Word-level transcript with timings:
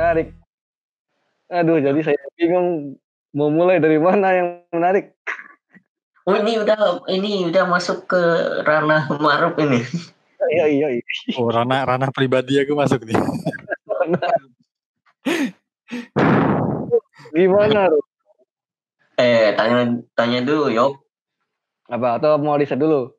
menarik. 0.00 0.32
Aduh, 1.52 1.76
jadi 1.76 2.00
saya 2.00 2.16
bingung 2.40 2.96
mau 3.36 3.52
mulai 3.52 3.76
dari 3.76 4.00
mana 4.00 4.32
yang 4.32 4.64
menarik. 4.72 5.12
Oh 6.24 6.32
ini 6.36 6.56
udah 6.56 7.04
ini 7.12 7.44
udah 7.52 7.68
masuk 7.68 8.08
ke 8.08 8.22
ranah 8.64 9.12
Maruf 9.20 9.60
ini. 9.60 9.84
Iya 10.56 10.66
iya 10.72 10.88
iya. 10.96 11.04
Oh, 11.36 11.52
ranah 11.52 11.84
ranah 11.84 12.08
pribadi 12.16 12.56
aku 12.56 12.72
masuk 12.72 13.04
nih. 13.04 13.12
Gimana, 17.36 17.92
Rup? 17.92 18.04
Eh 19.20 19.52
tanya 19.52 20.00
tanya 20.16 20.40
dulu 20.40 20.72
Yok. 20.72 20.96
Apa 21.92 22.16
atau 22.16 22.40
mau 22.40 22.56
riset 22.56 22.80
dulu? 22.80 23.12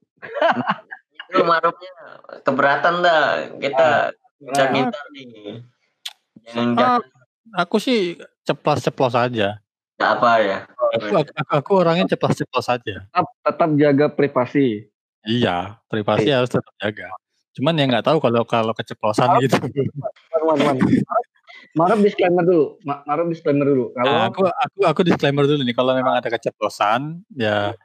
Itu 1.30 1.46
Marufnya 1.46 1.94
keberatan 2.42 3.06
dah 3.06 3.22
kita 3.62 4.18
Nah, 4.42 4.74
kita 4.74 5.02
nih. 5.14 5.62
Ah, 6.78 7.00
aku 7.66 7.78
sih 7.78 8.18
ceplos-ceplos 8.46 9.14
aja. 9.14 9.62
apa 10.02 10.30
ya. 10.42 10.58
Aku, 10.98 11.14
aku, 11.14 11.42
aku 11.46 11.72
orangnya 11.78 12.10
ceplos-ceplos 12.10 12.66
aja. 12.74 13.06
tetap 13.06 13.28
tetap 13.46 13.70
jaga 13.78 14.06
privasi. 14.10 14.90
Iya, 15.22 15.78
privasi 15.86 16.34
harus 16.34 16.50
tetap 16.50 16.74
jaga. 16.82 17.14
Cuman 17.54 17.78
ya 17.78 17.86
nggak 17.86 18.10
tahu 18.10 18.18
kalau 18.18 18.42
kalau 18.48 18.74
keceplosan 18.74 19.38
gitu. 19.46 19.62
Wan, 20.34 20.58
wan, 20.58 20.58
wan. 20.66 20.78
Maruf 21.78 22.00
disclaimer 22.02 22.42
dulu. 22.42 22.82
Ma- 22.82 23.06
Maruf 23.06 23.30
disclaimer 23.30 23.68
dulu. 23.70 23.86
Kalau 23.94 24.10
Nah, 24.10 24.26
aku 24.34 24.42
aku 24.50 24.80
aku 24.90 25.02
disclaimer 25.06 25.46
dulu 25.46 25.62
nih 25.62 25.76
kalau 25.78 25.94
memang 25.94 26.18
ada 26.18 26.30
keceplosan 26.34 27.22
ya 27.38 27.78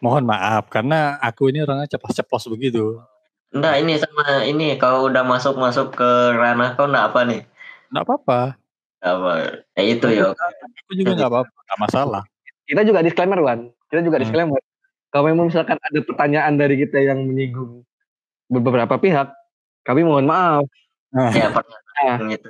mohon 0.00 0.24
maaf 0.28 0.68
karena 0.70 1.16
aku 1.18 1.50
ini 1.50 1.66
orangnya 1.66 1.90
ceplos-ceplos 1.90 2.46
begitu. 2.52 3.00
Enggak 3.50 3.74
ini 3.82 3.96
sama 3.96 4.44
ini 4.44 4.76
kalau 4.76 5.08
udah 5.08 5.24
masuk 5.24 5.56
masuk 5.56 5.96
ke 5.96 6.10
ranah 6.36 6.76
kau 6.76 6.86
enggak 6.86 7.10
apa 7.10 7.20
nih? 7.26 7.40
Nggak 7.92 8.04
apa-apa. 8.06 8.40
Apa? 9.02 9.32
Ya 9.76 9.82
itu 9.86 10.06
Yok. 10.08 10.34
Aku 10.86 10.92
juga 10.94 11.12
nggak 11.14 11.30
apa-apa, 11.30 11.52
nggak 11.52 11.80
masalah. 11.80 12.22
kita 12.66 12.82
juga 12.82 12.98
disclaimer, 12.98 13.38
Wan. 13.38 13.70
Kita 13.86 14.02
juga 14.02 14.18
Hmm. 14.18 14.24
disclaimer. 14.26 14.60
Kalau 15.14 15.30
memang 15.30 15.46
misalkan 15.46 15.78
ada 15.78 15.98
pertanyaan 16.02 16.58
dari 16.58 16.74
kita 16.82 16.98
yang 16.98 17.22
menyinggung 17.22 17.86
beberapa 18.50 18.98
pihak, 18.98 19.30
kami 19.86 20.02
mohon 20.02 20.26
maaf. 20.26 20.66
Ya 21.30 21.54
pernah 21.54 22.26
gitu. 22.26 22.48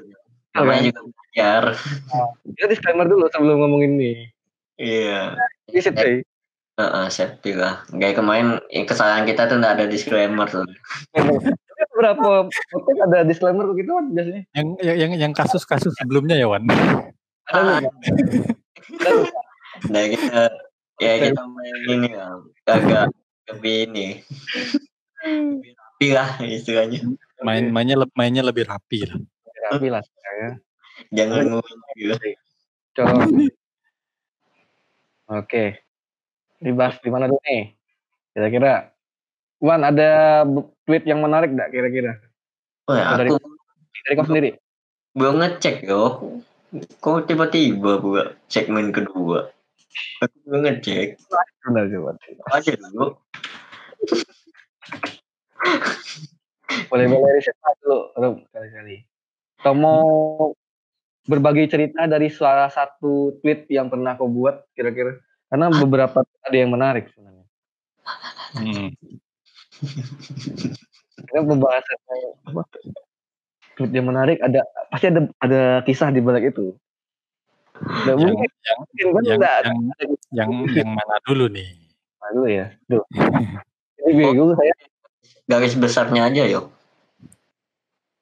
Namanya 0.56 0.82
juga 0.88 1.00
belajar. 1.04 1.62
Kita 2.48 2.66
disclaimer 2.72 3.06
dulu 3.06 3.28
sebelum 3.28 3.60
ngomongin 3.60 4.00
ini. 4.00 4.12
Iya. 4.80 5.36
Visit 5.68 5.92
deh. 5.94 6.24
Heeh, 6.76 7.06
safety 7.08 7.52
lah. 7.52 7.84
Kayak 7.92 8.20
kemarin 8.20 8.60
eh, 8.68 8.84
kesalahan 8.88 9.28
kita 9.28 9.48
tuh 9.48 9.60
enggak 9.60 9.80
ada 9.80 9.84
disclaimer 9.88 10.48
tuh. 10.48 10.64
Beberapa 11.96 12.44
podcast 12.52 13.00
ada 13.08 13.24
disclaimer 13.24 13.64
begitu 13.72 13.88
kan 13.88 14.12
biasanya. 14.12 14.44
Yang 14.52 14.66
yang 14.84 14.96
yang, 15.00 15.12
yang 15.16 15.32
kasus-kasus 15.32 15.96
sebelumnya 15.96 16.36
ya 16.36 16.44
Wan. 16.44 16.68
Ada. 17.48 17.88
Nah 19.88 20.02
kita 20.12 20.52
ya 21.00 21.12
kita 21.24 21.40
main 21.40 21.76
ini 21.88 22.12
lah. 22.12 22.44
Agak 22.68 23.08
lebih 23.48 23.88
ini. 23.88 24.20
Lebih 25.24 25.72
rapi 25.72 26.08
lah 26.12 26.28
istilahnya. 26.44 27.00
Main 27.40 27.72
mainnya 27.72 27.96
mainnya 28.12 28.44
lebih 28.44 28.68
rapi 28.68 29.08
lah. 29.08 29.16
Rapi 29.72 29.88
lah 29.88 30.04
saya. 30.04 30.60
Jangan 31.16 31.48
ngomong 31.48 31.80
gitu. 31.96 32.12
Coba. 32.92 33.24
Oke. 35.32 35.80
Dibahas 36.60 37.00
di 37.00 37.08
mana 37.08 37.24
dulu 37.24 37.40
nih? 37.40 37.72
Kira-kira. 38.36 38.95
Wan, 39.56 39.80
ada 39.82 40.44
tweet 40.84 41.08
yang 41.08 41.24
menarik 41.24 41.56
gak 41.56 41.72
kira-kira? 41.72 42.20
Wah, 42.86 43.16
Dari- 43.16 43.32
aku 43.32 43.40
Dari 44.06 44.14
kau 44.14 44.26
sendiri? 44.28 44.50
belum 45.16 45.40
ngecek 45.40 45.88
yo. 45.88 46.02
Kok 47.00 47.24
tiba-tiba 47.24 47.96
buka 47.98 48.36
segmen 48.52 48.92
kedua? 48.92 49.48
Aku 50.20 50.36
belum 50.44 50.60
ngecek. 50.68 51.16
Benar 51.64 51.88
coba. 51.88 52.10
Aja 52.52 52.72
dulu. 52.76 53.16
Boleh-boleh 56.92 57.32
riset 57.40 57.56
dulu, 57.80 58.12
Rum, 58.12 58.34
kali-kali. 58.52 59.08
Atau 59.56 59.72
mau 59.72 60.04
berbagi 61.24 61.66
cerita 61.66 62.04
dari 62.04 62.28
salah 62.28 62.68
satu 62.68 63.40
tweet 63.40 63.66
yang 63.72 63.88
pernah 63.88 64.14
kau 64.14 64.28
buat 64.28 64.68
kira-kira? 64.76 65.16
Karena 65.48 65.72
beberapa 65.72 66.22
ada 66.22 66.56
yang 66.56 66.70
menarik 66.70 67.08
sebenarnya. 67.10 67.46
Hmm. 68.52 68.92
Karena 71.26 71.42
pembahasan 71.48 71.98
yang 72.08 72.34
apa, 72.48 72.62
tweet 73.76 73.92
yang 73.92 74.06
menarik 74.08 74.38
ada 74.40 74.64
pasti 74.88 75.06
ada 75.12 75.20
ada 75.42 75.62
kisah 75.84 76.08
di 76.12 76.20
balik 76.24 76.54
itu. 76.54 76.76
Yang, 78.08 78.18
mungkin, 78.24 78.48
yang, 78.48 78.78
mungkin 78.80 79.06
kan 79.12 79.22
yang, 79.28 79.38
nggak 79.38 79.54
ada 79.60 79.68
yang, 79.68 80.10
yang, 80.32 80.50
yang 80.72 80.90
mana 80.96 81.16
dulu 81.28 81.44
nih? 81.52 81.86
dulu 82.32 82.48
ya. 82.50 82.66
Duh. 82.90 83.04
Ini 84.06 84.10
bingung 84.12 84.54
saya. 84.54 84.74
Garis 85.46 85.74
besarnya 85.78 86.26
aja 86.26 86.42
yo. 86.46 86.74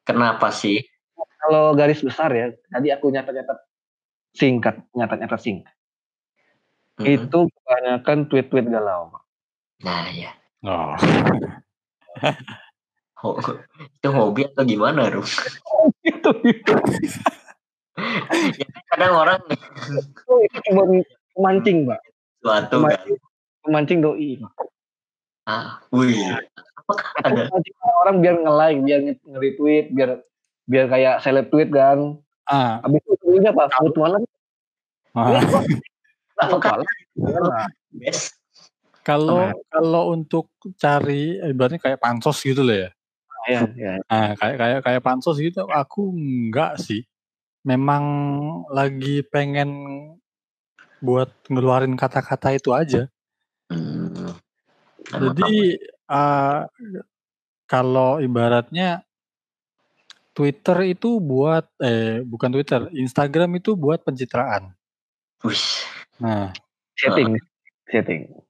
Kenapa 0.05 0.53
sih? 0.53 0.85
Kalau 1.17 1.77
garis 1.77 2.01
besar 2.01 2.33
ya, 2.33 2.53
tadi 2.73 2.89
aku 2.89 3.13
nyatat-nyatat 3.13 3.59
singkat, 4.33 4.81
nyatat-nyatat 4.97 5.41
singkat. 5.41 5.75
Mm-mm. 7.01 7.09
Itu 7.09 7.49
kebanyakan 7.53 8.19
tweet-tweet 8.33 8.67
galau. 8.69 9.13
Nah 9.85 10.09
ya. 10.13 10.33
Oh. 10.65 10.97
Ho- 13.21 13.41
itu 13.79 14.09
hobi 14.09 14.45
atau 14.45 14.65
gimana, 14.65 15.09
Rum? 15.09 15.25
itu 16.05 16.31
itu 16.45 16.73
ya, 18.53 18.67
kan 18.69 18.83
kadang 18.93 19.13
orang 19.15 19.41
itu 19.49 20.33
cuma 20.65 20.83
pemancing, 21.33 21.85
Mbak. 21.85 22.01
suatu 22.41 22.77
kan. 22.81 22.97
Pemancing, 22.97 23.17
pemancing 23.61 23.99
doi. 24.01 24.31
Ah, 25.45 25.81
wih. 25.89 26.17
Apakah 26.77 27.09
ada? 27.21 27.49
Orang 28.05 28.21
biar 28.21 28.41
nge-like, 28.41 28.81
biar 28.83 29.01
nge- 29.01 29.25
nge-retweet, 29.25 29.87
biar 29.93 30.11
biar 30.65 30.85
kayak 30.89 31.15
seleb 31.21 31.49
tweet 31.49 31.69
kan. 31.69 32.21
Ah, 32.45 32.81
Habis 32.85 33.01
itu 33.05 33.13
dulunya 33.21 33.53
apa? 33.53 33.69
Mutualan. 33.81 34.21
ah. 35.13 35.41
Apakah 36.37 36.85
Mutualan. 37.17 37.69
best? 37.91 38.37
Kalau 39.05 39.53
kalau 39.69 40.17
untuk 40.17 40.49
cari 40.81 41.37
ibaratnya 41.39 41.79
kayak 41.79 42.01
pansos 42.01 42.41
gitu 42.41 42.65
loh 42.65 42.89
ya. 42.89 42.91
Ya, 43.45 43.61
ya. 43.77 43.95
Nah, 44.09 44.33
kayak 44.41 44.57
kayak 44.57 44.81
kayak 44.81 45.03
pansos 45.05 45.37
gitu 45.37 45.69
aku 45.69 46.09
enggak 46.17 46.81
sih. 46.81 47.05
Memang 47.65 48.05
lagi 48.73 49.21
pengen 49.29 49.71
buat 51.05 51.29
ngeluarin 51.53 51.93
kata-kata 52.01 52.57
itu 52.57 52.73
aja. 52.73 53.13
Hmm. 53.69 54.33
Jadi 55.05 55.77
eh, 55.85 56.61
kalau 57.69 58.25
ibaratnya 58.25 59.05
Twitter 60.35 60.97
itu 60.97 61.21
buat 61.21 61.69
eh 61.79 62.25
bukan 62.25 62.51
Twitter, 62.51 62.89
Instagram 62.97 63.61
itu 63.61 63.77
buat 63.77 64.01
pencitraan. 64.01 64.73
Wih. 65.45 65.65
Nah, 66.19 66.51
Setting. 66.97 67.37
Setting. 67.93 68.44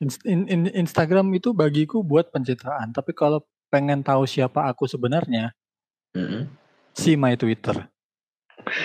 In- 0.00 0.48
in- 0.48 0.74
Instagram 0.74 1.30
itu 1.34 1.54
bagiku 1.54 2.02
buat 2.02 2.32
pencitraan. 2.32 2.90
Tapi 2.90 3.14
kalau 3.14 3.44
pengen 3.70 4.02
tahu 4.02 4.26
siapa 4.26 4.66
aku 4.66 4.90
sebenarnya, 4.90 5.54
Mm-mm. 6.16 6.50
see 6.92 7.14
my 7.14 7.38
Twitter. 7.38 7.86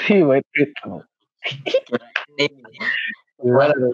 Ini 0.05 0.21
Gimana 3.35 3.73
tuh? 3.73 3.93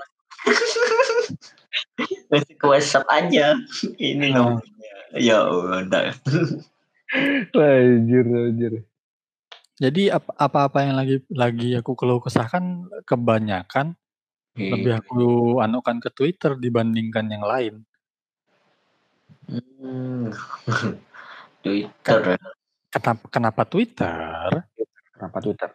Masih 2.28 2.56
ke 2.56 2.66
WhatsApp 2.68 3.06
aja. 3.08 3.56
Ini 3.98 4.32
Nah. 4.32 4.60
nomornya. 4.60 4.94
Ya 5.16 5.44
udah. 5.48 6.16
Anjir, 7.52 8.26
anjir. 8.26 8.74
Jadi 9.82 10.08
ap- 10.08 10.32
apa-apa 10.38 10.86
yang 10.86 10.96
lagi 10.96 11.16
lagi 11.34 11.74
aku 11.74 11.98
keluh 11.98 12.22
kesahkan 12.22 12.86
kebanyakan 13.04 13.98
lebih 14.58 15.00
aku 15.00 15.24
anukan 15.64 16.04
ke 16.04 16.10
Twitter 16.12 16.60
dibandingkan 16.60 17.26
yang 17.32 17.44
lain. 17.46 17.74
Hmm. 19.48 20.32
Twitter. 21.64 22.36
Kenapa, 22.92 23.24
kenapa 23.32 23.62
Twitter? 23.64 24.68
Kenapa 25.16 25.38
Twitter? 25.40 25.70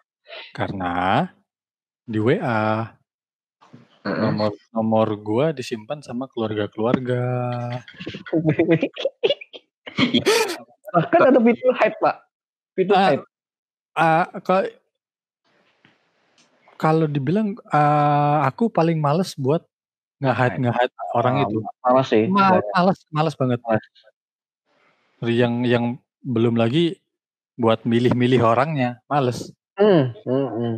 Karena 0.52 1.24
di 2.04 2.18
WA 2.20 2.92
Mm-mm. 4.06 4.22
nomor 4.22 4.52
nomor 4.70 5.08
gua 5.18 5.46
disimpan 5.50 5.98
sama 5.98 6.30
keluarga-keluarga. 6.30 7.24
Bahkan 10.94 11.20
ada 11.30 11.40
fitur 11.42 11.72
hype, 11.74 11.98
Pak. 11.98 12.16
Fitur 12.76 12.94
Ah, 12.94 13.06
hype. 13.10 13.24
Ah, 13.96 14.26
ka- 14.44 14.70
kalau 16.76 17.08
dibilang 17.08 17.56
ah, 17.72 18.44
aku 18.46 18.68
paling 18.68 19.00
males 19.00 19.32
buat 19.34 19.64
nge-hide 20.20 20.92
orang 21.12 21.48
itu. 21.48 21.58
Malah 21.84 22.04
sih. 22.04 22.24
Ma- 22.28 22.60
Males, 22.72 22.98
males 23.12 23.34
banget. 23.36 23.60
Males. 23.64 23.84
Yang 25.24 25.54
yang 25.66 25.84
belum 26.20 26.60
lagi 26.60 27.00
buat 27.56 27.84
milih-milih 27.88 28.44
orangnya, 28.44 29.00
males. 29.08 29.52
Hmm, 29.76 30.12
hmm, 30.24 30.48
hmm. 30.52 30.74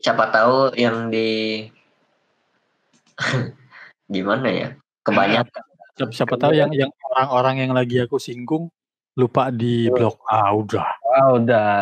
Siapa 0.00 0.32
tahu 0.32 0.72
yang 0.76 1.12
di 1.12 1.68
gimana 4.14 4.48
ya? 4.48 4.68
Kebanyakan. 5.04 5.62
Siapa, 5.92 6.12
siapa 6.16 6.34
tahu 6.40 6.56
yang 6.56 6.72
yang 6.72 6.88
orang-orang 7.12 7.68
yang 7.68 7.72
lagi 7.76 8.00
aku 8.00 8.16
singgung 8.16 8.72
lupa 9.12 9.52
di 9.52 9.92
blok. 9.92 10.24
Ah, 10.24 10.56
udah. 10.56 10.88
Ah, 11.04 11.28
udah. 11.36 11.72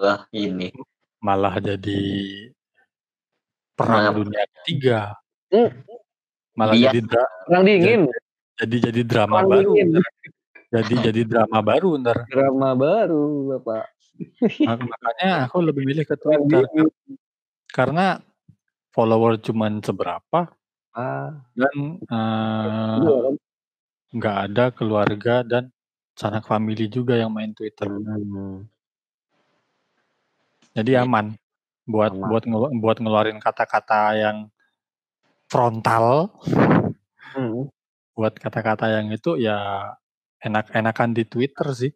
Wah, 0.00 0.20
ini. 0.32 0.72
Malah 1.20 1.60
jadi 1.60 2.00
perang 3.80 4.00
Malah- 4.02 4.16
dunia 4.16 4.42
ketiga. 4.60 4.98
Hmm. 5.48 5.70
Malah 6.52 6.74
Iya. 6.74 6.84
jadi 6.86 7.00
dra- 7.02 7.32
Perang 7.42 7.64
dingin. 7.64 8.00
jadi 8.54 8.76
jadi 8.86 9.00
drama 9.02 9.36
Perang 9.38 9.48
baru. 9.48 9.72
dingin. 9.72 9.88
Jadi 10.70 10.94
jadi 11.02 11.22
drama 11.26 11.58
baru 11.60 11.98
ntar. 11.98 12.30
Drama 12.30 12.78
baru, 12.78 13.26
Bapak. 13.50 13.90
Mak- 14.62 14.86
Makanya 14.86 15.30
aku 15.42 15.66
lebih 15.66 15.82
milih 15.82 16.06
ke 16.06 16.14
Twitter 16.14 16.62
karena 17.66 18.22
follower 18.94 19.34
cuman 19.40 19.82
seberapa 19.82 20.46
Ah, 20.94 21.42
dan 21.58 21.74
eh, 21.98 22.94
iya 23.02 23.16
kan? 23.18 23.34
nggak 24.10 24.36
ada 24.46 24.64
keluarga 24.70 25.42
dan 25.42 25.74
sanak 26.14 26.46
family 26.46 26.86
juga 26.86 27.14
yang 27.14 27.34
main 27.34 27.50
Twitter. 27.50 27.90
Hmm. 27.90 28.70
Jadi 30.70 30.94
aman 30.94 31.34
buat 31.90 32.14
Aman. 32.14 32.28
buat 32.30 32.44
ngelu- 32.46 32.74
buat 32.78 32.96
ngeluarin 33.02 33.38
kata-kata 33.42 34.14
yang 34.16 34.36
frontal, 35.50 36.30
Hmm. 37.34 37.66
buat 38.14 38.34
kata-kata 38.38 38.86
yang 39.00 39.10
itu 39.10 39.34
ya 39.34 39.90
enak-enakan 40.40 41.10
di 41.12 41.26
Twitter 41.26 41.66
sih. 41.74 41.92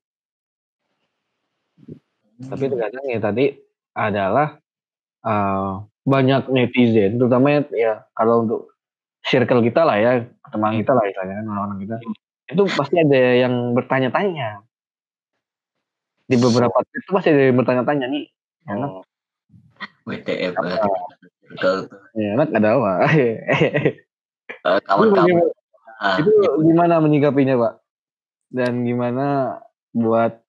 Tapi 2.35 2.64
terkadang 2.67 3.05
ya 3.06 3.20
tadi 3.23 3.55
adalah 3.94 4.58
eh, 5.25 5.73
banyak 6.05 6.52
netizen, 6.52 7.17
terutama 7.17 7.64
ya 7.73 8.05
kalau 8.12 8.44
untuk 8.44 8.61
circle 9.25 9.64
kita 9.64 9.81
lah 9.88 9.96
ya, 9.96 10.12
teman 10.52 10.76
kita 10.76 10.93
lah 10.93 11.00
istilahnya 11.08 11.49
orang-orang 11.49 11.81
kita, 11.81 11.96
itu 12.52 12.62
pasti 12.76 13.00
ada 13.00 13.20
yang 13.41 13.73
bertanya-tanya. 13.73 14.61
Di 16.29 16.37
beberapa 16.37 16.76
itu 16.93 17.08
pasti 17.08 17.32
ada 17.32 17.43
yang 17.49 17.56
bertanya-tanya 17.56 18.06
nih, 18.12 18.25
Oh, 18.69 19.00
WTF. 20.05 20.53
Apa? 20.56 20.89
Circle. 21.55 21.81
enak 22.17 22.49
ada 22.53 22.69
apa? 22.79 22.93
Eh, 24.65 24.77
Itu 24.77 24.85
Kawan-kawan. 24.89 25.49
Ah, 26.01 26.17
itu 26.21 26.33
gimana 26.65 27.01
menyikapinya 27.01 27.56
pak? 27.56 27.73
Dan 28.53 28.85
gimana 28.85 29.56
buat 29.93 30.41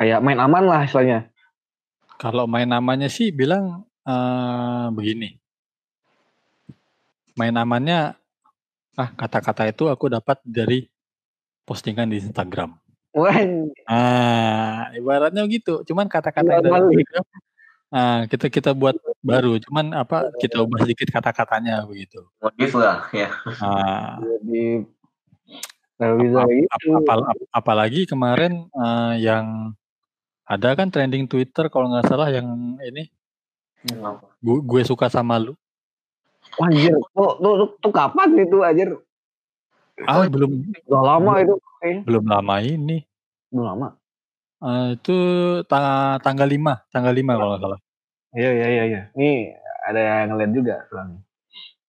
kayak 0.00 0.20
main 0.24 0.40
aman 0.40 0.64
lah 0.64 0.84
istilahnya. 0.88 1.28
Kalau 2.16 2.48
main 2.48 2.68
namanya 2.68 3.08
sih 3.12 3.28
bilang 3.32 3.84
eh, 4.08 4.86
begini. 4.92 5.36
Main 7.36 7.56
amannya 7.60 8.16
ah 8.98 9.10
kata-kata 9.12 9.68
itu 9.68 9.88
aku 9.92 10.08
dapat 10.08 10.40
dari 10.44 10.88
postingan 11.68 12.08
di 12.08 12.20
Instagram. 12.24 12.72
Wah, 13.16 13.36
Ah, 13.88 14.88
ibaratnya 14.96 15.44
gitu. 15.48 15.84
Cuman 15.84 16.08
kata-kata 16.08 16.60
dari. 16.60 16.68
Instagram, 16.68 17.24
ah, 17.92 18.24
kita 18.28 18.46
kita 18.52 18.70
buat 18.72 18.96
baru. 19.20 19.58
Cuman 19.62 19.92
apa 19.96 20.32
kita 20.36 20.62
ubah 20.62 20.84
sedikit 20.84 21.08
kata-katanya 21.12 21.84
begitu. 21.84 22.24
modif 22.40 22.72
lah 22.76 23.06
ya. 23.10 23.28
Ah, 23.60 24.20
jadi 24.22 24.86
nggak 25.98 26.12
bisa 26.22 26.38
ap- 26.38 26.70
ap- 26.70 26.96
apal- 27.02 27.26
ap- 27.26 27.50
apalagi 27.50 28.06
kemarin 28.06 28.70
eh, 28.70 29.14
yang 29.22 29.74
ada 30.48 30.72
kan 30.78 30.88
trending 30.88 31.28
Twitter 31.28 31.68
kalau 31.68 31.90
nggak 31.92 32.08
salah 32.08 32.30
yang 32.32 32.78
ini 32.80 33.10
gue, 34.42 34.58
gue 34.64 34.82
suka 34.86 35.10
sama 35.12 35.36
lu. 35.38 35.54
Anjir, 36.58 36.96
tuh, 37.14 37.38
tuh, 37.38 37.54
tuh, 37.60 37.68
tuh 37.78 37.92
kapan 37.92 38.34
itu 38.34 38.58
anjir? 38.64 38.90
Ah 40.06 40.26
belum 40.30 40.70
Udah 40.86 41.02
lama 41.02 41.32
itu 41.42 41.54
belum 42.06 42.24
lama 42.26 42.54
ini. 42.62 43.02
Belum 43.50 43.64
lama. 43.66 43.88
Eh, 44.58 44.88
itu 44.98 45.16
ta- 45.70 46.18
tanggal 46.18 46.50
5, 46.50 46.82
tanggal 46.90 47.14
5 47.14 47.38
kalau 47.38 47.50
nggak 47.54 47.62
salah. 47.62 47.80
Iya, 48.34 48.50
iya, 48.50 48.66
iya, 48.66 48.84
iya. 48.90 49.02
Ini 49.14 49.30
ada 49.86 50.00
yang 50.02 50.34
ngeliat 50.34 50.50
juga 50.50 50.74
soalnya. 50.90 51.20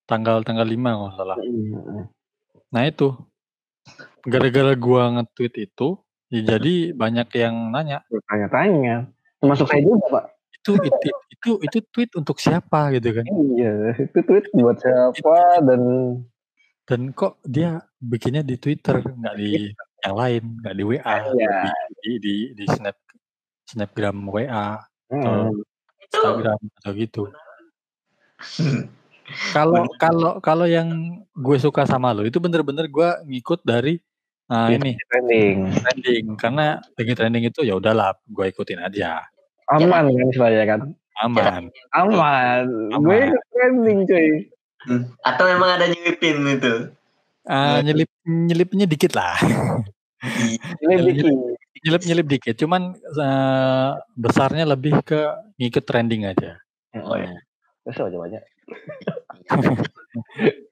Tanggal 0.06 0.46
tanggal 0.46 0.68
5 0.70 0.90
kalau 0.94 1.06
nggak 1.10 1.18
salah. 1.18 1.38
Mm, 1.42 2.06
Nah 2.70 2.84
itu 2.86 3.18
gara-gara 4.22 4.78
gua 4.78 5.10
nge-tweet 5.18 5.54
itu 5.66 5.98
ya 6.30 6.42
jadi 6.46 6.94
banyak 6.94 7.28
yang 7.34 7.74
nanya 7.74 8.06
Bertanya-tanya. 8.14 9.10
Termasuk 9.42 9.66
saya 9.66 9.82
juga, 9.82 10.06
Pak. 10.14 10.26
itu 10.60 10.72
itu 10.76 11.10
itu, 11.34 11.52
itu 11.66 11.78
tweet 11.90 12.12
untuk 12.14 12.38
siapa 12.38 12.94
gitu 12.94 13.10
kan. 13.18 13.26
Iya, 13.26 13.98
itu 13.98 14.20
tweet 14.22 14.46
buat 14.54 14.78
siapa 14.78 15.66
dan 15.66 15.82
Dan 16.86 17.02
kok 17.14 17.42
dia 17.46 17.82
bikinnya 17.98 18.46
di 18.46 18.58
Twitter 18.62 19.02
nggak 19.02 19.36
di 19.38 19.74
yang 20.06 20.16
lain, 20.16 20.44
nggak 20.64 20.76
di 20.76 20.84
WA, 20.84 21.16
Iya. 21.36 21.58
di, 22.00 22.12
di 22.20 22.36
di 22.56 22.66
snap 22.70 22.96
snapgram 23.68 24.18
WA 24.26 24.80
Hmm, 25.10 25.50
Instagram 26.06 26.60
atau 26.80 26.92
gitu. 26.94 27.24
Kalau 29.54 29.86
kalau 30.02 30.32
kalau 30.42 30.66
yang 30.66 31.22
gue 31.34 31.58
suka 31.62 31.86
sama 31.86 32.14
lo 32.14 32.26
itu 32.26 32.38
bener-bener 32.42 32.90
gua 32.90 33.22
ngikut 33.26 33.62
dari 33.62 34.02
nah 34.50 34.66
ini 34.74 34.98
trending. 35.10 35.70
trending 35.70 36.26
karena 36.34 36.82
lagi 36.98 37.14
trending 37.14 37.46
itu 37.54 37.62
ya 37.62 37.78
udahlah 37.78 38.18
gue 38.26 38.50
ikutin 38.50 38.82
aja 38.82 39.22
Aman 39.70 40.10
kan 40.10 40.26
istilahnya 40.34 40.66
kan? 40.66 40.80
aman 41.22 41.70
Aman. 41.94 42.66
Aman. 42.90 43.02
Gue 43.06 43.18
ikut 43.30 43.44
trending, 43.54 44.00
cuy. 44.10 44.30
Atau 45.22 45.46
memang 45.46 45.78
ada 45.78 45.86
nyelipin 45.86 46.42
itu. 46.50 46.90
Ah, 47.50 47.82
nyelip 47.82 48.10
nyelipnya 48.30 48.86
dikit 48.86 49.18
lah 49.18 49.34
Lebih 50.86 51.26
nyelip 51.84 52.04
nyelip 52.06 52.28
dikit 52.30 52.56
cuman 52.62 52.94
eh, 52.94 53.92
besarnya 54.14 54.70
lebih 54.70 55.02
ke 55.02 55.20
ngikut 55.58 55.84
trending 55.90 56.30
aja 56.30 56.62
Oh 56.98 57.18
ya. 57.18 57.30
Gue 57.86 57.94
sama 57.94 58.10
banyak. 58.10 58.44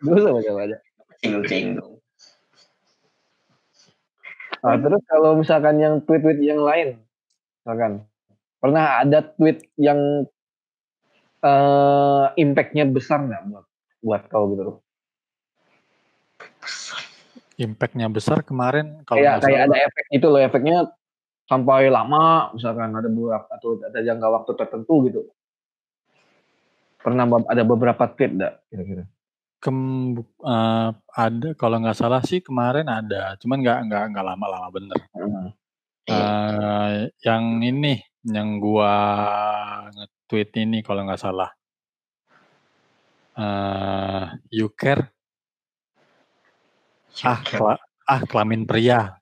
Gue 0.02 0.18
sama 0.26 0.40
banyak. 0.42 0.80
Singgung-singgung. 1.22 1.94
Nah, 4.58 4.76
terus 4.82 5.02
kalau 5.06 5.38
misalkan 5.38 5.78
yang 5.78 6.02
tweet-tweet 6.02 6.42
yang 6.42 6.62
lain, 6.66 6.98
misalkan 7.62 8.10
pernah 8.58 9.06
ada 9.06 9.22
tweet 9.38 9.62
yang 9.78 10.26
eh 11.46 12.26
impact-nya 12.42 12.90
besar 12.90 13.22
nggak 13.22 13.46
buat 13.54 13.66
buat 14.02 14.22
kau 14.34 14.50
gitu 14.50 14.64
loh? 14.66 14.78
Impactnya 17.58 18.08
besar 18.10 18.46
kemarin 18.46 19.02
kalau 19.04 19.22
Kayak 19.22 19.42
nggak 19.42 19.44
kayak 19.50 19.62
ada 19.66 19.78
efek 19.90 20.04
gitu 20.14 20.28
loh, 20.30 20.42
efeknya 20.42 20.78
sampai 21.50 21.90
lama, 21.90 22.54
misalkan 22.54 22.94
ada 22.94 23.10
beberapa 23.10 23.48
atau 23.50 23.82
ada 23.82 24.00
jangka 24.04 24.28
waktu 24.30 24.52
tertentu 24.54 24.94
gitu. 25.10 25.22
Pernah 27.02 27.26
ada 27.50 27.64
beberapa 27.64 28.04
tweet 28.14 28.36
nggak 28.36 28.54
kira-kira? 28.70 29.04
kem- 29.58 30.22
eh, 30.22 30.90
ada 31.18 31.50
kalau 31.58 31.82
nggak 31.82 31.98
salah 31.98 32.22
sih 32.22 32.40
kemarin 32.46 32.86
ada 32.86 33.34
cuman 33.42 33.58
nggak 33.62 33.80
nggak 33.90 34.04
nggak 34.14 34.26
lama-lama 34.26 34.68
bener 34.72 35.00
Hmm. 35.18 35.52
Eh, 36.08 37.12
yang 37.28 37.60
ini 37.60 38.00
yang 38.24 38.64
gua 38.64 38.96
nge-tweet 39.92 40.56
ini 40.64 40.80
kalau 40.80 41.04
nggak 41.04 41.20
salah 41.20 41.52
eh 43.36 44.24
you 44.48 44.72
care 44.72 45.12
ah 47.24 47.40
kela- 47.42 47.82
ah 48.04 48.22
kelamin 48.24 48.64
pria 48.64 49.18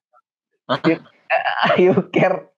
Ayo 1.72 1.94
care. 2.16 2.50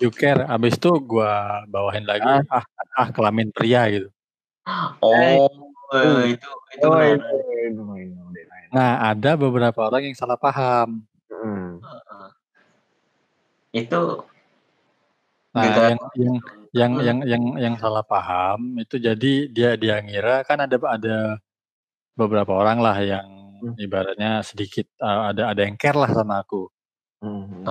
you 0.00 0.10
care 0.10 0.42
abis 0.48 0.74
itu 0.74 0.90
gua 0.98 1.62
bawahin 1.68 2.02
lagi 2.02 2.24
ah 2.48 2.64
ah 2.96 3.08
kelamin 3.10 3.52
pria 3.52 3.86
gitu 3.92 4.08
Oh, 5.04 5.44
itu 6.00 6.48
itu 6.72 6.86
Oh, 6.88 6.96
benar. 6.96 7.20
itu, 7.20 7.36
itu, 7.68 7.82
itu, 8.00 8.22
itu. 8.40 8.72
nah 8.72 9.12
ada 9.12 9.36
beberapa 9.36 9.86
orang 9.86 10.08
yang 10.10 10.16
salah 10.16 10.40
paham 10.40 11.04
Hmm. 11.28 11.76
Itu 13.70 14.24
nah 15.54 15.62
Gitu. 15.62 15.80
yang 15.84 15.98
yang 16.18 16.34
yang 16.74 16.92
yang 16.98 17.18
yang 17.22 17.42
yang 17.60 17.74
salah 17.78 18.02
paham 18.02 18.74
itu 18.80 18.98
jadi 18.98 19.32
dia 19.46 19.70
dia 19.78 20.02
ngira 20.02 20.42
kan 20.42 20.58
ada 20.58 20.74
ada 20.90 21.38
beberapa 22.16 22.50
orang 22.58 22.82
lah 22.82 22.98
yang 22.98 23.28
Hmm. 23.64 23.80
ibaratnya 23.80 24.44
sedikit 24.44 24.84
eh, 25.00 25.20
ada 25.32 25.56
ada 25.56 25.60
yang 25.64 25.80
care 25.80 25.96
lah 25.96 26.10
sama 26.12 26.44
aku 26.44 26.68
Hmm. 27.24 27.64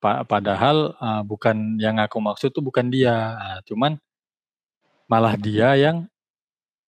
Pa- 0.00 0.24
padahal 0.24 0.96
eh, 0.96 1.22
bukan 1.28 1.76
yang 1.76 2.00
aku 2.00 2.16
maksud 2.18 2.50
tuh 2.50 2.64
bukan 2.64 2.88
dia 2.88 3.12
Nah, 3.36 3.60
cuman 3.68 4.00
malah 5.04 5.36
dia 5.36 5.76
yang 5.76 6.08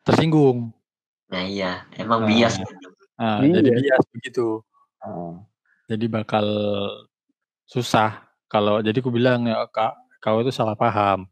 tersinggung 0.01 0.73
Nah 1.29 1.45
iya, 1.45 1.85
emang 1.97 2.25
Nah. 2.25 2.29
bias. 2.31 2.55
Nah, 3.17 3.41
Iya. 3.43 3.61
jadi 3.61 3.71
bias 3.81 4.05
begitu 4.13 4.47
Ah. 5.05 5.37
jadi 5.85 6.07
bakal 6.09 6.47
susah 7.69 8.25
kalau 8.49 8.81
jadi 8.81 8.97
aku 9.01 9.13
bilang 9.13 9.45
ya 9.45 9.65
kak 9.69 9.93
kau 10.25 10.41
itu 10.41 10.49
salah 10.49 10.73
paham. 10.73 11.29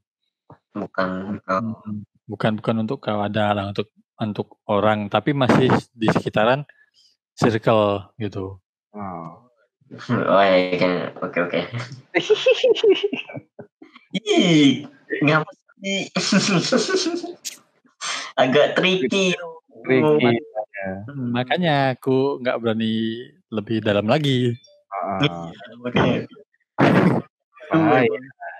Bukan 0.76 1.40
oh, 1.48 1.60
Hmm, 1.60 2.04
bukan 2.28 2.52
bukan 2.60 2.76
untuk 2.84 3.00
kau 3.00 3.20
ada 3.24 3.56
lah 3.56 3.64
untuk 3.72 3.88
untuk 4.20 4.60
orang 4.68 5.08
tapi 5.08 5.32
masih 5.32 5.72
di 5.96 6.08
sekitaran 6.12 6.64
circle 7.36 8.12
gitu. 8.20 8.60
Oh. 8.92 9.26
oh 10.32 10.42
ya 10.42 10.76
kan 10.80 10.92
oke 11.20 11.38
oke. 11.48 11.60
Ih, 14.12 14.84
ngapa 15.24 15.50
sih? 15.80 16.04
Agak 18.42 18.76
tricky. 18.76 19.32
Tricky. 19.84 20.36
Hmm, 20.82 21.30
makanya 21.32 21.96
aku 21.96 22.42
nggak 22.42 22.58
berani 22.58 23.22
lebih 23.54 23.78
dalam 23.80 24.10
lagi. 24.10 24.52
Ah, 24.92 25.48
Makanya. 25.80 26.26
bahaya. 27.72 28.18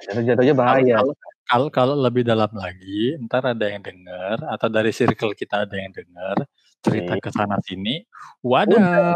Jatuh-jatuhnya 0.09 0.55
bahaya. 0.57 0.97
Kalau 1.02 1.14
kalau 1.52 1.69
kalau 1.69 1.95
lebih 1.99 2.25
dalam 2.25 2.49
lagi, 2.57 3.19
ntar 3.29 3.45
ada 3.45 3.69
yang 3.69 3.85
dengar 3.85 4.41
atau 4.49 4.73
dari 4.73 4.88
circle 4.95 5.37
kita 5.37 5.69
ada 5.69 5.76
yang 5.76 5.93
dengar 5.93 6.49
cerita 6.83 7.15
Iya. 7.17 7.23
ke 7.23 7.31
sana 7.31 7.57
sini. 7.62 8.03
Wadah. 8.43 9.15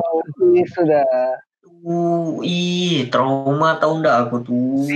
Ih, 0.54 0.66
sudah. 0.70 1.04
Uh, 1.82 2.40
ih, 2.46 3.10
trauma 3.10 3.76
tau 3.82 3.98
nggak 3.98 4.16
aku 4.30 4.36
tuh. 4.46 4.86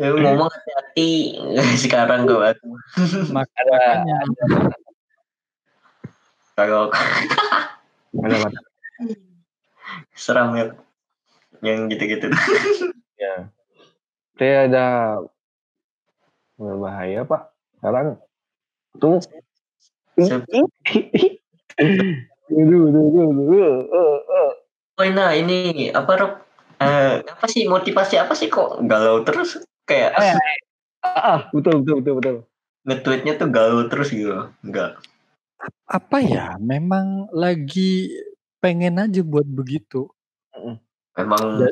Ya, 0.00 0.16
ngomong 0.16 0.48
hati-hati 0.48 1.36
sekarang 1.82 2.24
kau 2.24 2.40
aku. 2.40 2.72
makanya 3.30 4.16
Kalau 6.56 6.88
ada, 8.20 8.36
ada. 8.48 8.60
seram 10.16 10.56
ya. 10.56 10.66
Yang 11.60 11.78
gitu-gitu. 11.96 12.26
Ya. 13.20 13.52
Saya 14.40 14.56
ada 14.68 14.86
berbahaya 16.56 17.24
pak. 17.24 17.52
Sekarang 17.76 18.06
tuh. 18.96 19.20
Aduh, 22.50 22.82
aduh, 22.90 23.04
aduh. 23.30 23.70
Oh, 25.00 25.06
nah 25.16 25.32
ini 25.32 25.88
apa 25.96 26.12
Rob? 26.20 26.32
Eh, 26.80 27.20
apa 27.24 27.44
sih 27.48 27.68
motivasi 27.68 28.16
apa 28.16 28.32
sih 28.32 28.48
kok 28.48 28.80
galau 28.88 29.20
terus 29.20 29.60
kayak 29.84 30.16
Eh, 30.16 30.36
Ah, 31.00 31.16
ah, 31.16 31.40
betul, 31.48 31.80
betul, 31.80 32.04
betul, 32.04 32.14
betul. 32.20 32.36
nge-tweetnya 32.84 33.40
tuh 33.40 33.48
galau 33.48 33.88
terus 33.88 34.12
gitu. 34.12 34.52
Enggak. 34.60 35.00
apa 35.88 36.16
ya? 36.20 36.56
Memang 36.60 37.28
lagi 37.32 38.12
pengen 38.60 39.00
aja 39.00 39.24
buat 39.24 39.48
begitu. 39.48 40.08
Memang. 41.16 41.64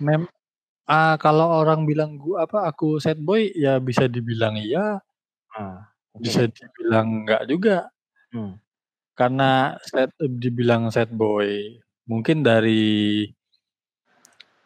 Mem 0.00 0.24
ah, 0.88 1.20
kalau 1.20 1.60
orang 1.60 1.84
bilang 1.84 2.16
gua 2.16 2.48
apa 2.48 2.68
aku 2.72 2.96
sad 3.00 3.20
boy 3.20 3.52
ya 3.52 3.76
bisa 3.76 4.08
dibilang 4.08 4.56
iya, 4.56 5.00
Ah, 5.52 5.91
oke. 6.16 6.22
bisa 6.24 6.42
dibilang 6.48 7.24
enggak 7.24 7.42
juga. 7.48 7.76
Hmm. 8.32 8.56
Karena 9.18 9.76
sad 9.84 10.12
dibilang 10.20 10.88
sad 10.88 11.12
boy 11.12 11.76
mungkin 12.08 12.40
dari 12.42 13.28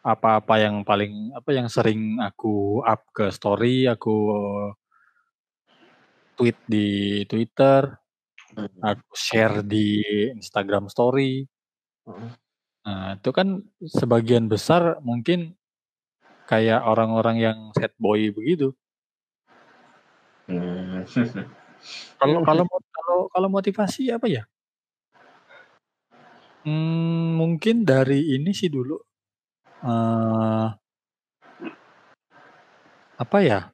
apa-apa 0.05 0.61
yang 0.61 0.85
paling 0.85 1.33
apa 1.33 1.49
yang 1.57 1.67
sering 1.67 2.21
aku 2.21 2.81
up 2.85 3.01
ke 3.13 3.33
story, 3.33 3.89
aku 3.89 4.13
tweet 6.37 6.57
di 6.69 6.87
Twitter, 7.25 7.97
Hmm. 8.55 8.69
aku 8.81 9.13
share 9.17 9.61
di 9.65 10.01
Instagram 10.37 10.87
story. 10.89 11.45
Heeh. 12.07 12.31
Nah, 12.85 13.17
itu 13.19 13.29
kan 13.35 13.61
sebagian 13.83 14.47
besar 14.47 15.01
mungkin 15.03 15.57
kayak 16.49 16.81
orang-orang 16.85 17.37
yang 17.41 17.57
sad 17.75 17.91
boy 17.99 18.31
begitu. 18.33 18.73
Hmm. 20.47 21.03
Kalau 22.17 22.41
kalau 22.41 22.63
mo- 22.65 22.89
kalau 22.89 23.17
kalau 23.29 23.47
motivasi 23.53 24.09
apa 24.09 24.25
ya? 24.25 24.43
Hmm, 26.65 27.37
mungkin 27.37 27.85
dari 27.85 28.33
ini 28.33 28.51
sih 28.51 28.67
dulu. 28.67 28.97
eh 29.85 30.67
apa 33.17 33.37
ya? 33.45 33.69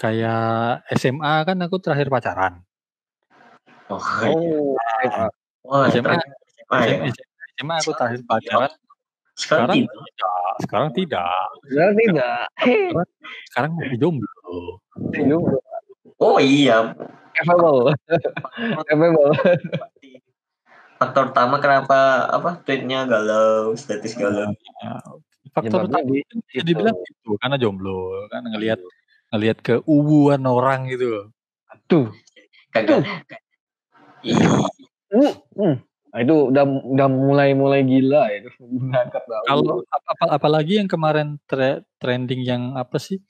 Kayak 0.00 0.88
SMA 0.96 1.44
kan 1.44 1.60
aku 1.60 1.76
terakhir 1.78 2.08
pacaran. 2.08 2.64
Oh, 3.92 4.00
iya. 5.04 5.28
Oh, 5.68 5.84
SMA. 5.92 6.16
SMA, 6.56 6.76
SMA. 6.88 7.08
SMA, 7.60 7.74
aku 7.84 7.92
terakhir 7.92 8.20
pacaran. 8.24 8.72
Sekarang 9.36 9.68
Sekarang 9.68 9.76
tidak. 9.76 9.92
tidak. 10.08 10.52
Sekarang 10.64 10.90
tidak. 10.96 11.46
Sebenarnya 11.68 11.94
tidak. 12.00 12.42
Sekarang 13.52 13.70
masih 13.76 13.98
jomblo. 14.02 14.37
Senyum. 15.14 15.42
Oh 16.18 16.36
iya. 16.42 16.94
Capable. 17.36 17.94
Capable. 18.88 19.30
Faktor 20.98 21.30
utama 21.30 21.62
kenapa 21.62 22.26
apa 22.26 22.58
tweetnya 22.66 23.06
galau, 23.06 23.70
status 23.78 24.18
galau. 24.18 24.50
Ya, 24.82 24.98
faktor 25.54 25.86
utama 25.86 26.10
situ. 26.10 26.66
dibilang 26.66 26.98
itu 26.98 27.30
karena 27.38 27.54
jomblo 27.54 28.26
kan 28.34 28.42
ngelihat 28.42 28.82
ngelihat 29.30 29.62
keuuan 29.62 30.42
orang 30.42 30.90
gitu. 30.90 31.30
Tuh. 31.86 32.10
Kagak. 32.74 33.06
Ih, 34.26 34.34
Uh, 35.08 35.32
hmm. 35.56 35.76
Nah, 36.12 36.20
itu 36.20 36.52
udah 36.52 36.64
udah 36.64 37.08
mulai 37.08 37.56
mulai 37.56 37.80
gila 37.80 38.28
ya 38.28 38.44
itu. 38.44 38.50
Kalau 39.48 39.80
ap- 39.88 40.08
apa- 40.08 40.32
apalagi 40.36 40.80
yang 40.80 40.88
kemarin 40.88 41.40
tre- 41.48 41.80
trending 41.96 42.44
yang 42.44 42.76
apa 42.76 43.00
sih? 43.00 43.20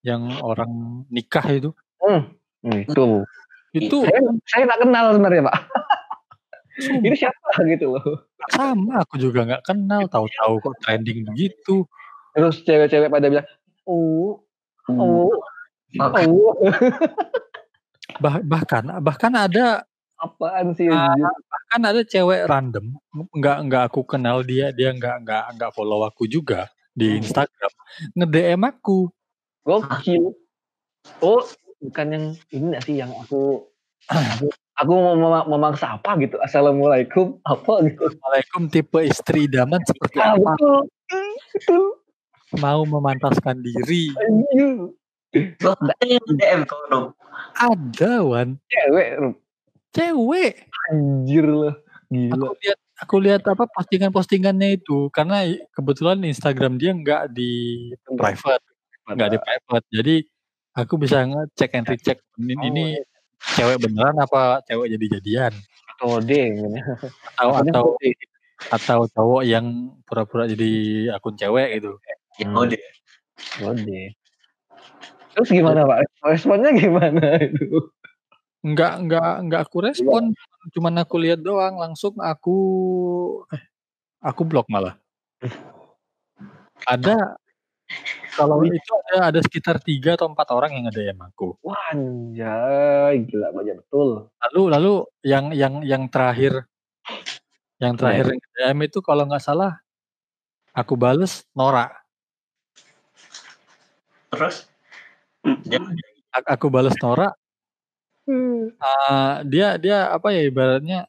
Yang 0.00 0.22
orang 0.40 0.70
nikah 1.08 1.46
itu. 1.48 1.70
Hmm, 1.98 2.30
itu. 2.64 3.22
Itu 3.70 3.96
Saya 4.02 4.20
saya 4.46 4.64
tak 4.66 4.78
kenal 4.82 5.04
sebenarnya 5.12 5.42
pak. 5.44 5.56
Ini 6.78 7.14
siapa 7.14 7.50
gitu 7.66 7.90
loh. 7.92 8.22
sama 8.48 9.02
aku 9.02 9.18
juga 9.18 9.42
nggak 9.44 9.66
kenal 9.66 10.06
tahu-tahu 10.06 10.62
kok 10.62 10.74
trending 10.80 11.26
begitu. 11.26 11.82
Terus 12.32 12.62
cewek-cewek 12.62 13.10
pada 13.10 13.26
bilang, 13.26 13.46
oh, 13.82 14.38
oh, 14.86 15.26
Oke. 15.90 16.22
oh, 16.24 16.54
Bah- 18.18 18.42
bahkan 18.42 18.82
bahkan 18.98 19.32
ada 19.34 19.82
apaan 20.16 20.72
sih? 20.72 20.86
Anjir? 20.86 21.26
bahkan 21.44 21.80
ada 21.84 22.00
cewek 22.02 22.46
random 22.46 22.94
nggak 23.30 23.58
nggak 23.68 23.82
aku 23.86 24.00
kenal 24.02 24.40
dia 24.40 24.70
dia 24.70 24.90
nggak 24.90 25.22
nggak 25.22 25.44
nggak 25.54 25.70
follow 25.70 26.02
aku 26.02 26.24
juga 26.24 26.66
di 26.90 27.14
Hmm. 27.14 27.20
Instagram 27.20 27.72
nge 28.16 28.26
DM 28.26 28.62
aku 28.64 29.10
Gokil. 29.68 30.32
Oh, 31.20 31.44
bukan 31.84 32.06
yang 32.08 32.24
ini 32.48 32.64
nggak 32.72 32.84
sih 32.88 32.96
yang 32.96 33.12
aku 33.12 33.68
aku, 34.08 34.48
aku 34.80 34.90
mau 34.96 35.12
mema- 35.12 35.44
memaksa 35.44 36.00
apa 36.00 36.16
gitu. 36.16 36.40
Assalamualaikum 36.40 37.36
apa 37.44 37.84
gitu. 37.84 38.08
Assalamualaikum 38.08 38.62
tipe 38.72 38.98
istri 39.04 39.44
idaman 39.44 39.84
seperti 39.84 40.16
Ah, 40.18 40.32
apa 40.34 40.56
betul. 40.56 40.78
Betul. 41.52 41.84
mau 42.56 42.80
memantaskan 42.88 43.60
diri 43.60 44.08
Anjir. 44.16 44.88
Loh, 45.60 45.76
ada 45.76 45.94
yang 46.08 46.24
DM 46.24 46.60
kau 46.64 46.80
ada 47.60 48.12
wan 48.24 48.56
Cewek, 48.72 49.08
Rup. 49.20 49.36
cewek 49.92 50.52
anjir 50.88 51.44
lah. 51.44 51.76
Gila. 52.08 52.32
aku 52.32 52.56
lihat 52.64 52.78
aku 53.04 53.16
lihat 53.20 53.42
apa 53.44 53.64
postingan-postingannya 53.68 54.80
itu 54.80 55.12
karena 55.12 55.44
kebetulan 55.76 56.24
Instagram 56.24 56.80
dia 56.80 56.96
nggak 56.96 57.28
di 57.36 57.76
private 58.16 58.64
nggak 59.10 59.30
di 59.30 59.38
private 59.38 59.86
jadi 59.88 60.14
aku 60.74 60.94
bisa 60.96 61.16
ngecek 61.24 61.70
and 61.72 61.86
recheck 61.86 62.18
ini, 62.36 62.54
Oh, 62.54 62.64
ini 62.64 62.84
cewek 63.54 63.78
beneran 63.80 64.16
apa 64.16 64.60
cewek 64.64 64.92
jadi 64.92 65.06
jadian 65.16 65.52
Kode. 65.96 66.42
atau 67.34 67.46
Maksudnya 67.50 67.72
atau 67.72 67.84
kode. 67.92 68.10
atau 68.70 68.98
cowok 69.08 69.42
yang 69.44 69.66
pura-pura 70.02 70.44
jadi 70.46 70.70
akun 71.12 71.34
cewek 71.34 71.78
gitu 71.78 71.96
Hmm. 72.38 72.54
udah. 72.54 72.78
Kode. 73.58 74.14
Terus 75.32 75.48
gimana 75.50 75.82
Pak? 75.82 75.98
Responnya 76.24 76.70
gimana 76.70 77.34
itu? 77.40 77.90
nggak 78.58 79.06
nggak 79.06 79.32
nggak 79.44 79.60
aku 79.64 79.78
respon 79.80 80.34
cuman 80.68 80.94
aku 80.98 81.14
lihat 81.16 81.38
doang 81.38 81.78
langsung 81.78 82.18
aku 82.18 82.58
eh 83.48 83.62
aku 84.20 84.42
blok 84.42 84.66
malah 84.66 84.98
ada 86.84 87.38
kalau 88.36 88.62
itu 88.62 88.92
ada 89.10 89.32
ada 89.32 89.40
sekitar 89.42 89.80
tiga 89.82 90.14
atau 90.14 90.30
empat 90.30 90.48
orang 90.54 90.70
yang 90.76 90.84
ada 90.86 91.00
DM 91.00 91.18
aku. 91.18 91.56
Wah 91.64 91.90
anjay, 91.90 93.26
gila 93.26 93.50
banyak 93.50 93.82
betul. 93.82 94.28
lalu 94.28 94.62
lalu 94.70 94.92
yang 95.26 95.50
yang 95.56 95.74
yang 95.82 96.02
terakhir 96.06 96.68
yang 97.82 97.98
terakhir 97.98 98.36
yang 98.36 98.42
DM 98.54 98.78
itu 98.86 98.98
kalau 99.02 99.26
nggak 99.26 99.42
salah 99.42 99.80
aku 100.76 100.94
bales 100.94 101.42
Nora. 101.56 101.90
Terus? 104.30 104.68
Aku 106.46 106.68
bales 106.68 106.94
Nora. 107.02 107.32
Eh, 108.28 109.32
dia 109.48 109.80
dia 109.80 110.12
apa 110.12 110.28
ya 110.36 110.44
ibaratnya 110.44 111.08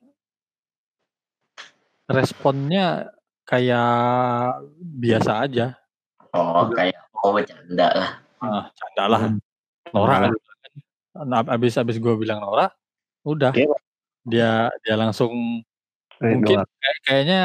responnya 2.07 3.11
kayak 3.43 4.63
biasa 4.79 5.31
aja. 5.45 5.75
Oh, 6.35 6.69
Udah. 6.69 6.75
kayak 6.77 6.99
oh 7.19 7.31
bercanda 7.33 7.87
lah. 7.95 8.09
Ah, 8.39 8.63
canda 8.71 9.03
lah. 9.09 9.21
Hmm. 9.27 9.39
Nora 9.91 10.13
Nah, 10.13 10.19
kan. 10.29 10.31
Nah, 11.25 11.41
abis 11.49 11.75
abis 11.81 11.97
gue 11.97 12.13
bilang 12.15 12.39
Nora, 12.39 12.69
udah 13.25 13.51
Oke. 13.51 13.65
dia 14.23 14.69
dia 14.85 14.95
langsung 14.95 15.65
Ridwan. 16.21 16.31
mungkin 16.37 16.57
kayak, 16.63 16.97
kayaknya 17.07 17.41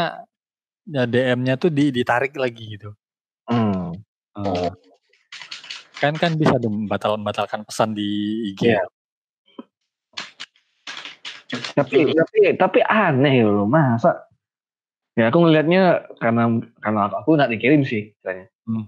ya 0.85 1.03
DM-nya 1.09 1.55
tuh 1.57 1.73
di, 1.73 1.89
ditarik 1.89 2.37
lagi 2.37 2.77
gitu. 2.77 2.93
Hmm. 3.49 3.97
Hmm. 4.37 4.45
Oh, 4.45 4.69
Kan 6.03 6.21
kan 6.21 6.37
bisa 6.37 6.61
dong 6.61 6.85
batal 6.85 7.17
batalkan 7.17 7.65
pesan 7.65 7.97
di 7.97 8.51
IG. 8.53 8.77
Iya. 8.77 8.85
Tapi 11.79 12.13
tapi 12.13 12.39
tapi 12.59 12.81
aneh 12.83 13.47
loh 13.47 13.65
masa 13.65 14.27
ya 15.15 15.31
aku 15.31 15.39
ngelihatnya 15.43 16.11
karena 16.19 16.43
karena 16.83 17.01
aku 17.11 17.39
nggak 17.39 17.51
dikirim 17.55 17.83
sih 17.87 18.11
istilahnya. 18.15 18.47
Hmm. 18.67 18.85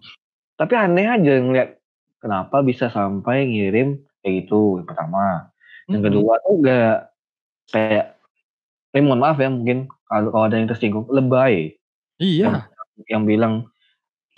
Tapi 0.56 0.72
aneh 0.74 1.06
aja 1.06 1.32
ngeliat 1.42 1.70
kenapa 2.18 2.64
bisa 2.64 2.88
sampai 2.88 3.46
ngirim 3.46 4.00
kayak 4.24 4.46
gitu 4.46 4.80
yang 4.82 4.86
pertama. 4.88 5.52
Yang 5.86 6.00
Mm-mm. 6.02 6.06
kedua 6.10 6.32
tuh 6.42 6.54
gak 6.66 6.96
kayak 7.70 8.06
eh, 8.90 9.02
mohon 9.04 9.22
maaf 9.22 9.38
ya 9.38 9.46
mungkin 9.52 9.86
kalau 10.08 10.34
kalau 10.34 10.44
ada 10.50 10.56
yang 10.58 10.66
tersinggung 10.66 11.06
lebay 11.12 11.76
Iya. 12.16 12.66
yang 13.12 13.28
bilang 13.28 13.68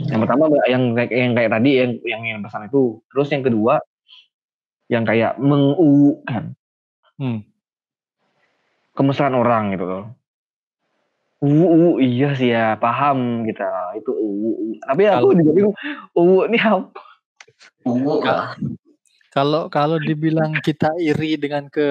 yang 0.02 0.20
pertama 0.26 0.50
yang 0.66 0.92
kayak 0.98 1.10
yang 1.14 1.32
kayak 1.32 1.50
tadi 1.54 1.70
yang 1.78 1.92
yang 2.02 2.22
yang 2.26 2.40
pesan 2.42 2.66
itu 2.66 2.98
terus 3.08 3.28
yang 3.30 3.42
kedua 3.46 3.78
yang 4.90 5.04
kayak 5.06 5.38
menguukan 5.38 6.52
Hmm. 7.18 7.42
kemesraan 8.94 9.34
orang 9.34 9.74
gitu 9.74 9.84
loh. 9.86 10.04
Uwu, 11.38 11.64
uwu, 11.70 11.90
iya 12.02 12.34
sih 12.34 12.50
ya, 12.50 12.74
paham 12.74 13.46
kita 13.46 13.94
itu 13.94 14.10
uwu, 14.10 14.50
uwu. 14.58 14.72
Tapi 14.82 15.02
aku 15.06 15.14
Kalau- 15.30 15.38
juga 15.38 15.50
bingung, 15.54 15.76
uwu 16.18 16.36
ini 16.50 16.58
apa? 16.58 17.02
Uwu 17.86 18.12
lah. 18.26 18.58
Kalau 19.30 19.70
kalau 19.70 20.02
dibilang 20.02 20.50
kita 20.58 20.90
iri 20.98 21.38
dengan 21.38 21.70
ke 21.70 21.86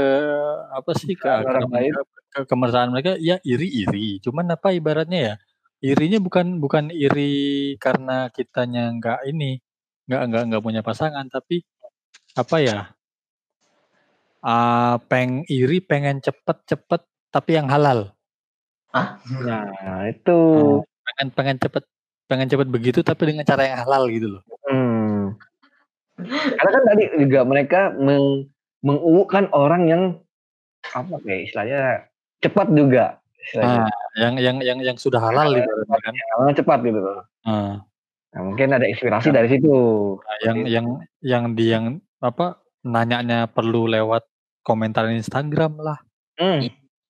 apa 0.67 0.91
sih 0.99 1.15
ke, 1.15 1.31
Orang 1.31 1.71
lain. 1.71 1.95
ke, 1.95 2.01
ke 2.27 2.39
kemesraan 2.43 2.91
mereka, 2.91 3.15
ya 3.23 3.39
iri-iri. 3.39 4.19
Cuman 4.19 4.51
apa 4.51 4.75
ibaratnya 4.75 5.19
ya? 5.31 5.33
Irinya 5.79 6.19
bukan 6.19 6.59
bukan 6.59 6.91
iri 6.91 7.71
karena 7.79 8.27
kitanya 8.33 8.91
nggak 8.99 9.31
ini, 9.31 9.63
nggak 10.11 10.21
nggak 10.27 10.43
nggak 10.51 10.63
punya 10.65 10.81
pasangan, 10.83 11.23
tapi 11.31 11.63
apa 12.35 12.57
ya? 12.59 12.77
Ah, 14.43 14.99
peng 15.07 15.47
iri 15.47 15.79
pengen 15.79 16.19
cepet-cepet 16.19 17.01
tapi 17.31 17.51
yang 17.55 17.71
halal. 17.71 18.11
Nah, 19.43 19.99
itu. 20.09 20.39
Pengen 21.07 21.27
pengen 21.33 21.57
cepet 21.57 21.83
pengen 22.27 22.51
cepet 22.51 22.67
begitu 22.67 22.99
tapi 23.07 23.31
dengan 23.31 23.47
cara 23.47 23.63
yang 23.63 23.79
halal 23.87 24.03
gitu 24.11 24.27
loh. 24.37 24.43
Hmm. 24.67 25.39
Karena 26.19 26.71
kan 26.75 26.83
tadi 26.83 27.03
juga 27.23 27.39
mereka 27.47 27.95
meng, 27.95 28.51
menguukan 28.83 29.47
orang 29.55 29.83
yang 29.87 30.03
apa 30.91 31.15
kayak 31.23 31.47
istilahnya 31.47 31.81
cepat 32.43 32.67
juga. 32.75 33.23
Istilahnya. 33.39 33.87
Nah, 33.87 33.91
yang 34.19 34.33
yang 34.41 34.57
yang 34.59 34.79
yang 34.83 34.97
sudah 34.99 35.23
halal 35.23 35.55
ibaratnya 35.55 35.97
kan. 36.03 36.13
Cepat 36.57 36.79
gitu 36.83 36.99
loh. 36.99 37.23
Ah. 37.47 37.79
Nah, 38.35 38.41
mungkin 38.43 38.75
ada 38.75 38.83
inspirasi 38.83 39.31
dari 39.31 39.47
situ. 39.47 39.75
Nah, 40.19 40.37
yang 40.43 40.57
yang 40.67 40.85
yang 41.23 41.43
di 41.55 41.71
yang 41.71 41.85
apa 42.19 42.59
nanyanya 42.83 43.47
perlu 43.47 43.87
lewat 43.87 44.27
komentar 44.67 45.07
Instagram 45.07 45.79
lah. 45.79 45.99
Hmm. 46.35 46.65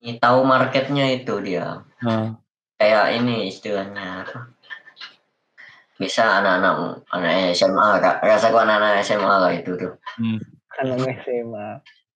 Ini 0.07 0.23
tahu 0.23 0.39
marketnya 0.41 1.11
itu 1.11 1.35
dia. 1.43 1.83
Nah, 1.99 2.39
Kayak 2.79 3.19
ini 3.19 3.51
istilahnya? 3.51 4.23
Bisa 5.99 6.39
anak-anak 6.39 7.03
anak 7.11 7.31
SMA, 7.51 7.89
Kak. 7.99 8.23
rasa 8.23 8.53
gua 8.53 8.63
anak-anak 8.63 9.03
SMA 9.03 9.35
lah 9.35 9.51
itu 9.51 9.75
tuh. 9.75 9.99
hmm, 10.15 10.39
Anak 10.79 11.25
SMA. 11.25 11.67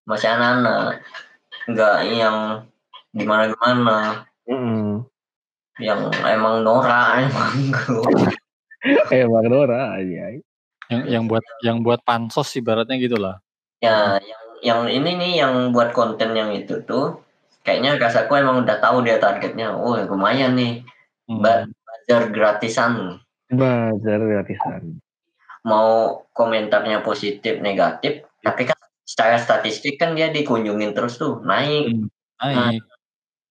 Masih 0.08 0.30
anak-anak, 0.30 1.04
nggak 1.68 1.98
yang 2.08 2.38
gimana-gimana, 3.12 4.24
Hmm. 4.48 5.04
yang 5.78 6.00
emang 6.24 6.64
Nora 6.64 7.20
emang 7.20 7.52
Eh, 9.14 9.26
Bang 9.26 9.48
Dora 9.48 9.98
aja. 9.98 10.32
yang 10.88 11.04
yang 11.08 11.24
buat 11.26 11.44
yang 11.60 11.84
buat 11.84 12.00
pansos 12.04 12.56
ibaratnya 12.56 12.96
gitu 12.96 13.16
lah. 13.16 13.40
ya 13.80 14.16
yang 14.22 14.44
yang 14.62 14.82
ini 14.88 15.12
nih 15.18 15.32
yang 15.42 15.54
buat 15.72 15.90
konten 15.92 16.32
yang 16.32 16.52
itu 16.52 16.80
tuh 16.84 17.18
kayaknya 17.62 17.98
rasaku 17.98 18.36
emang 18.36 18.62
udah 18.62 18.78
tahu 18.78 19.02
dia 19.02 19.18
targetnya 19.18 19.72
oh 19.72 19.98
lumayan 20.02 20.54
nih 20.54 20.82
Hmm. 21.24 21.40
Ba- 21.40 21.64
belajar 21.64 22.22
gratisan 22.28 23.22
Bazar 23.48 24.20
gratisan. 24.20 25.00
mau 25.62 26.26
komentarnya 26.34 27.00
positif 27.00 27.62
negatif 27.62 28.26
tapi 28.42 28.66
kan 28.66 28.76
secara 29.06 29.38
statistik 29.38 29.96
kan 29.96 30.12
dia 30.12 30.28
dikunjungin 30.28 30.92
terus 30.92 31.16
tuh 31.16 31.40
naik 31.42 31.94
Naik. 32.36 32.82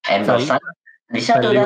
endorse 0.05 0.51
bisa 1.09 1.38
tuh 1.38 1.55
dah. 1.55 1.64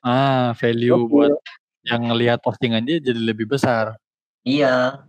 ah, 0.00 0.52
value 0.54 0.94
Oke. 0.94 1.08
buat 1.08 1.34
yang 1.82 2.06
ngelihat 2.06 2.38
postingan 2.38 2.84
dia 2.84 3.00
jadi 3.00 3.18
lebih 3.18 3.48
besar. 3.48 3.96
iya 4.42 5.00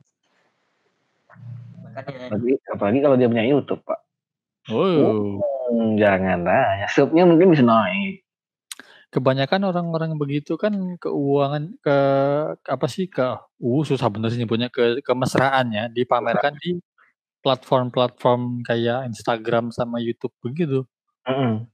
makanya 1.83 2.31
Apalagi, 2.31 2.51
apalagi 2.65 2.99
kalau 3.01 3.15
dia 3.15 3.27
punya 3.27 3.43
YouTube, 3.43 3.81
Pak. 3.83 3.99
Oh, 4.67 5.39
Hmm, 5.69 5.95
jangan 6.01 6.43
lah. 6.43 6.89
Subnya 6.89 7.23
mungkin 7.29 7.53
bisa 7.53 7.61
naik. 7.61 8.25
kebanyakan 9.09 9.65
orang-orang 9.73 10.13
begitu 10.21 10.53
kan 10.53 10.69
keuangan 11.01 11.73
ke 11.81 11.97
apa 12.61 12.85
sih 12.85 13.09
ke 13.09 13.25
uh 13.41 13.81
susah 13.81 14.05
bener 14.05 14.29
sih 14.29 14.37
nyebutnya 14.37 14.69
ke 14.69 15.01
kemesraannya 15.01 15.89
dipamerkan 15.89 16.53
di 16.61 16.77
platform-platform 17.41 18.61
kayak 18.61 19.09
Instagram 19.09 19.73
sama 19.73 19.97
YouTube 19.97 20.29
begitu. 20.45 20.85
Mm-mm. 21.25 21.65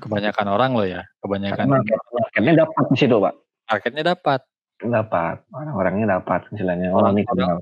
Kebanyakan 0.00 0.46
orang 0.48 0.72
loh 0.72 0.88
ya, 0.88 1.04
kebanyakan 1.20 1.68
market- 1.68 2.08
marketnya 2.08 2.64
dapat 2.64 2.84
di 2.88 2.96
situ, 2.96 3.16
Pak. 3.20 3.34
marketnya 3.68 4.02
dapat. 4.16 4.40
Dapat. 4.80 5.36
Orang-orangnya 5.52 6.06
dapat 6.20 6.40
istilahnya. 6.56 6.88
Orang 6.88 7.20
ini 7.20 7.28
kenal. 7.28 7.60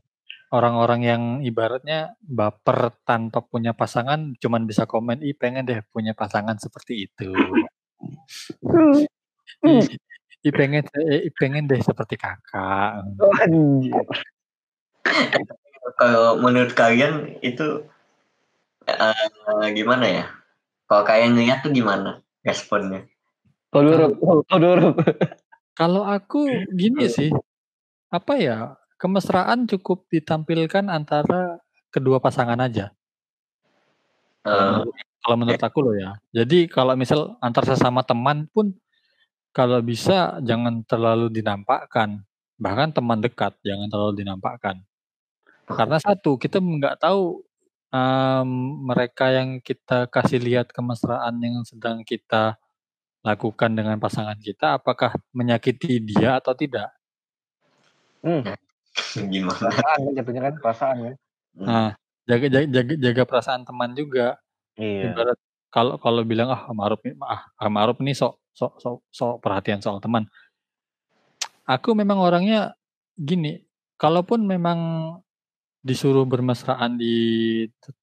Orang-orang 0.54 1.00
yang 1.02 1.22
ibaratnya 1.42 2.14
baper 2.22 2.94
tanpa 3.02 3.42
punya 3.42 3.74
pasangan 3.74 4.38
cuman 4.38 4.70
bisa 4.70 4.86
komen, 4.86 5.18
ih 5.26 5.34
pengen 5.34 5.66
deh 5.66 5.82
punya 5.90 6.14
pasangan 6.14 6.54
seperti 6.62 7.10
itu. 7.10 7.34
Ih, 9.66 9.82
ih 10.46 10.52
pengen, 10.54 10.86
eh, 10.94 11.26
ih, 11.26 11.34
pengen 11.34 11.66
deh 11.66 11.82
seperti 11.82 12.14
kakak. 12.14 13.02
Anjir. 13.42 14.06
kalau 15.98 16.38
menurut 16.38 16.72
kalian 16.72 17.36
itu 17.44 17.84
eh, 18.88 19.68
gimana 19.76 20.06
ya 20.08 20.24
kalau 20.84 21.02
kalian 21.04 21.34
lihat 21.40 21.64
tuh 21.64 21.72
gimana 21.72 22.20
responnya. 22.44 23.08
Koduruk. 23.72 25.00
Kalau 25.74 26.06
aku 26.06 26.46
gini 26.70 27.10
sih, 27.10 27.34
apa 28.14 28.38
ya, 28.38 28.78
kemesraan 29.00 29.66
cukup 29.70 30.06
ditampilkan 30.10 30.88
antara 30.90 31.58
kedua 31.90 32.18
pasangan 32.18 32.58
aja. 32.58 32.90
Eh, 34.44 34.82
Kalau 35.24 35.36
menurut 35.40 35.62
aku 35.62 35.78
loh 35.80 35.96
ya. 35.96 36.20
Jadi 36.36 36.68
kalau 36.68 36.92
misal 37.00 37.40
antar 37.40 37.64
sesama 37.64 38.04
teman 38.04 38.44
pun 38.52 38.76
kalau 39.56 39.80
bisa 39.80 40.36
jangan 40.44 40.84
terlalu 40.84 41.32
dinampakkan. 41.32 42.20
Bahkan 42.60 42.92
teman 42.92 43.24
dekat 43.24 43.56
jangan 43.64 43.88
terlalu 43.88 44.20
dinampakkan. 44.20 44.84
Karena 45.64 45.96
satu, 45.96 46.36
kita 46.36 46.60
nggak 46.60 47.00
tahu 47.00 47.40
em, 47.88 48.50
mereka 48.84 49.32
yang 49.32 49.64
kita 49.64 50.04
kasih 50.12 50.42
lihat 50.44 50.68
kemesraan 50.76 51.40
yang 51.40 51.64
sedang 51.64 52.04
kita 52.04 52.60
lakukan 53.24 53.72
dengan 53.72 53.96
pasangan 53.96 54.36
kita, 54.36 54.76
apakah 54.76 55.16
menyakiti 55.32 56.04
dia 56.04 56.36
atau 56.36 56.52
tidak. 56.52 56.92
Hmm. 58.20 58.44
gimana 59.32 59.68
Perasaan 59.70 59.98
kan 60.00 60.12
jatuhnya 60.16 60.42
kan 60.42 60.54
perasaan 60.58 60.96
kan. 61.00 61.14
Nah, 61.54 61.90
jaga 62.26 62.46
jaga 62.50 62.66
jaga, 62.70 62.94
jaga 62.98 63.22
perasaan 63.26 63.62
teman 63.62 63.90
juga. 63.94 64.38
Iya. 64.74 65.14
Ibarat 65.14 65.38
kalau 65.74 65.98
kalau 65.98 66.22
bilang 66.22 66.54
ah 66.54 66.70
Ma'ruf 66.70 67.02
nih 67.02 67.18
ah 67.26 67.42
Ma'ruf 67.66 67.98
nih 67.98 68.14
sok 68.14 68.38
sok 68.54 68.78
sok 68.78 68.96
sok 69.10 69.34
perhatian 69.42 69.82
soal 69.82 69.98
teman. 69.98 70.30
Aku 71.66 71.96
memang 71.96 72.20
orangnya 72.20 72.76
gini, 73.16 73.64
kalaupun 73.96 74.44
memang 74.44 74.78
disuruh 75.80 76.28
bermesraan 76.28 77.00
di 77.00 77.16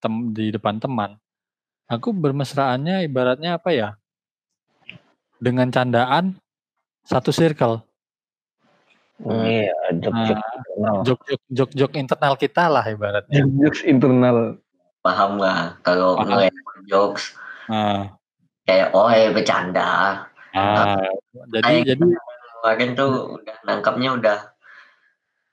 tem, 0.01 0.33
di 0.33 0.49
depan 0.49 0.81
teman, 0.81 1.13
aku 1.85 2.09
bermesraannya 2.09 3.05
ibaratnya 3.05 3.61
apa 3.61 3.69
ya? 3.69 3.89
Dengan 5.37 5.69
candaan 5.69 6.37
satu 7.05 7.29
circle. 7.33 7.81
Iya, 9.21 9.75
jok-jok 10.01 10.39
internal. 10.39 10.95
Jok-jok 11.05 11.41
jok-jok 11.53 11.91
internal 11.93 12.33
kita 12.35 12.63
lah 12.65 12.83
ibaratnya. 12.85 13.45
Jokes 13.61 13.85
internal. 13.85 14.57
paham 15.01 15.41
lah 15.41 15.81
kalau 15.81 16.13
ngeliat 16.21 16.53
jokes 16.85 17.33
Nah, 17.65 18.13
kayak 18.69 18.93
oh 18.93 19.09
eh 19.09 19.33
bercanda 19.33 20.21
ah, 20.53 21.09
jadi 21.49 21.65
Kayak 21.65 21.85
jadi 21.97 22.05
kemarin 22.61 22.89
tuh 22.93 23.09
udah 23.41 23.55
nangkapnya 23.65 24.09
udah 24.13 24.39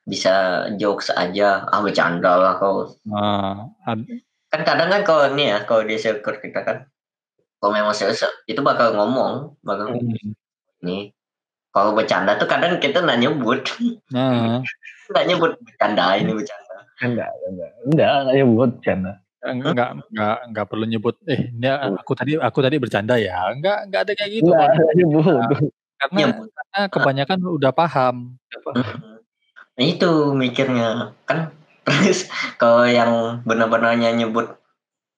bisa 0.04 0.32
jokes 0.76 1.08
aja 1.08 1.64
ah 1.64 1.80
bercanda 1.80 2.36
lah 2.36 2.60
kau 2.60 2.92
Nah, 3.08 3.72
ad- 3.88 4.04
kan 4.52 4.60
kadang 4.68 4.92
kan 4.92 5.00
kalau 5.00 5.32
ini 5.32 5.48
ya 5.48 5.64
kalau 5.64 5.84
di 5.84 5.96
circle 5.96 6.40
kita 6.40 6.60
kan 6.60 6.84
kalau 7.56 7.72
memang 7.72 7.96
serius 7.96 8.20
itu 8.44 8.60
bakal 8.60 8.92
ngomong 8.92 9.56
bakal 9.64 9.96
Hmm. 9.96 10.36
ini 10.80 11.16
kalau 11.74 11.92
bercanda 11.94 12.34
tuh 12.40 12.48
kadang 12.48 12.80
kita 12.80 13.00
nggak 13.04 13.20
nyebut 13.20 13.60
nah, 14.12 14.60
nggak 15.12 15.24
nyebut 15.28 15.52
bercanda 15.62 16.16
ini 16.16 16.32
bercanda 16.34 16.68
Enggak, 16.98 17.30
enggak. 17.46 17.70
Enggak, 17.86 18.10
enggak 18.10 18.34
nyebut 18.34 18.70
canda. 18.82 19.12
enggak 19.38 19.90
enggak 20.10 20.36
enggak 20.50 20.66
perlu 20.66 20.84
nyebut 20.90 21.14
eh 21.30 21.40
ini 21.54 21.66
aku 21.70 22.12
tadi 22.18 22.32
aku 22.34 22.58
tadi 22.58 22.76
bercanda 22.82 23.14
ya. 23.14 23.54
Enggak 23.54 23.86
enggak 23.86 24.00
ada 24.02 24.12
kayak 24.18 24.30
gitu. 24.34 24.50
Enggak, 24.50 24.66
enggak 24.74 24.94
nyebut. 24.98 25.24
Karena 25.98 26.16
nyebut 26.18 26.48
karena 26.50 26.80
kebanyakan 26.90 27.38
udah 27.46 27.72
paham. 27.74 28.16
Nah, 29.78 29.84
itu 29.86 30.10
mikirnya 30.34 31.14
kan 31.22 31.54
terus 31.86 32.26
kalau 32.58 32.82
yang 32.84 33.40
benar-benarnya 33.46 34.10
nyebut 34.18 34.58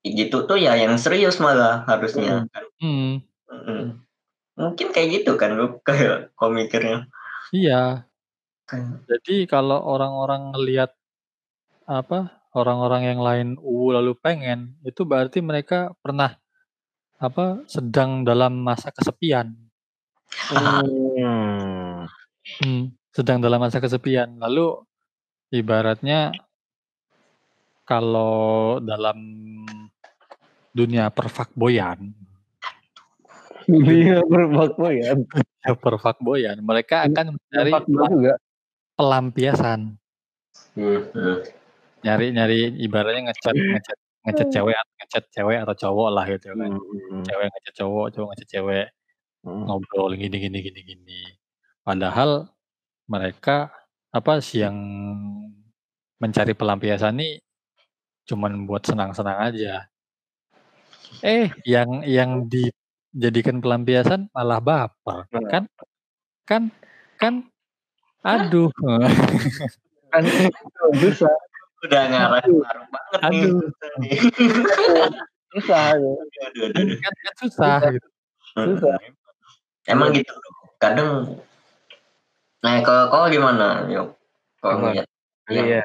gitu 0.04 0.44
tuh 0.44 0.60
ya 0.60 0.76
yang 0.76 1.00
serius 1.00 1.40
malah 1.40 1.84
harusnya 1.88 2.44
Hmm, 2.80 3.24
Mm. 3.50 3.98
Mungkin 4.58 4.90
kayak 4.94 5.08
gitu 5.20 5.34
kan 5.38 5.54
lu 5.54 5.78
kayak 5.86 6.34
kau 6.34 6.50
mikirnya 6.50 7.06
iya. 7.54 8.06
Kan, 8.70 9.02
Jadi 9.10 9.50
kalau 9.50 9.82
orang-orang 9.82 10.54
ngelihat 10.54 10.94
apa 11.90 12.46
orang-orang 12.54 13.02
yang 13.02 13.18
lain 13.18 13.48
uh 13.58 13.88
lalu 13.98 14.14
pengen 14.14 14.78
itu 14.86 15.02
berarti 15.02 15.42
mereka 15.42 15.90
pernah 15.98 16.38
apa 17.18 17.66
sedang 17.66 18.22
dalam 18.22 18.62
masa 18.62 18.94
kesepian. 18.94 19.58
Hmm. 20.54 22.06
Hmm, 22.62 22.94
sedang 23.10 23.42
dalam 23.42 23.58
masa 23.58 23.82
kesepian. 23.82 24.38
Lalu 24.38 24.78
ibaratnya 25.50 26.30
kalau 27.82 28.78
dalam 28.78 29.18
dunia 30.70 31.10
perfakboyan, 31.10 32.14
Dia 33.70 34.18
berbakboyan. 34.26 35.18
ya 35.62 35.72
perfakboyan, 35.78 36.59
mereka 36.64 37.06
akan 37.06 37.38
mencari 37.38 37.72
juga. 37.87 38.35
pelampiasan, 38.98 39.80
Hmm, 40.74 41.06
hmm. 41.14 41.37
nyari-nyari 42.02 42.74
ibaratnya 42.83 43.30
ngechat 43.30 43.54
ngechat 43.54 43.98
ngechat 44.26 44.48
cewek 44.50 44.74
ngechat 44.98 45.24
cewek 45.30 45.59
atau 45.62 45.74
cowok 45.78 46.09
lah 46.11 46.24
gitu 46.26 46.52
kan. 46.59 46.72
Hmm. 46.74 47.22
Cewek 47.22 47.46
ngechat 47.48 47.74
cowok, 47.80 48.06
cowok 48.12 48.28
ngechat 48.35 48.48
cewek, 48.50 48.87
Hmm. 49.46 49.64
ngobrol 49.64 50.12
gini 50.18 50.37
gini 50.37 50.59
gini 50.61 50.80
gini. 50.85 51.20
Padahal 51.87 52.50
mereka 53.09 53.70
apa 54.11 54.42
sih 54.42 54.66
yang 54.66 54.76
mencari 56.20 56.52
pelampiasan 56.52 57.16
nih 57.16 57.40
cuman 58.28 58.68
buat 58.68 58.85
senang-senang 58.85 59.38
aja. 59.48 59.87
Eh, 61.24 61.50
yang 61.66 62.04
yang 62.06 62.46
dijadikan 63.10 63.58
pelampiasan 63.58 64.30
malah 64.30 64.62
baper. 64.62 65.26
Benar. 65.30 65.50
Kan 65.50 65.64
kan 66.46 66.62
kan 67.18 67.34
aduh. 68.22 68.70
Kan 70.10 70.24
susah, 70.98 71.30
udah 71.86 72.02
ngarang 72.10 72.50
banget 72.90 73.20
nih 73.30 73.42
Aduh. 73.46 73.62
susah. 75.54 75.94
ya. 75.94 76.10
Aduh, 76.50 76.62
aduh, 76.66 76.82
aduh. 76.82 76.98
kan, 76.98 77.12
kan 77.14 77.34
susah 77.38 77.78
gitu. 77.94 78.08
Susah. 78.58 78.98
emang 79.86 80.10
gitu 80.14 80.34
kadang 80.82 81.38
nah 82.60 82.82
kalau 82.82 83.08
kau 83.08 83.26
gimana 83.30 83.86
yuk 83.86 84.18
kalau 84.58 84.82
Apa? 84.82 84.86
ngeliat 84.90 85.08
Iya. 85.50 85.82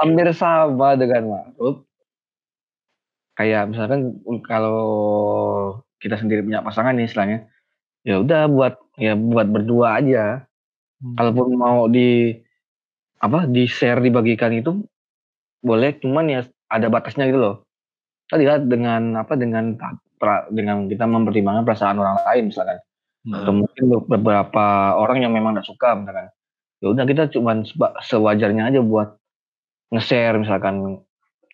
Hampir 0.00 0.32
sama 0.32 0.96
dengan 0.96 1.28
Ma'ruf. 1.28 1.84
Kayak 3.34 3.70
misalkan 3.74 4.22
kalau 4.46 4.80
kita 5.98 6.18
sendiri 6.20 6.46
punya 6.46 6.62
pasangan 6.62 6.94
nih 6.94 7.06
istilahnya, 7.10 7.38
ya 8.06 8.22
udah 8.22 8.46
buat 8.46 8.74
ya 8.98 9.18
buat 9.18 9.46
berdua 9.50 9.98
aja. 9.98 10.46
Hmm. 11.02 11.14
Kalaupun 11.18 11.46
mau 11.58 11.90
di 11.90 12.38
apa 13.18 13.48
di 13.48 13.64
share 13.66 13.98
dibagikan 14.04 14.54
itu 14.54 14.84
boleh, 15.64 15.96
cuman 15.98 16.24
ya 16.30 16.40
ada 16.70 16.86
batasnya 16.92 17.26
gitu 17.26 17.40
loh. 17.40 17.56
Tadi 18.30 18.44
ya 18.46 18.56
dengan 18.60 19.18
apa 19.18 19.34
dengan 19.34 19.74
pra- 20.20 20.46
dengan 20.48 20.86
kita 20.88 21.04
mempertimbangkan 21.04 21.64
perasaan 21.66 21.98
orang 22.00 22.18
lain 22.24 22.50
misalkan. 22.52 22.78
atau 23.24 23.56
Hmm. 23.56 23.64
mungkin 23.64 23.84
beberapa 24.04 24.92
orang 25.00 25.24
yang 25.24 25.32
memang 25.32 25.56
tidak 25.56 25.64
suka 25.72 25.96
misalkan 25.96 26.28
ya 26.84 26.86
udah 26.92 27.04
kita 27.08 27.32
cuman 27.32 27.64
sewajarnya 28.04 28.68
aja 28.68 28.84
buat 28.84 29.16
nge-share 29.96 30.36
misalkan 30.36 31.00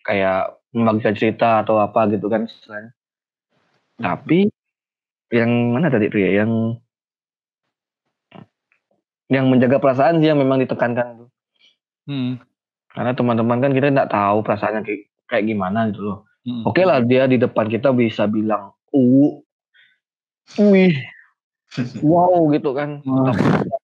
kayak 0.03 0.59
membagikan 0.71 1.15
cerita 1.15 1.63
atau 1.63 1.79
apa 1.79 2.07
gitu 2.11 2.31
kan 2.31 2.47
istilahnya. 2.47 2.91
tapi 3.99 4.47
yang 5.31 5.51
mana 5.75 5.87
tadi 5.91 6.07
ya 6.11 6.43
yang 6.43 6.75
yang 9.31 9.47
menjaga 9.47 9.79
perasaan 9.79 10.19
sih 10.19 10.27
yang 10.27 10.39
memang 10.39 10.59
ditekankan 10.59 11.23
tuh. 11.23 11.29
Hmm. 12.09 12.41
karena 12.91 13.15
teman-teman 13.15 13.61
kan 13.61 13.71
kita 13.71 13.87
nggak 13.93 14.11
tahu 14.11 14.43
perasaannya 14.43 14.81
kayak, 14.83 15.01
kayak 15.29 15.45
gimana 15.47 15.87
gitu 15.93 16.01
loh 16.03 16.19
Hmm. 16.41 16.65
oke 16.65 16.81
lah 16.81 17.05
dia 17.05 17.29
di 17.29 17.37
depan 17.37 17.69
kita 17.69 17.93
bisa 17.93 18.25
bilang 18.25 18.73
uh 18.89 19.31
wih 20.57 20.97
wow 22.01 22.49
gitu 22.49 22.73
kan 22.73 22.99
Hmm. 23.05 23.29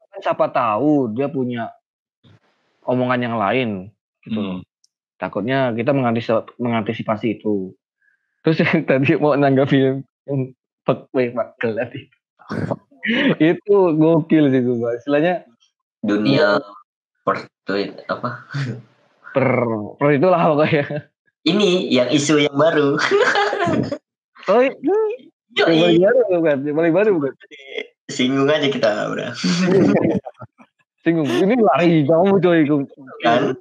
Kan 0.09 0.19
siapa 0.25 0.49
tahu 0.49 1.13
dia 1.13 1.29
punya 1.29 1.69
omongan 2.81 3.21
yang 3.21 3.35
lain 3.37 3.69
gitu 4.25 4.39
loh. 4.41 4.57
Takutnya 5.17 5.73
kita 5.73 5.91
mengantisipasi, 5.97 6.61
mengantisipasi 6.61 7.27
itu. 7.41 7.73
Terus 8.45 8.61
yang 8.61 8.85
tadi 8.85 9.17
mau 9.17 9.33
nanggapi 9.33 9.77
yang, 9.77 9.97
yang 10.29 10.39
fuck 10.85 11.09
boy 11.09 11.33
makel 11.33 11.73
tadi. 11.73 12.05
itu 13.41 13.75
gokil 13.97 14.51
sih 14.53 14.61
gue, 14.61 14.77
Mbak. 14.77 14.93
Istilahnya 15.01 15.33
dunia 16.05 16.61
per 17.25 17.49
tweet 17.67 18.07
apa 18.07 18.47
per, 19.35 19.47
per 19.99 20.07
itulah 20.15 20.55
pokoknya. 20.55 21.11
ini 21.43 21.91
yang 21.91 22.07
isu 22.07 22.47
yang 22.47 22.55
baru 22.55 22.95
Oh, 24.47 24.63
itu 24.63 24.95
yang 25.59 25.67
paling 25.67 25.99
Yoi. 25.99 26.05
baru 26.07 26.19
bukan? 26.39 26.57
Yang 26.63 26.75
paling 26.79 26.93
baru 26.95 27.09
bukan? 27.19 27.33
singgung 28.07 28.47
aja 28.47 28.71
kita 28.71 29.11
udah 29.11 29.35
Singgung. 31.03 31.27
Ini 31.27 31.55
lari 31.59 32.07
kamu 32.07 32.39
coy. 32.39 32.63
kan 33.23 33.55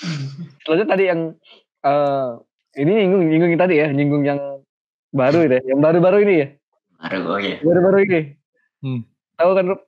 Selanjutnya 0.64 0.88
tadi 0.88 1.04
yang 1.08 1.20
eh 1.84 2.28
ini 2.78 2.92
nyinggung 3.04 3.22
nyinggung 3.28 3.52
tadi 3.58 3.74
ya, 3.82 3.88
nyinggung 3.90 4.22
yang 4.24 4.38
baru 5.10 5.42
itu 5.44 5.54
ya, 5.58 5.62
yang 5.74 5.80
baru-baru 5.82 6.16
ini 6.22 6.34
ya, 6.38 6.48
baru 7.02 7.18
oh 7.34 7.38
ya 7.42 7.56
baru-baru 7.60 7.98
ini. 8.06 8.20
Hmm. 8.80 9.00
Tahu 9.36 9.50
kan 9.56 9.64
Rob? 9.74 9.80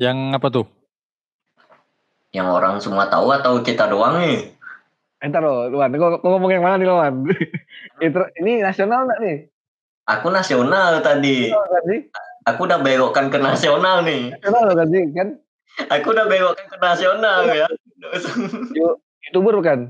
Yang 0.00 0.18
apa 0.34 0.48
tuh? 0.48 0.66
yang 2.30 2.46
orang 2.46 2.78
semua 2.78 3.10
tahu 3.10 3.34
atau 3.34 3.58
kita 3.58 3.90
doang 3.90 4.22
nih 4.22 4.54
Entar 5.20 5.42
loh, 5.44 5.68
Luan. 5.68 5.92
Kau, 5.98 6.16
kau 6.22 6.30
ngomong 6.32 6.48
yang 6.48 6.62
mana 6.64 6.78
nih, 6.80 6.88
Luan? 6.88 7.26
Ini 8.40 8.64
nasional 8.64 9.04
nggak 9.04 9.20
nih? 9.20 9.36
aku 10.08 10.26
nasional 10.30 11.02
tadi 11.04 11.50
Nasional 11.50 11.66
kan 11.68 11.82
sih? 11.86 12.00
aku 12.48 12.60
udah 12.66 12.78
belokkan 12.80 13.26
ke 13.28 13.38
nasional 13.38 14.02
nih 14.02 14.30
Nasional 14.32 14.62
loh 14.70 14.76
kan 14.78 14.88
sih? 14.88 15.02
Kan 15.12 15.28
aku 15.90 16.06
udah 16.14 16.26
belokkan 16.30 16.66
ke 16.70 16.76
nasional 16.80 17.40
ya 17.50 17.68
youtuber 19.26 19.56
kan? 19.60 19.80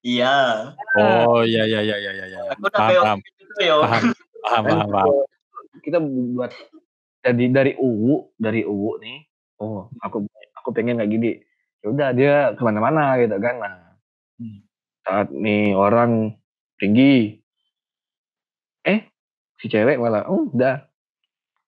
iya 0.00 0.72
Oh 0.96 1.44
iya 1.44 1.68
iya 1.68 1.80
iya 1.84 1.96
iya 2.00 2.12
iya. 2.26 2.40
aku 2.56 2.66
udah 2.66 2.80
Paham, 2.80 2.90
belokkan 2.90 3.18
paham, 3.20 3.60
yo 3.60 3.74
paham, 3.84 4.02
paham, 4.42 4.64
paham, 4.64 4.88
paham. 4.90 5.12
Kita 5.84 5.98
buat 6.00 6.50
jadi 7.20 7.44
dari 7.52 7.72
UU, 7.76 8.32
dari 8.40 8.64
UU 8.64 8.90
nih. 9.04 9.18
Oh, 9.60 9.92
aku 10.00 10.24
aku 10.56 10.68
pengen 10.72 10.96
kayak 10.98 11.12
gini. 11.12 11.30
Ya 11.84 11.86
udah 11.92 12.08
dia 12.16 12.34
ke 12.56 12.62
mana-mana 12.64 13.16
gitu 13.20 13.36
kan. 13.40 13.56
Nah, 13.60 13.76
Hmm. 14.40 14.64
saat 15.04 15.28
nih 15.36 15.76
orang 15.76 16.32
tinggi, 16.80 17.44
eh 18.88 19.04
si 19.60 19.68
cewek 19.68 20.00
malah, 20.00 20.24
oh 20.32 20.48
udah, 20.48 20.88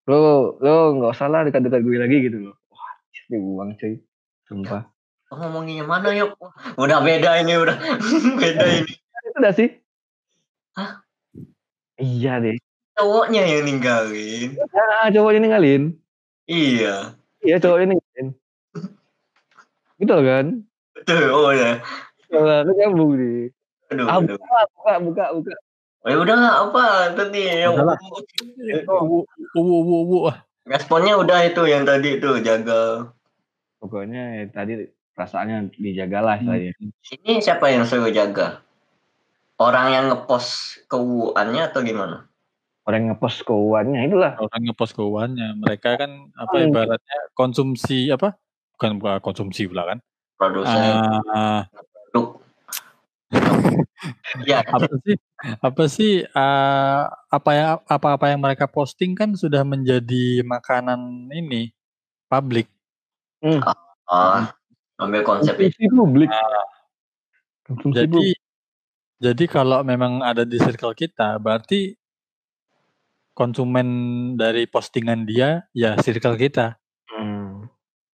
lo 0.09 0.57
lo 0.57 0.77
nggak 0.97 1.13
usah 1.13 1.29
lah 1.29 1.45
dekat-dekat 1.45 1.85
gue 1.85 2.01
lagi 2.01 2.17
gitu 2.33 2.49
loh. 2.49 2.57
Wah, 2.73 2.93
dibuang 3.29 3.77
cuy, 3.77 4.01
sumpah. 4.49 4.89
Oh, 5.33 5.37
ngomongin 5.41 5.81
yang 5.81 5.89
mana 5.89 6.13
yuk 6.13 6.37
udah 6.77 7.01
beda 7.01 7.41
ini 7.41 7.57
udah 7.57 7.73
beda 8.41 8.67
ini 8.69 8.93
Itu 9.01 9.37
udah 9.41 9.53
sih. 9.57 9.69
Hah? 10.77 11.01
Iya 11.97 12.37
deh. 12.37 12.61
cowoknya 12.93 13.41
yang 13.49 13.65
ninggalin 13.65 14.61
Ah, 14.77 15.09
cowoknya 15.09 15.41
ninggalin. 15.41 15.97
iya 16.45 17.17
Iya, 17.41 17.57
cowoknya 17.65 17.97
ninggalin. 17.97 18.29
Betul 19.97 20.21
kan? 20.29 20.47
betul 20.93 21.25
oh 21.33 21.49
ya 21.57 21.81
Kalau 22.29 22.69
itu 22.69 22.73
nyambung 22.77 23.13
nih. 23.17 23.49
aduh, 23.89 24.05
Ah, 24.05 24.17
aduh. 24.21 24.37
buka, 24.37 24.61
buka, 24.77 24.93
buka, 25.01 25.25
buka. 25.33 25.55
Oh, 26.05 26.09
ya 26.13 26.17
udah 26.21 26.35
nggak 26.37 26.57
apa 26.69 26.85
tadi 27.17 27.41
yang. 27.41 27.73
Uwu, 28.85 29.25
uwu, 29.57 29.77
uwu, 29.81 30.19
responnya 30.69 31.17
udah 31.17 31.39
itu 31.49 31.63
yang 31.65 31.89
tadi 31.89 32.21
itu 32.21 32.29
jaga. 32.45 33.09
Pokoknya 33.81 34.23
ya, 34.37 34.45
tadi 34.53 34.73
perasaannya 35.23 35.79
dijagalah 35.79 36.43
Hmm. 36.43 36.47
saya. 36.51 36.71
Ini 37.15 37.39
siapa 37.39 37.71
yang 37.71 37.87
suruh 37.87 38.11
jaga? 38.11 38.59
Orang 39.63 39.95
yang 39.95 40.11
ngepost 40.11 40.83
keuannya 40.91 41.71
atau 41.71 41.87
gimana? 41.87 42.27
Orang 42.83 43.07
yang 43.07 43.11
ngepost 43.15 43.47
keuangannya 43.47 44.11
itulah. 44.11 44.35
Orang 44.43 44.61
ngepost 44.67 44.93
keuangannya. 44.99 45.55
Mereka 45.63 46.03
kan 46.03 46.11
apa 46.35 46.57
Hmm. 46.59 46.67
ibaratnya 46.67 47.19
konsumsi 47.39 48.11
apa? 48.11 48.35
Bukan 48.75 48.99
bukan 48.99 49.23
konsumsi 49.23 49.71
pula 49.71 49.95
kan? 49.95 49.99
Produsen 50.35 50.99
Ah, 51.31 51.71
produk. 52.11 52.43
ya, 54.51 54.67
apa 54.67 54.91
sih 55.07 55.17
apa 55.63 55.85
sih 55.89 56.13
eh, 56.27 57.03
apa 57.31 57.51
yang 57.55 57.79
apa 57.87 58.09
apa 58.19 58.27
yang 58.29 58.43
mereka 58.43 58.67
posting 58.67 59.15
kan 59.15 59.33
sudah 59.39 59.63
menjadi 59.65 60.43
makanan 60.45 61.31
ini 61.33 61.73
publik 62.29 62.69
ah, 64.11 64.53
ambil 64.99 65.23
konsep 65.23 65.55
itu. 65.57 65.77
Konsumsi 65.89 65.97
publik. 65.97 66.31
Konsumsi 67.65 67.97
jadi 67.97 68.11
publik. 68.13 68.39
jadi 69.23 69.45
kalau 69.47 69.81
memang 69.87 70.21
ada 70.21 70.43
di 70.43 70.59
circle 70.59 70.93
kita 70.93 71.39
berarti 71.39 71.95
konsumen 73.33 73.89
dari 74.37 74.69
postingan 74.69 75.25
dia 75.25 75.65
ya 75.73 75.97
circle 75.99 76.37
kita 76.37 76.77
Hmm. 77.13 77.69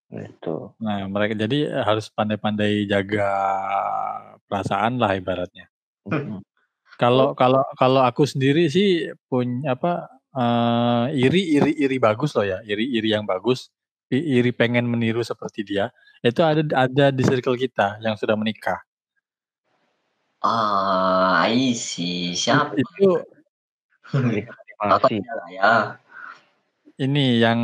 Itu. 0.09 0.73
nah 0.79 1.05
mereka 1.05 1.37
jadi 1.37 1.83
harus 1.85 2.09
pandai-pandai 2.09 2.85
jaga 2.85 3.29
perasaan 4.45 4.97
lah 4.97 5.13
ibaratnya 5.13 5.69
Hmm. 6.07 6.39
kalau 7.01 7.35
kalau 7.35 7.61
kalau 7.75 8.01
aku 8.01 8.23
sendiri 8.23 8.71
sih 8.71 9.11
punya 9.27 9.75
apa 9.75 10.07
eh, 10.33 11.05
iri 11.19 11.59
iri 11.59 11.71
iri 11.77 11.97
bagus 11.99 12.31
loh 12.33 12.47
ya 12.47 12.63
iri 12.63 12.87
iri 12.95 13.11
yang 13.11 13.27
bagus 13.27 13.69
I- 14.07 14.39
iri 14.39 14.51
pengen 14.55 14.87
meniru 14.87 15.19
seperti 15.19 15.67
dia 15.67 15.91
itu 16.23 16.39
ada 16.39 16.63
ada 16.73 17.05
di 17.11 17.23
circle 17.23 17.55
kita 17.55 17.99
yang 17.99 18.15
sudah 18.15 18.35
menikah 18.35 18.79
Ah, 20.37 21.49
I 21.49 21.73
see. 21.73 22.37
Siapa? 22.37 22.77
itu 22.77 23.25
lah 24.13 25.49
ya. 25.49 25.73
ini 27.01 27.41
yang 27.41 27.57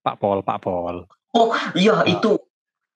Pak 0.00 0.16
Pol 0.16 0.40
Pak 0.40 0.58
Pol 0.64 1.04
Oh, 1.36 1.52
iya 1.76 2.08
itu 2.08 2.40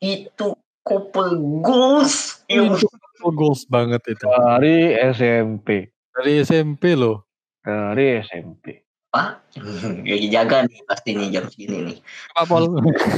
itu 0.00 0.56
couple 0.82 1.36
goals. 1.62 2.42
Itu 2.48 2.88
goals 3.30 3.68
banget 3.68 4.02
itu 4.08 4.24
Dari 4.24 4.96
SMP. 5.14 5.92
dari 6.16 6.40
SMP 6.42 6.96
loh 6.96 7.28
Dari 7.60 8.18
SMP. 8.24 8.82
Pak, 9.12 9.28
lagi 10.08 10.28
jaga 10.28 10.64
nih 10.64 10.80
pasti 10.88 11.10
nih 11.12 11.28
jam 11.30 11.44
segini 11.46 11.78
nih. 11.84 11.96
Pak 12.32 12.44
Pol 12.46 12.64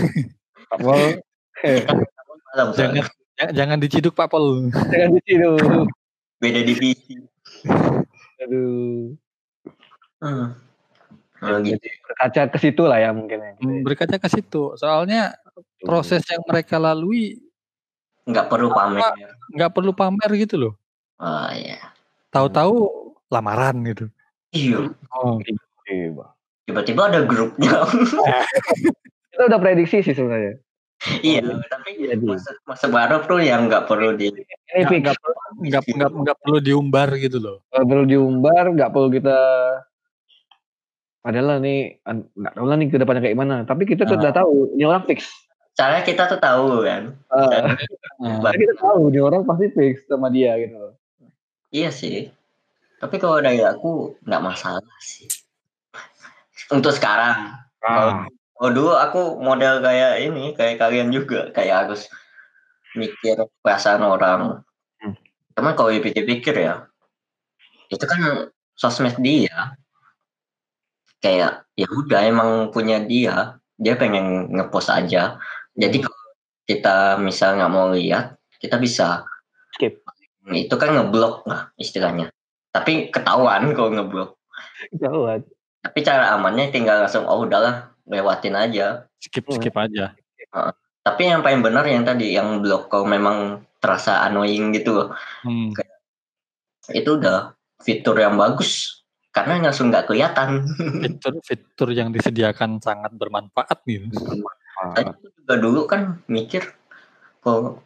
Pak 0.71 0.79
Pol. 0.81 1.23
eh, 1.63 1.87
Malam 2.51 2.69
jangan 2.75 3.07
jangan 3.51 3.79
diciduk 3.79 4.13
Pak 4.13 4.27
Pol 4.27 4.69
Jangan 4.71 5.11
di 5.13 5.21
situ. 5.23 5.51
beda 6.37 6.61
divisi. 6.61 7.15
Aduh. 8.37 9.15
Hmm. 10.19 10.51
Gitu. 11.63 11.87
Berkaca 12.03 12.43
ke 12.49 12.59
situ 12.59 12.83
lah 12.83 12.99
ya 12.99 13.11
mungkin 13.11 13.37
ya. 13.39 13.53
berkaca 13.85 14.17
ke 14.17 14.29
situ 14.29 14.73
soalnya 14.75 15.37
proses 15.79 16.25
yang 16.25 16.41
mereka 16.43 16.75
lalui 16.77 17.37
Nggak 18.25 18.49
perlu 18.49 18.73
pamer. 18.73 19.05
nggak 19.53 19.71
perlu 19.71 19.93
pamer 19.93 20.31
gitu 20.35 20.57
loh 20.59 20.75
Oh 21.15 21.53
ya. 21.53 21.77
tahu-tahu 22.31 22.75
lamaran 23.29 23.77
gitu 23.85 24.09
Iya. 24.51 24.89
oh 25.13 25.37
Iya. 25.87 26.27
Tiba-tiba 26.65 27.03
ada 27.07 27.21
grupnya. 27.23 27.85
Kita 29.35 29.43
udah 29.45 29.61
prediksi 29.61 30.01
sih 30.01 30.15
sebenarnya. 30.15 30.57
iya, 31.21 31.43
tapi 31.67 32.01
Iya, 32.01 32.17
di. 32.17 32.25
masa, 32.25 32.55
masa 32.65 32.87
baru 32.89 33.21
tuh 33.23 33.43
yang 33.43 33.69
nggak 33.69 33.85
perlu 33.85 34.15
di 34.15 34.31
Ini 34.31 34.89
nggak 35.05 35.17
nggak 35.61 36.11
nggak 36.15 36.37
perlu 36.41 36.59
diumbar 36.59 37.13
gitu 37.19 37.37
loh 37.37 37.61
Nggak 37.69 37.85
perlu 37.85 38.05
diumbar, 38.07 38.65
nggak 38.73 38.89
perlu 38.89 39.09
kita 39.11 39.37
Padahal 41.21 41.57
nih, 41.59 42.01
nggak 42.37 42.53
tahu 42.53 42.67
lah 42.69 42.77
nih 42.77 42.89
ke 42.89 42.97
depannya 43.01 43.21
kayak 43.21 43.33
gimana. 43.33 43.57
Tapi 43.65 43.83
kita 43.85 44.05
tuh 44.05 44.17
Ah. 44.17 44.21
udah 44.21 44.33
tahu, 44.35 44.55
ini 44.77 44.85
orang 44.85 45.05
fix. 45.05 45.25
Caranya 45.73 46.05
kita 46.05 46.23
tuh 46.29 46.37
tahu 46.39 46.85
kan. 46.85 47.03
Ah, 47.27 47.41
Ah, 47.41 47.65
Karena 48.45 48.57
kita 48.61 48.75
tahu, 48.77 49.09
ini 49.09 49.21
orang 49.21 49.43
pasti 49.43 49.67
fix 49.73 50.05
sama 50.05 50.29
dia 50.29 50.53
gitu 50.61 50.77
loh. 50.77 50.93
Iya 51.69 51.89
sih. 51.91 52.29
Tapi 53.01 53.17
kalau 53.17 53.41
dari 53.41 53.59
aku 53.61 54.21
nggak 54.21 54.43
masalah 54.45 54.85
sih. 55.01 55.25
Untuk 56.73 56.93
sekarang. 56.97 57.61
Ah, 57.85 58.25
Oh 58.63 58.71
dulu 58.71 58.95
aku 58.95 59.43
model 59.43 59.83
kayak 59.83 60.23
ini, 60.23 60.55
kayak 60.55 60.79
kalian 60.79 61.11
juga, 61.11 61.51
kayak 61.51 61.85
harus 61.85 62.07
mikir 62.95 63.35
perasaan 63.61 64.07
orang. 64.07 64.63
Hmm. 65.03 65.15
Cuman 65.59 65.75
kalau 65.75 65.91
dipikir-pikir 65.91 66.63
ya, 66.63 66.87
itu 67.91 68.05
kan 68.07 68.49
sosmed 68.79 69.19
dia. 69.19 69.75
Kayak 71.19 71.67
ya 71.75 71.89
udah 71.91 72.21
emang 72.25 72.51
punya 72.71 73.03
dia, 73.03 73.59
dia 73.75 73.99
pengen 73.99 74.55
ngepost 74.55 74.89
aja. 74.89 75.37
Jadi 75.75 75.99
kalau 76.01 76.25
kita 76.71 77.19
misal 77.19 77.59
nggak 77.59 77.73
mau 77.75 77.91
lihat, 77.91 78.39
kita 78.63 78.79
bisa 78.79 79.27
skip. 79.75 79.99
itu 80.55 80.75
kan 80.79 80.95
ngeblok 80.95 81.43
lah 81.51 81.75
istilahnya. 81.75 82.31
Tapi 82.71 83.11
ketahuan 83.11 83.75
kalau 83.75 83.91
ngeblok. 83.91 84.31
Jauh. 84.95 85.43
Tapi 85.85 85.99
cara 86.01 86.33
amannya 86.33 86.73
tinggal 86.73 87.05
langsung 87.05 87.29
oh 87.29 87.45
udahlah 87.45 87.93
lewatin 88.09 88.57
aja. 88.57 89.05
skip 89.21 89.45
Hmm. 89.45 89.57
skip 89.61 89.77
aja 89.77 90.17
Tapi 91.05 91.23
yang 91.29 91.45
paling 91.45 91.61
benar 91.61 91.85
yang 91.85 92.09
tadi 92.09 92.33
yang 92.33 92.65
blok 92.65 92.89
kalau 92.89 93.05
memang 93.05 93.61
terasa 93.77 94.25
annoying 94.25 94.73
gitu 94.73 94.97
loh. 94.97 95.09
Hmm. 95.45 95.77
Itu 96.89 97.21
udah 97.21 97.53
fitur 97.85 98.17
yang 98.17 98.41
bagus 98.41 99.05
karena 99.35 99.61
langsung 99.61 99.93
nggak 99.93 100.09
kelihatan. 100.09 100.65
fitur 101.05 101.37
fitur 101.45 101.89
yang 101.93 102.09
disediakan 102.09 102.81
sangat 102.81 103.13
bermanfaat 103.13 103.85
gitu 103.85 104.09
Tadi 104.97 105.05
aku 105.05 105.29
juga 105.37 105.55
dulu 105.61 105.81
kan 105.85 106.25
mikir 106.27 106.65
kalau 107.45 107.79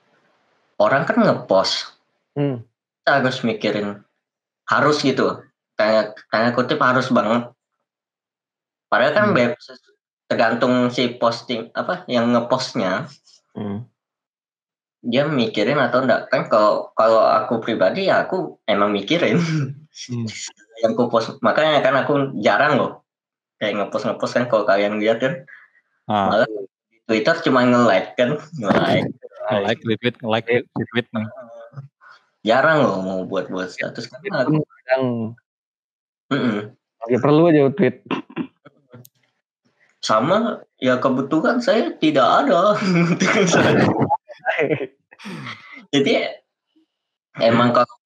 orang 0.79 1.03
kan 1.03 1.19
ngepost 1.27 1.99
Hmm. 2.39 2.63
kita 3.03 3.19
harus 3.19 3.43
mikirin 3.43 3.99
harus 4.71 5.03
gitu 5.03 5.43
kayak 5.75 6.15
kayak 6.31 6.55
kutip 6.55 6.79
harus 6.79 7.11
banget 7.11 7.51
padahal 8.89 9.13
kan 9.15 9.27
Hmm. 9.31 9.37
bebas 9.37 9.65
tergantung 10.29 10.93
si 10.93 11.17
posting 11.17 11.73
apa 11.73 12.05
yang 12.09 12.33
ngepostnya 12.33 13.09
Hmm. 13.57 13.89
dia 15.01 15.25
mikirin 15.25 15.79
atau 15.79 16.05
enggak 16.05 16.29
kan 16.29 16.51
kalau 16.53 16.93
kalau 16.93 17.23
aku 17.23 17.63
pribadi 17.63 18.09
ya 18.11 18.27
aku 18.29 18.61
emang 18.69 18.93
mikirin 18.93 19.39
Hmm. 19.39 20.27
yang 20.85 20.93
aku 20.97 21.09
post 21.09 21.39
makanya 21.41 21.81
kan 21.81 21.95
aku 21.97 22.35
jarang 22.39 22.77
loh 22.79 22.93
kayak 23.59 23.79
ngepost 23.79 24.07
ngepost 24.07 24.35
kan 24.37 24.47
kalau 24.47 24.65
kalian 24.69 25.03
lihat 25.03 25.19
kan 25.19 25.35
ah, 26.07 26.31
malah 26.31 26.49
di 26.93 26.99
Twitter 27.09 27.35
cuma 27.43 27.67
nge-like 27.67 28.15
kan 28.15 28.39
nge-like 28.59 29.11
like 29.67 29.81
retweet 29.83 30.17
like 30.23 30.47
retweet 30.47 31.09
jarang 32.47 32.85
loh 32.85 33.03
mau 33.03 33.21
buat 33.27 33.51
buat 33.51 33.73
status 33.75 34.07
karena 34.07 34.47
aku 34.47 34.63
Yang 34.89 35.05
Mm-mm. 36.29 36.59
lagi 37.01 37.17
perlu 37.25 37.49
aja 37.49 37.73
tweet. 37.73 38.05
Sama 39.99 40.63
ya 40.79 40.97
kebetulan 40.97 41.59
saya 41.59 41.91
tidak 41.97 42.25
ada 42.25 42.75
jadi 45.95 46.43
emang 47.39 47.73
kalau 47.73 47.97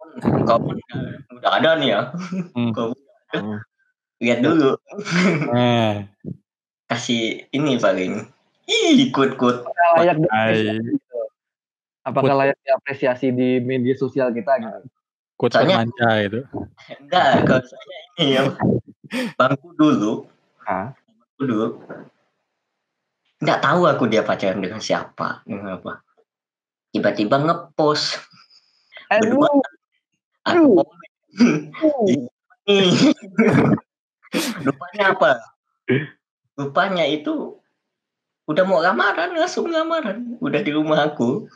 kalau 0.44 0.72
udah 1.33 1.52
ada 1.52 1.70
nih 1.76 1.88
ya 1.92 2.00
Hmm. 2.52 2.72
ada, 2.72 2.92
Hmm. 3.33 3.59
lihat 4.20 4.40
dulu 4.40 4.76
nah 5.48 6.05
kasih 6.87 7.48
ini 7.48 7.76
paling 7.76 8.28
Ih, 8.62 9.11
ikut 9.11 9.35
ikut 9.35 9.66
layak 9.98 10.22
gitu. 10.22 11.18
Apakah 12.02 12.35
layak 12.37 12.57
diapresiasi 12.62 13.31
di 13.31 13.59
media 13.59 13.92
sosial 13.92 14.31
kita 14.31 14.55
gitu? 14.61 14.87
Soalnya- 15.50 15.83
remaja 15.83 16.09
itu 16.22 16.40
enggak 17.02 17.42
kalau 17.42 17.64
saya 17.66 17.98
ini 18.14 18.24
ya 18.33 18.42
bangku 19.38 19.68
dulu 19.74 20.12
Ah. 20.62 20.94
Dulu 21.46 21.66
nggak 23.42 23.61
tahu 23.62 23.81
aku 23.90 24.05
dia 24.07 24.22
pacaran 24.22 24.62
dengan 24.62 24.78
siapa 24.78 25.42
dengan 25.42 25.83
apa 25.83 26.02
tiba-tiba 26.94 27.42
ngepost 27.42 28.22
berdua 29.11 29.50
Aduh. 30.42 30.83
aku 30.83 30.83
Rupanya 34.62 35.12
apa? 35.12 35.31
Rupanya 36.57 37.05
itu 37.07 37.59
udah 38.46 38.64
mau 38.66 38.81
lamaran, 38.83 39.35
langsung 39.37 39.70
lamaran. 39.70 40.38
Udah 40.40 40.61
di 40.62 40.72
rumah 40.72 41.11
aku. 41.11 41.46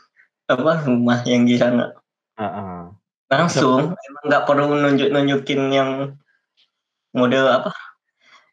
Apa 0.47 0.87
rumah 0.87 1.19
yang 1.27 1.43
di 1.43 1.59
sana. 1.59 1.91
Heeh. 2.37 2.93
langsung 3.27 3.91
emang 3.91 4.23
nggak 4.23 4.45
perlu 4.47 4.71
nunjuk 4.71 5.11
nunjukin 5.11 5.67
yang 5.67 6.15
model 7.11 7.43
apa 7.51 7.75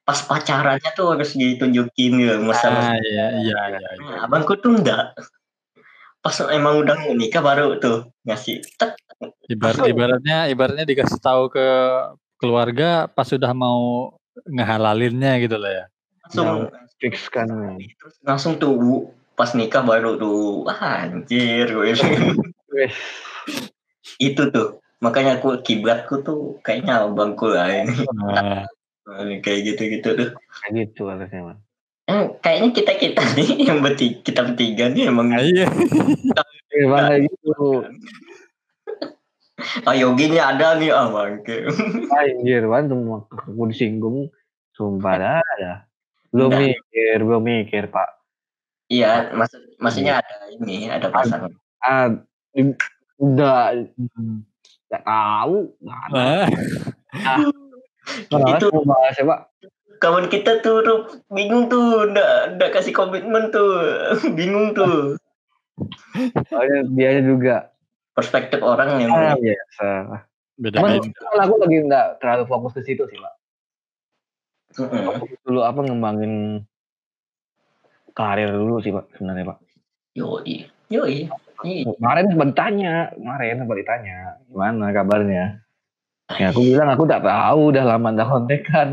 pas 0.04 0.20
pacarannya 0.20 0.90
tuh 0.92 1.16
harus 1.16 1.32
ditunjukin 1.32 2.12
gitu 2.20 2.36
masa 2.44 2.68
Ah, 2.68 2.96
iya, 3.00 3.40
iya, 3.40 3.56
iya. 3.72 3.80
iya. 3.80 4.04
Nah, 4.04 4.28
abangku 4.28 4.60
tuh 4.60 4.76
enggak 4.76 5.16
pas 6.24 6.36
emang 6.48 6.80
udah 6.80 7.12
nikah 7.12 7.44
baru 7.44 7.76
tuh 7.80 8.08
ngasih 8.24 8.64
tek 8.80 8.96
Ibarat, 9.44 9.88
ibaratnya, 9.88 10.38
ibaratnya 10.48 10.84
dikasih 10.88 11.20
tahu 11.20 11.52
ke 11.52 11.66
keluarga 12.40 13.08
pas 13.08 13.28
sudah 13.28 13.52
mau 13.52 14.12
ngehalalinnya 14.48 15.36
gitu 15.44 15.60
lah 15.60 15.70
ya. 15.72 15.84
langsung 16.24 16.72
fix 16.96 17.28
kan 17.28 17.48
terus 17.76 18.16
langsung 18.24 18.56
tuh 18.56 19.12
pas 19.36 19.52
nikah 19.52 19.84
baru 19.84 20.16
tuh 20.16 20.64
wah 20.64 21.04
anjir 21.04 21.68
gue 21.68 21.92
Wes. 22.72 22.96
itu 24.16 24.42
tuh 24.48 24.80
makanya 25.04 25.36
aku 25.36 25.60
kiblatku 25.60 26.24
tuh 26.24 26.56
kayaknya 26.64 27.04
abangku 27.04 27.52
lah 27.52 27.68
ini 27.68 28.08
Nah, 28.16 28.64
kayak 29.40 29.60
gitu 29.74 29.82
gitu 30.00 30.08
tuh. 30.16 30.28
Kayak 30.64 30.72
gitu 30.88 31.02
harusnya 31.08 31.42
man 31.44 31.58
Eh, 32.04 32.24
kayaknya 32.44 32.68
kita 32.76 32.92
kita 33.00 33.22
nih 33.36 33.48
yang 33.64 33.80
bertiga 33.80 34.20
kita 34.20 34.40
bertiga 34.44 34.84
nih 34.92 35.08
emang. 35.08 35.32
Nah, 35.32 35.40
iya. 35.40 35.64
Emang 36.74 37.06
kayak 37.06 37.20
gitu? 37.30 37.86
ah 39.86 39.94
yoginya 39.94 40.52
ada 40.52 40.76
nih 40.76 40.90
ah 40.90 41.08
bangke. 41.08 41.64
Anjir 42.18 42.66
man 42.68 42.90
semua 42.90 43.24
aku 43.30 43.64
disinggung. 43.70 44.28
Sumpah 44.74 45.14
dah 45.16 45.44
dah 45.62 45.78
belum 46.34 46.50
Nah. 46.50 46.60
mikir 46.66 47.18
belum 47.22 47.42
mikir 47.46 47.84
pak. 47.94 48.10
Iya 48.90 49.30
maksud 49.32 49.78
maksudnya 49.78 50.18
ada 50.20 50.34
ini 50.50 50.90
ada 50.90 51.08
pasangan. 51.08 51.54
Ah 51.80 52.10
udah. 53.16 53.86
Hmm. 53.96 54.42
nggak 54.90 55.02
tahu 55.06 55.56
nggak 55.80 56.00
ada. 56.10 56.22
Nah, 57.14 57.38
Nah, 58.04 58.60
itu 58.60 58.68
bahas 58.84 59.16
ya 59.16 59.24
pak 59.24 59.40
kawan 60.04 60.28
kita 60.28 60.60
tuh, 60.60 60.84
tuh 60.84 60.98
bingung 61.32 61.72
tuh 61.72 62.12
ndak 62.12 62.60
ndak 62.60 62.70
kasih 62.76 62.92
komitmen 62.92 63.48
tuh. 63.48 64.04
Bingung 64.38 64.76
tuh. 64.76 65.16
Soalnya 66.52 66.84
dia 66.92 67.24
juga. 67.24 67.72
Perspektif 68.14 68.62
orang 68.62 69.00
yang 69.02 69.10
ah, 69.10 69.34
biasa. 69.34 69.88
Cuman 70.54 71.02
beda-beda. 71.02 71.18
kalau 71.18 71.42
aku 71.42 71.54
lagi 71.66 71.76
nggak 71.88 72.06
terlalu 72.22 72.44
fokus 72.46 72.72
ke 72.78 72.82
situ 72.86 73.02
sih 73.10 73.18
pak. 73.18 73.34
Mm-mm. 74.74 75.22
fokus 75.22 75.38
dulu 75.46 75.62
apa 75.62 75.80
ngembangin 75.86 76.62
karir 78.14 78.54
dulu 78.54 78.78
sih 78.84 78.94
pak 78.94 79.10
sebenarnya 79.18 79.50
pak. 79.50 79.58
Yoi 80.14 80.70
yoi 80.92 81.26
kemarin 81.96 82.28
sempat 82.28 82.48
ditanya 82.54 82.94
kemarin 83.16 83.56
sempat 83.64 83.76
ditanya 83.80 84.18
gimana 84.46 84.86
kabarnya 84.92 85.63
ya 86.40 86.50
aku 86.50 86.60
bilang 86.62 86.88
aku 86.90 87.04
tak 87.06 87.22
tahu 87.22 87.60
udah 87.70 87.84
lama 87.84 88.08
tak 88.14 88.28
kontekan 88.28 88.88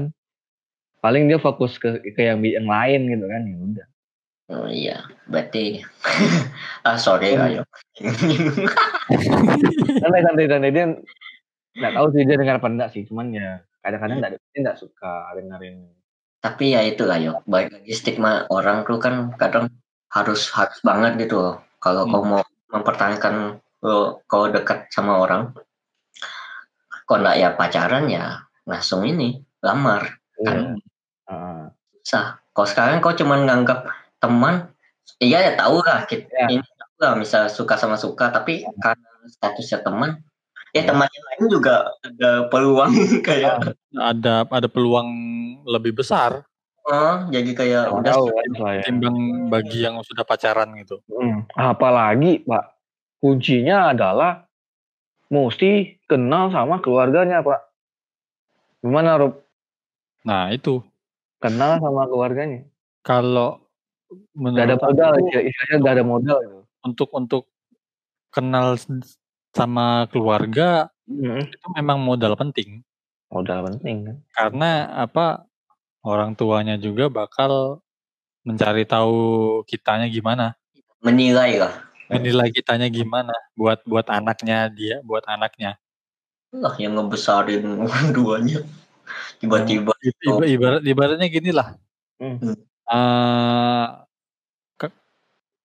paling 1.02 1.26
dia 1.26 1.42
fokus 1.42 1.82
ke 1.82 1.98
ke 2.14 2.22
yang 2.22 2.40
yang 2.46 2.68
lain 2.70 3.10
gitu 3.10 3.26
kan 3.26 3.42
ya 3.44 3.58
udah. 3.58 3.88
Oh 4.52 4.68
iya 4.68 4.98
berarti. 5.26 5.82
Ah 6.88 6.98
sorry 6.98 7.38
Hmm. 7.38 7.46
ayo. 7.46 7.62
Santai 10.02 10.22
santai 10.26 10.46
santai. 10.50 10.72
Dia 10.74 10.86
nggak 11.78 11.94
tahu 11.96 12.08
sih 12.14 12.24
dia 12.28 12.36
dengar 12.38 12.58
apa 12.60 12.68
enggak 12.68 12.90
sih. 12.92 13.06
Cuman 13.08 13.32
ya 13.32 13.62
kadang-kadang 13.82 14.18
nggak 14.22 14.32
dia 14.38 14.60
nggak 14.62 14.80
suka 14.82 15.32
dengerin. 15.38 15.88
Tapi 16.42 16.74
ya 16.74 16.82
itu 16.84 17.06
lah 17.06 17.18
yo 17.22 17.40
baik 17.46 17.70
lagi 17.72 17.94
stigma 17.94 18.50
orang 18.50 18.82
tuh 18.84 18.98
kan 18.98 19.30
kadang 19.38 19.70
harus 20.12 20.50
harus 20.52 20.80
banget 20.82 21.16
gitu. 21.22 21.38
Loh 21.40 21.56
kalau 21.80 22.06
Hmm. 22.06 22.12
kau 22.12 22.24
mau 22.26 22.42
mempertahankan 22.72 23.62
lo 23.82 24.22
kau 24.30 24.46
dekat 24.50 24.90
sama 24.94 25.18
orang 25.22 25.54
kau 27.12 27.20
nggak 27.20 27.36
ya 27.36 27.50
pacaran 27.52 28.08
ya 28.08 28.40
langsung 28.64 29.04
ini 29.04 29.36
lamar 29.60 30.16
Iya. 30.40 30.48
Kan. 30.48 30.60
Heeh. 31.28 31.62
sah 32.02 32.40
kau 32.50 32.64
sekarang 32.64 32.98
kau 32.98 33.12
cuman 33.12 33.44
nganggap 33.44 33.84
teman 34.18 34.72
iya 35.20 35.44
ya 35.44 35.52
tahu 35.54 35.84
lah 35.84 36.08
kita 36.08 36.24
Ya. 36.32 36.48
ini 36.50 36.64
tahu 36.64 36.94
lah 36.98 37.14
misal 37.14 37.46
suka 37.46 37.76
sama 37.76 37.94
suka 37.94 38.32
tapi 38.32 38.64
karena 38.80 39.10
statusnya 39.28 39.84
teman 39.84 40.24
ya 40.72 40.82
Ya. 40.82 40.88
teman 40.88 41.06
yang 41.06 41.26
lain 41.28 41.44
juga 41.52 41.76
ada 42.00 42.48
peluang 42.48 42.96
kayak 43.28 43.76
Ada 43.92 44.48
ada 44.48 44.68
peluang 44.72 45.10
lebih 45.68 46.00
besar 46.00 46.48
oh 46.82 47.28
jadi 47.28 47.52
kayak 47.52 47.84
Nggak 47.86 48.00
udah 48.02 48.14
tahu 48.16 48.26
saya 48.58 48.82
timbang 48.82 49.18
bagi 49.52 49.84
yang 49.84 50.00
sudah 50.02 50.24
pacaran 50.24 50.74
gitu. 50.80 51.04
Hmm, 51.06 51.46
apalagi 51.54 52.42
pak 52.42 52.72
kuncinya 53.22 53.94
adalah 53.94 54.50
mesti 55.32 55.96
kenal 56.12 56.52
sama 56.52 56.84
keluarganya 56.84 57.40
pak. 57.40 57.64
Gimana 58.84 59.16
Rob? 59.16 59.40
Nah, 60.28 60.52
itu. 60.52 60.84
Kenal 61.40 61.80
sama 61.80 62.06
keluarganya. 62.06 62.68
Kalau 63.02 63.64
Gak 64.36 64.68
ada 64.68 64.76
modal, 64.76 65.10
aku, 65.16 65.24
istilahnya 65.24 65.40
istilahnya 65.48 65.78
gak 65.88 65.96
ada 65.96 66.04
modal 66.06 66.38
gitu. 66.44 66.60
untuk 66.84 67.10
untuk 67.16 67.44
kenal 68.28 68.76
sama 69.56 70.12
keluarga 70.12 70.92
Mm, 71.12 71.44
itu 71.44 71.68
memang 71.76 72.00
modal 72.00 72.40
penting. 72.40 72.80
Modal 73.28 73.68
penting 73.68 74.08
kan. 74.08 74.16
karena 74.32 74.72
apa 74.96 75.44
orang 76.08 76.40
tuanya 76.40 76.80
juga 76.80 77.12
bakal 77.12 77.84
mencari 78.48 78.88
tahu 78.88 79.60
kitanya 79.68 80.08
gimana. 80.08 80.56
Menilai 81.04 81.60
lah 81.60 81.91
menilai 82.12 82.50
kitanya 82.52 82.92
gimana? 82.92 83.32
Buat 83.56 83.88
buat 83.88 84.08
anaknya 84.12 84.68
dia 84.68 85.00
buat 85.02 85.24
anaknya? 85.26 85.80
Lah 86.52 86.76
yang 86.76 87.00
ngebesarin 87.00 87.64
duanya. 88.16 88.68
Tiba-tiba 89.40 89.92
Iba- 90.22 90.48
ibarat 90.48 90.82
ibaratnya 90.84 91.28
gini 91.32 91.52
lah. 91.56 91.76
Hmm. 92.22 92.38
Ke- 94.78 94.96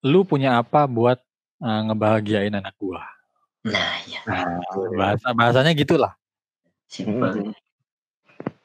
lu 0.06 0.22
punya 0.22 0.62
apa 0.62 0.86
buat 0.86 1.18
eh, 1.60 1.80
ngebahagiain 1.90 2.54
anak 2.54 2.74
gua? 2.78 3.02
Nah 3.66 3.98
ya 4.06 4.22
nah, 4.30 4.62
bahasa 4.94 5.34
bahasanya 5.34 5.74
gitulah. 5.74 6.14
Simpel 6.86 7.50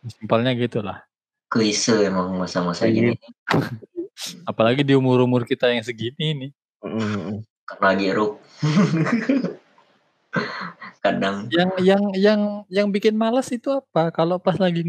simpelnya 0.09 0.53
gitulah. 0.57 1.05
Klise 1.51 2.07
emang 2.07 2.33
masa-masa 2.37 2.87
Iya. 2.87 3.13
gini. 3.13 3.15
apalagi 4.49 4.81
di 4.85 4.93
umur 4.93 5.25
umur 5.25 5.45
kita 5.45 5.69
yang 5.69 5.83
segini 5.85 6.33
nih. 6.37 6.51
Mm, 6.81 6.97
mm, 6.97 7.21
mm. 7.21 7.39
Karena 7.71 7.89
geruk 7.95 8.31
kadang 11.03 11.49
yang 11.49 11.69
yang 11.81 12.03
yang 12.15 12.41
yang 12.69 12.87
bikin 12.89 13.17
malas 13.17 13.49
itu 13.49 13.73
apa 13.73 14.13
kalau 14.13 14.37
pas 14.37 14.55
lagi 14.55 14.85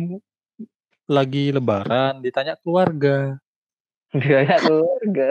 lagi 1.09 1.51
lebaran 1.51 2.21
ditanya 2.21 2.55
keluarga 2.61 3.41
Dia 4.13 4.45
ya 4.45 4.57
keluarga. 4.61 5.29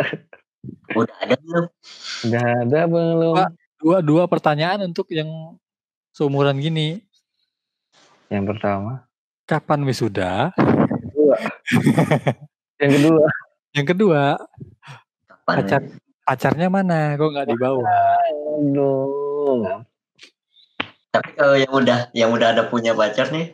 udah 0.93 1.15
ada 1.21 1.35
belum 1.37 1.65
Gak 2.23 2.47
ada 2.65 2.79
belum. 2.85 3.33
Pak. 3.37 3.49
dua 3.77 3.97
dua 4.01 4.23
pertanyaan 4.25 4.81
untuk 4.85 5.09
yang 5.09 5.29
seumuran 6.11 6.57
gini 6.57 7.01
Yang 8.27 8.57
pertama. 8.57 9.05
kapan 9.45 9.79
wisuda 9.85 10.49
Kedua. 10.57 11.37
yang 12.81 12.91
kedua. 12.97 13.25
yang 13.77 13.87
kedua 13.87 14.21
kapan 15.29 15.55
pacar 15.61 15.81
pacarnya 16.21 16.67
mana 16.67 17.15
kok 17.15 17.29
nggak 17.29 17.47
dibawa 17.49 17.83
Aduh. 18.55 19.83
tapi 21.09 21.29
kalau 21.35 21.55
yang 21.55 21.73
udah 21.73 21.99
yang 22.13 22.29
udah 22.31 22.47
ada 22.55 22.63
punya 22.65 22.93
pacar 22.93 23.27
nih 23.29 23.51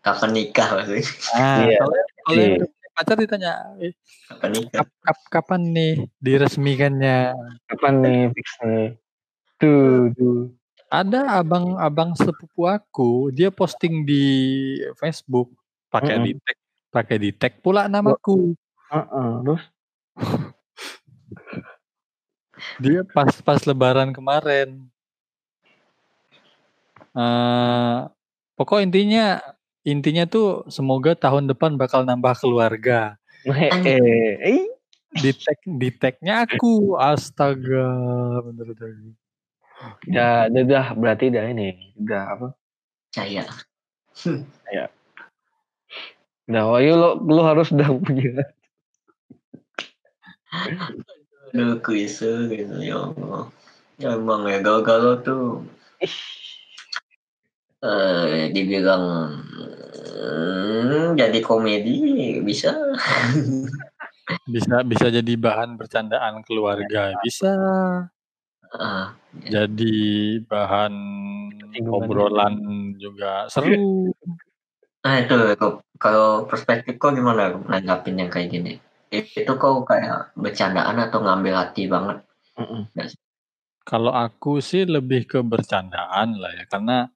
kapan 0.00 0.30
nikah 0.30 0.68
maksudnya 0.72 1.04
nah, 1.34 1.56
Iya. 1.60 1.78
kalau 1.78 1.94
kalau 2.22 2.38
yang 2.38 2.52
Iya. 2.54 2.64
punya 2.64 2.88
pacar 2.94 3.16
ditanya 3.18 3.50
"Eh, 3.78 3.92
kapan 4.28 4.50
nikah 4.52 4.78
kap, 4.78 4.88
kap- 5.02 5.28
kapan 5.30 5.60
nih 5.70 5.92
diresmikannya 6.18 7.18
Kapan 7.66 7.94
nih 8.00 8.20
fix 8.32 8.48
nih? 8.62 8.88
Tuh, 9.56 10.08
tuh. 10.16 10.56
ada 10.88 11.36
abang-abang 11.36 12.14
sepupu 12.14 12.64
aku 12.64 13.28
dia 13.30 13.48
posting 13.48 14.02
di 14.02 14.24
Facebook 14.96 15.52
pakai 15.88 16.16
Mm-mm. 16.16 16.26
di 16.26 16.32
tag 16.38 16.56
pakai 16.90 17.16
di 17.18 17.30
tag 17.30 17.52
pula 17.60 17.86
namaku 17.86 18.54
Heeh, 18.90 19.30
terus 19.44 19.62
dia 22.82 23.00
pas 23.16 23.32
pas 23.42 23.60
lebaran 23.64 24.12
kemarin. 24.14 24.86
Eh 27.16 27.98
pokok 28.54 28.84
intinya 28.84 29.40
intinya 29.82 30.28
tuh 30.28 30.68
semoga 30.68 31.16
tahun 31.16 31.48
depan 31.50 31.74
bakal 31.80 32.04
nambah 32.04 32.36
keluarga. 32.38 33.16
Di 35.10 35.30
tag 35.34 35.58
di 35.66 35.88
tagnya 35.90 36.46
aku. 36.46 36.94
Astaga. 36.94 37.88
Bener 38.46 38.76
bener. 38.76 39.16
Ya, 40.04 40.44
udah, 40.52 40.92
berarti 40.92 41.32
udah 41.32 41.44
ini, 41.56 41.96
udah 41.96 42.22
apa? 42.36 42.48
saya 43.16 43.48
Udah, 46.50 46.62
oh, 46.66 46.78
yuk, 46.82 46.96
lo, 46.98 47.08
lo 47.16 47.42
harus 47.46 47.72
udah 47.72 47.88
punya. 47.96 48.44
Aduh 51.50 51.82
klise 51.82 52.46
gitu 52.50 52.76
ya 52.78 53.10
Allah 53.10 53.50
ya 54.00 54.16
emang 54.16 54.48
ya 54.48 54.58
galau-galau 54.64 55.20
tuh 55.20 55.66
Eh, 57.80 58.52
dibilang 58.52 59.32
hmm, 60.12 61.16
jadi 61.16 61.40
komedi 61.40 62.36
bisa. 62.44 62.76
Bisa 64.44 64.84
bisa 64.84 65.08
jadi 65.08 65.32
bahan 65.40 65.80
bercandaan 65.80 66.44
keluarga, 66.44 67.16
bisa. 67.24 67.52
Heeh. 68.68 69.04
Jadi 69.48 69.96
bahan 70.44 70.92
obrolan 71.88 72.92
juga 73.00 73.48
seru. 73.48 74.12
Nah 75.00 75.14
itu 75.24 75.40
kalau 75.96 76.44
perspektif 76.44 77.00
kok 77.00 77.16
gimana 77.16 77.56
nanggapin 77.64 78.20
yang 78.20 78.28
kayak 78.28 78.52
gini? 78.52 78.76
Itu 79.10 79.58
kok 79.58 79.90
kayak 79.90 80.38
bercandaan 80.38 80.96
atau 81.02 81.18
ngambil 81.18 81.54
hati 81.58 81.90
banget? 81.90 82.22
Kalau 83.82 84.14
aku 84.14 84.62
sih 84.62 84.86
lebih 84.86 85.26
ke 85.26 85.42
bercandaan 85.42 86.38
lah 86.38 86.54
ya, 86.54 86.64
karena 86.70 87.10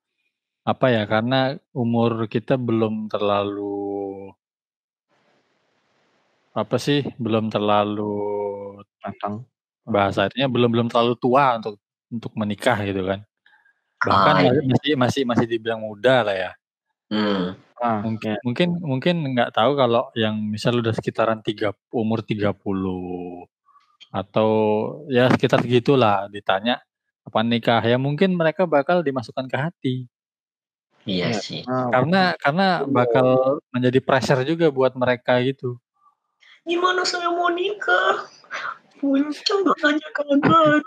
apa 0.66 0.86
ya, 0.90 1.06
karena 1.06 1.54
umur 1.70 2.26
kita 2.26 2.58
belum 2.58 3.06
terlalu 3.06 4.34
apa 6.54 6.76
sih, 6.82 7.06
belum 7.18 7.46
terlalu 7.50 8.14
Matang. 9.02 9.46
bahasanya 9.84 10.48
belum 10.48 10.70
belum 10.72 10.88
terlalu 10.88 11.14
tua 11.20 11.60
untuk 11.60 11.76
untuk 12.10 12.32
menikah 12.34 12.80
gitu 12.82 13.04
kan. 13.04 13.20
Bahkan 14.00 14.34
Ah, 14.34 14.42
iya. 14.42 14.50
masih 14.64 14.92
masih 14.96 15.22
masih 15.28 15.46
dibilang 15.46 15.78
muda 15.84 16.24
lah 16.26 16.34
ya. 16.34 16.50
Hmm. 17.12 17.54
Ah, 17.74 18.00
Mungkin 18.06 18.32
ya. 18.32 18.40
mungkin 18.46 18.68
mungkin 18.78 19.16
nggak 19.34 19.50
tahu 19.50 19.74
kalau 19.74 20.06
yang 20.14 20.38
misal 20.38 20.78
udah 20.78 20.94
sekitaran 20.94 21.42
tiga 21.42 21.74
umur 21.90 22.22
30 22.22 23.44
atau 24.14 24.48
ya 25.10 25.26
sekitar 25.26 25.58
segitulah 25.58 26.30
ditanya 26.30 26.78
apa 27.26 27.40
nikah 27.42 27.82
ya 27.82 27.98
mungkin 27.98 28.38
mereka 28.38 28.62
bakal 28.62 29.02
dimasukkan 29.02 29.50
ke 29.50 29.56
hati 29.58 29.94
Iya 31.04 31.34
Iya. 31.34 31.40
sih. 31.42 31.60
Ah, 31.66 31.90
karena 31.90 32.32
karena 32.38 32.66
bakal 32.86 33.58
menjadi 33.68 33.98
pressure 34.00 34.40
juga 34.46 34.70
buat 34.70 34.94
mereka 34.94 35.36
gitu 35.42 35.76
Gimana 36.64 37.04
saya 37.04 37.28
mau 37.28 37.52
nikah? 37.52 38.24
Puncak 38.96 39.68
aja 39.84 40.06
kagak 40.16 40.40
ada. 40.40 40.80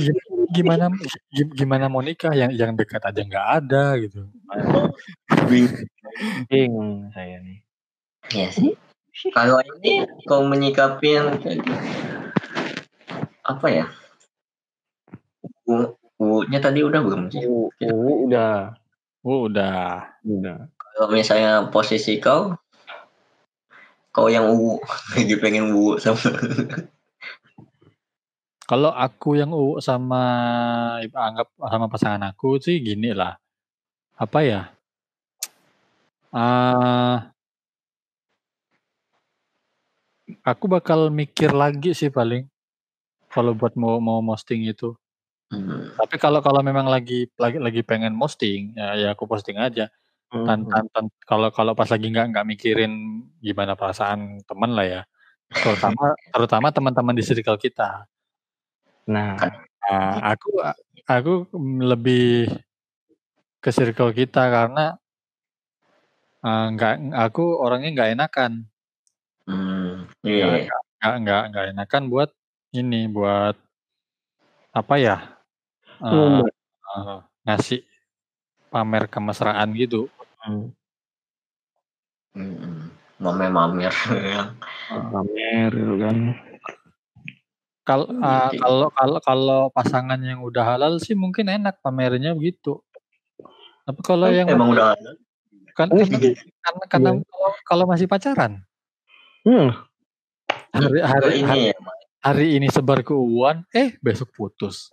Ya, 0.00 0.12
gimana 0.48 0.88
gi- 1.28 1.52
gimana 1.52 1.92
mau 1.92 2.00
nikah 2.00 2.32
yang 2.32 2.48
yang 2.56 2.72
dekat 2.72 3.04
aja 3.04 3.20
nggak 3.20 3.46
ada 3.60 3.84
gitu 4.00 4.32
bingung 6.48 7.10
saya 7.12 7.36
nih. 7.42 7.58
Iya 8.32 8.48
sih. 8.52 8.72
Kalau 9.36 9.60
ini 9.60 10.08
kau 10.24 10.42
menyikapi 10.48 11.08
yang 11.20 11.36
kayak 11.38 11.60
gitu, 11.60 11.74
apa 13.44 13.66
ya? 13.68 13.86
U, 15.68 15.94
U-nya 16.16 16.58
tadi 16.58 16.80
udah 16.80 17.00
belum 17.04 17.28
sih? 17.28 17.44
U, 17.44 17.68
U 17.68 18.28
udah, 18.28 18.72
oh, 19.22 19.46
udah 19.52 20.08
udah. 20.24 20.56
Kalau 20.80 21.06
misalnya 21.12 21.68
posisi 21.68 22.16
kau, 22.16 22.56
kau 24.16 24.32
yang 24.32 24.48
U 24.48 24.80
lagi 25.12 25.36
pengen 25.36 25.76
U 25.76 26.00
sama 26.00 26.32
kalau 28.72 28.88
aku 28.88 29.36
yang 29.36 29.52
u 29.52 29.82
sama 29.84 30.22
anggap 31.02 31.52
sama 31.60 31.86
pasangan 31.92 32.32
aku 32.32 32.56
sih 32.56 32.80
gini 32.80 33.12
lah 33.12 33.41
apa 34.16 34.38
ya? 34.44 34.60
Ah 36.32 37.32
aku 40.46 40.64
bakal 40.70 41.12
mikir 41.12 41.52
lagi 41.52 41.92
sih 41.92 42.08
paling 42.08 42.48
kalau 43.28 43.52
buat 43.56 43.76
mau 43.76 44.00
mau 44.00 44.20
posting 44.24 44.68
itu. 44.68 44.96
Hmm. 45.52 45.92
tapi 46.00 46.16
kalau 46.16 46.40
kalau 46.40 46.64
memang 46.64 46.88
lagi 46.88 47.28
lagi 47.36 47.60
lagi 47.60 47.84
pengen 47.84 48.16
posting 48.16 48.72
ya, 48.72 48.96
ya 48.96 49.08
aku 49.12 49.28
posting 49.28 49.60
aja. 49.60 49.92
Tan, 50.32 50.64
Mhm. 50.64 50.72
tan, 50.72 50.84
tan- 50.88 51.12
kalau 51.28 51.52
kalau 51.52 51.76
pas 51.76 51.84
lagi 51.92 52.08
nggak 52.08 52.32
nggak 52.32 52.46
mikirin 52.48 53.20
gimana 53.44 53.76
perasaan 53.76 54.40
teman 54.48 54.72
lah 54.72 54.86
ya. 54.88 55.00
Terutama 55.52 56.16
terutama 56.32 56.72
teman-teman 56.72 57.12
di 57.12 57.20
circle 57.20 57.60
kita. 57.60 58.08
Nah, 59.12 59.36
Nah, 59.82 60.32
aku 60.32 60.62
aku 61.04 61.32
lebih 61.84 62.48
ke 63.62 63.70
circle 63.70 64.10
kita 64.10 64.42
karena 64.50 64.98
eh, 66.42 66.66
nggak 66.74 66.94
aku 67.14 67.44
orangnya 67.56 67.90
nggak 67.94 68.10
enakan 68.18 68.52
Hmm. 69.42 70.06
nggak 70.22 70.38
Iya. 70.62 70.70
nggak 71.02 71.14
nggak 71.22 71.42
nggak 71.50 71.66
enakan 71.74 72.02
buat 72.06 72.30
ini 72.72 73.06
buat 73.06 73.58
apa 74.70 74.94
ya 74.96 75.16
eh, 75.98 76.06
ngumbar. 76.06 76.50
eh, 76.94 77.18
ngasih 77.42 77.80
pamer 78.68 79.06
kemesraan 79.06 79.70
gitu 79.74 80.06
Hmm. 80.42 80.74
Hmm. 82.34 82.90
Mamer-mamer. 83.18 83.94
pamer 85.14 85.70
gitu 85.70 85.94
kan. 85.98 86.16
kalau 87.82 88.06
eh, 88.10 88.46
gitu. 88.50 88.62
kalau 88.62 88.86
kalau 88.90 89.18
kalau 89.20 89.60
pasangan 89.70 90.18
yang 90.18 90.38
udah 90.42 90.62
halal 90.64 90.98
sih 90.98 91.14
mungkin 91.14 91.46
enak 91.46 91.78
pamernya 91.78 92.34
begitu 92.34 92.78
tapi 93.82 94.00
kalau 94.00 94.28
yang 94.28 94.46
Emang 94.46 94.68
masih- 94.68 94.76
udah 94.76 94.88
ada. 94.92 95.10
kan 95.72 95.86
Oh, 95.88 95.96
karena 95.96 96.18
karena, 96.60 96.84
karena 96.86 97.10
kalau, 97.24 97.50
kalau 97.64 97.84
masih 97.86 98.06
pacaran 98.06 98.60
Hmm. 99.42 99.72
hari 100.70 101.00
hari 101.00 101.30
ini 101.34 101.48
hari, 101.48 101.62
ya. 101.66 101.74
hari 102.20 102.46
ini 102.54 102.66
sebar 102.68 103.00
ke 103.00 103.10
Uwan 103.10 103.64
eh 103.70 103.96
besok 103.98 104.30
putus 104.30 104.92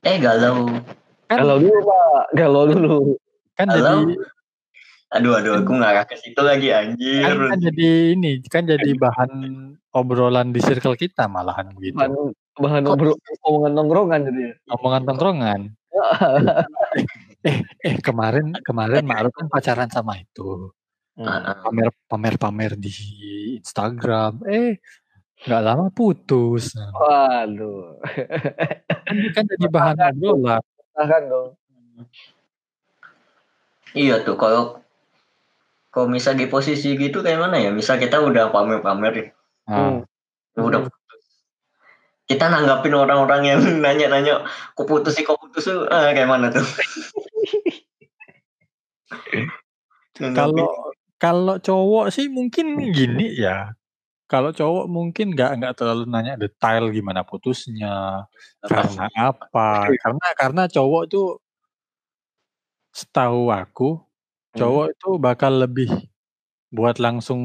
Eh 0.00 0.18
galau. 0.18 0.66
kan 1.24 1.38
Galau 1.38 1.58
dulu 1.58 1.78
pak, 1.80 2.22
galau 2.32 2.64
dulu. 2.64 2.96
kan 3.52 3.66
Galau. 3.68 4.02
jadi 4.02 4.14
Aduh 5.08 5.32
aduh 5.32 5.54
aku 5.56 5.72
ngarah 5.72 6.02
ke 6.02 6.16
situ 6.16 6.40
lagi 6.40 6.68
kan, 6.68 6.90
anjir. 6.90 7.22
kan 7.30 7.58
jadi 7.60 7.86
ini 8.12 8.42
kan 8.44 8.64
jadi 8.64 8.90
bahan 8.92 9.30
obrolan 9.92 10.50
di 10.50 10.58
circle 10.58 10.92
kita 10.92 11.24
malahan 11.26 11.70
begitu 11.70 11.94
Bahan, 11.94 12.12
bahan 12.56 12.82
obrol, 12.84 13.14
omongan 13.40 13.72
nongkrongan 13.72 14.20
jadi. 14.24 14.44
omongan 14.68 15.02
tongkrongan 15.04 15.60
eh 17.46 17.58
eh 17.86 17.94
kemarin 18.02 18.52
kemarin 18.66 19.06
Ma'ruf 19.06 19.32
kan 19.32 19.46
pacaran 19.46 19.90
sama 19.90 20.18
itu 20.18 20.74
Hmm. 21.16 21.24
Ah, 21.24 21.40
ah. 21.48 21.56
pamer 21.64 21.88
pamer 22.04 22.34
pamer 22.36 22.72
di 22.76 22.92
Instagram 23.56 24.44
eh 24.44 24.76
nggak 25.48 25.62
lama 25.64 25.88
putus 25.88 26.76
Nah, 26.76 26.92
Waduh. 26.92 27.96
kan, 29.08 29.16
kan 29.32 29.44
jadi 29.48 29.66
bahan 29.72 29.96
obrolan 30.12 30.60
Tahan 30.96 31.22
dong. 31.28 31.52
Iya 33.96 34.20
tuh 34.24 34.36
kalau 34.36 34.80
kalau 35.88 36.08
misal 36.12 36.36
di 36.36 36.44
posisi 36.48 36.92
gitu 37.00 37.24
kayak 37.24 37.40
mana 37.40 37.56
ya? 37.56 37.72
Misal 37.72 37.96
kita 37.96 38.20
udah 38.20 38.52
pamer-pamer 38.52 39.12
nih, 39.16 39.28
nah, 39.64 40.04
udah 40.60 40.84
putus. 40.84 41.22
Kita 42.28 42.52
nanggapin 42.52 42.92
orang-orang 42.92 43.42
yang 43.56 43.60
nanya-nanya, 43.84 44.44
kok 44.76 44.84
putus 44.84 45.16
sih, 45.16 45.24
kok 45.24 45.40
putus 45.40 45.64
sih, 45.64 45.76
ah, 45.88 46.12
kayak 46.12 46.28
mana 46.28 46.52
tuh? 46.52 46.60
Nanggapin. 50.20 50.36
kalau 50.36 50.68
kalau 51.16 51.54
cowok 51.60 52.06
sih 52.12 52.26
mungkin 52.28 52.76
gini 52.92 53.36
ya. 53.36 53.72
Kalau 54.26 54.50
cowok 54.50 54.90
mungkin 54.90 55.38
nggak 55.38 55.50
nggak 55.62 55.74
terlalu 55.78 56.04
nanya 56.10 56.34
detail 56.34 56.90
gimana 56.90 57.22
putusnya 57.22 58.26
karena 58.66 59.06
apa. 59.14 59.86
Karena 60.02 60.26
karena 60.34 60.62
cowok 60.66 61.02
itu 61.06 61.22
setahu 62.90 63.52
aku 63.52 64.00
cowok 64.56 64.86
itu 64.96 65.08
bakal 65.20 65.52
lebih 65.62 65.92
buat 66.72 66.96
langsung 66.96 67.40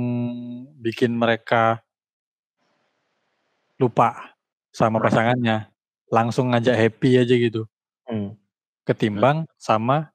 bikin 0.79 1.13
mereka 1.13 1.83
lupa 3.77 4.33
sama 4.73 4.97
pasangannya. 4.97 5.69
Langsung 6.11 6.51
ngajak 6.51 6.75
happy 6.75 7.21
aja 7.21 7.35
gitu. 7.37 7.67
Hmm. 8.09 8.35
ketimbang 8.83 9.45
sama 9.55 10.09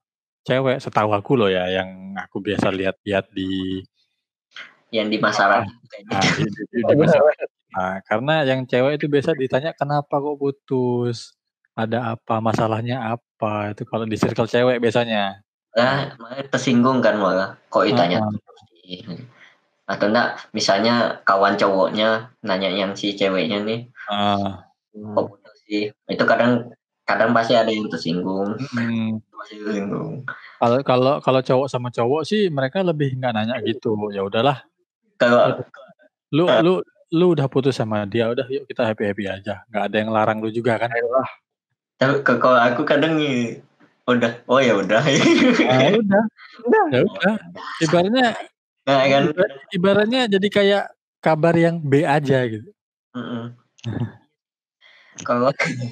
cewek 0.47 0.79
setahu 0.79 1.11
aku 1.11 1.35
loh 1.35 1.51
ya 1.51 1.67
yang 1.67 2.15
aku 2.15 2.39
biasa 2.39 2.71
lihat-lihat 2.71 3.27
di 3.35 3.83
yang 4.95 5.11
di 5.11 5.19
masyarakat 5.19 5.67
Nah, 6.07 6.23
di, 6.23 6.47
di- 6.47 6.85
di 6.87 6.95
masyarakat 7.03 7.47
kita. 7.51 7.87
karena 8.07 8.35
yang 8.47 8.63
cewek 8.63 8.95
itu 8.95 9.11
biasa 9.11 9.35
ditanya 9.35 9.75
kenapa 9.75 10.23
kok 10.23 10.39
putus, 10.39 11.35
ada 11.75 12.15
apa, 12.15 12.39
masalahnya 12.39 13.19
apa, 13.19 13.75
itu 13.75 13.83
kalau 13.83 14.07
di 14.07 14.15
circle 14.15 14.47
cewek 14.47 14.79
biasanya. 14.79 15.43
Lah, 15.75 16.15
malah 16.17 16.41
tersinggung 16.47 17.03
kan 17.03 17.19
malah. 17.19 17.59
Kok 17.67 17.85
ditanya 17.91 18.23
Ah. 18.23 18.33
Atau 19.87 20.11
enggak, 20.11 20.47
misalnya 20.51 21.23
kawan 21.23 21.55
cowoknya 21.55 22.31
nanya 22.43 22.71
yang 22.71 22.91
si 22.95 23.15
ceweknya 23.15 23.63
nih, 23.63 23.87
Ah, 24.07 24.67
kok 24.95 25.25
putus 25.31 25.57
sih? 25.67 25.91
Itu 26.07 26.23
kadang 26.27 26.71
kadang 27.07 27.31
pasti 27.31 27.55
ada 27.55 27.71
yang 27.71 27.87
tersinggung, 27.87 28.59
mm, 28.59 29.26
tersinggung. 29.49 30.27
kalau 30.57 30.77
kalau 30.81 31.13
kalau 31.19 31.41
cowok 31.41 31.67
sama 31.67 31.87
cowok 31.87 32.21
sih 32.23 32.47
mereka 32.47 32.81
lebih 32.81 33.15
nggak 33.15 33.33
nanya 33.33 33.55
gitu. 33.61 33.95
Ya 34.09 34.21
udahlah, 34.21 34.63
Kalau 35.15 35.63
lu 36.29 36.45
lu 36.61 36.73
lu 37.09 37.25
udah 37.31 37.47
putus 37.47 37.73
sama 37.73 38.03
dia, 38.03 38.27
udah 38.27 38.43
yuk 38.47 38.67
kita 38.67 38.83
happy 38.83 39.03
happy 39.05 39.25
aja. 39.25 39.63
Nggak 39.67 39.83
ada 39.85 39.95
yang 39.95 40.09
larang 40.11 40.37
lu 40.39 40.49
juga 40.49 40.75
kan? 40.75 40.91
Ayolah. 40.91 41.29
tapi 41.97 42.21
kalau 42.21 42.59
aku 42.59 42.83
kadang 42.83 43.17
nih 43.17 43.57
udah. 44.05 44.43
Oh 44.45 44.59
ya 44.59 44.75
udah. 44.75 45.01
Udah. 45.01 46.23
Udah. 46.61 46.83
Ya 46.91 46.99
udah. 47.01 47.33
Ibaratnya 47.79 48.27
Nah, 48.83 49.03
kan. 49.03 49.23
iba- 49.27 49.51
ibaratnya 49.69 50.21
jadi 50.29 50.47
kayak 50.47 50.83
kabar 51.19 51.51
yang 51.53 51.79
B 51.79 52.03
aja 52.03 52.39
gitu. 52.45 52.71
Mm-mm. 53.11 53.51
Kalau 55.23 55.49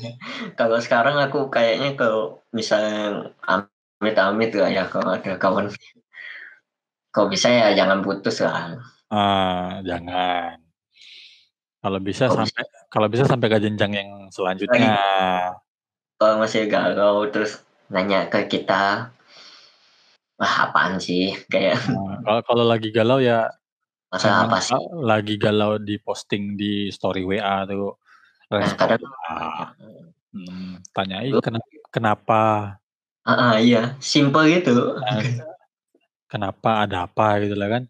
kalau 0.60 0.78
sekarang 0.82 1.18
aku 1.18 1.50
kayaknya 1.50 1.98
kalau 1.98 2.44
misalnya 2.54 3.32
amit-amit 3.46 4.52
lah 4.54 4.70
ya 4.70 4.84
kalau 4.86 5.18
ada 5.18 5.40
kawan 5.40 5.72
kalau 7.16 7.32
bisa 7.32 7.48
ya 7.48 7.72
jangan 7.72 8.04
putus 8.04 8.44
lah. 8.44 8.76
Ah, 9.08 9.80
jangan. 9.88 10.60
Kalau 11.80 12.00
bisa 12.04 12.28
Kalau 12.28 12.44
sampai 12.44 12.64
kalau 12.92 13.08
bisa 13.08 13.24
sampai 13.24 13.48
ke 13.48 13.58
jenjang 13.64 13.94
yang 13.96 14.10
selanjutnya. 14.34 15.00
Kalau 16.20 16.44
masih 16.44 16.68
galau 16.68 17.24
terus 17.32 17.64
nanya 17.88 18.28
ke 18.28 18.52
kita, 18.52 19.16
wah 20.36 20.54
apaan 20.68 21.00
sih? 21.00 21.40
Kayak 21.48 21.80
Nah, 21.88 22.20
kalau 22.26 22.42
kalau 22.44 22.66
lagi 22.68 22.90
galau 22.92 23.24
ya 23.24 23.48
masa 24.12 24.44
apa 24.44 24.60
sih? 24.60 24.76
lagi 25.00 25.36
galau 25.40 25.80
di 25.80 25.96
posting 26.00 26.60
di 26.60 26.92
story 26.92 27.24
WA 27.24 27.64
tuh 27.64 27.96
Nah, 28.46 28.72
kadang 28.78 29.14
ah, 29.26 29.74
hmm, 30.34 30.86
tanyain 30.94 31.34
kenapa 31.42 31.70
kenapa 31.90 32.42
Ah, 33.26 33.34
ah, 33.34 33.54
iya, 33.58 33.98
simple 33.98 34.46
gitu. 34.54 35.02
Nah, 35.02 35.18
kenapa 36.32 36.86
ada 36.86 37.10
apa 37.10 37.42
gitu 37.42 37.58
lah 37.58 37.74
kan. 37.74 37.84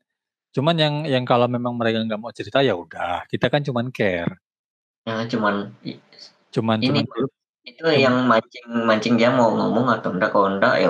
Cuman 0.56 0.76
yang 0.80 0.96
yang 1.04 1.28
kalau 1.28 1.52
memang 1.52 1.76
mereka 1.76 2.00
nggak 2.08 2.22
mau 2.24 2.32
cerita 2.32 2.64
ya 2.64 2.72
udah, 2.72 3.28
kita 3.28 3.52
kan 3.52 3.60
cuman 3.60 3.92
care. 3.92 4.32
Nah, 5.04 5.28
cuman 5.28 5.76
Cuman 6.56 6.80
ini 6.80 7.04
cuman 7.04 7.28
itu 7.66 7.84
yang 7.98 8.30
mancing 8.30 8.66
mancing 8.88 9.16
dia 9.20 9.34
mau 9.34 9.50
ngomong 9.52 9.90
atau 9.90 10.14
enggak 10.14 10.30
kalau 10.30 10.54
enggak 10.54 10.76
ya 10.86 10.90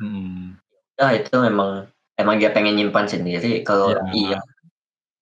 hmm, 0.00 0.56
udah 0.96 1.10
itu 1.12 1.34
memang 1.36 1.70
emang 2.16 2.40
dia 2.40 2.48
pengen 2.56 2.80
nyimpan 2.80 3.04
sendiri 3.04 3.60
kalau 3.60 3.92
Ya. 3.92 4.00
iya 4.16 4.40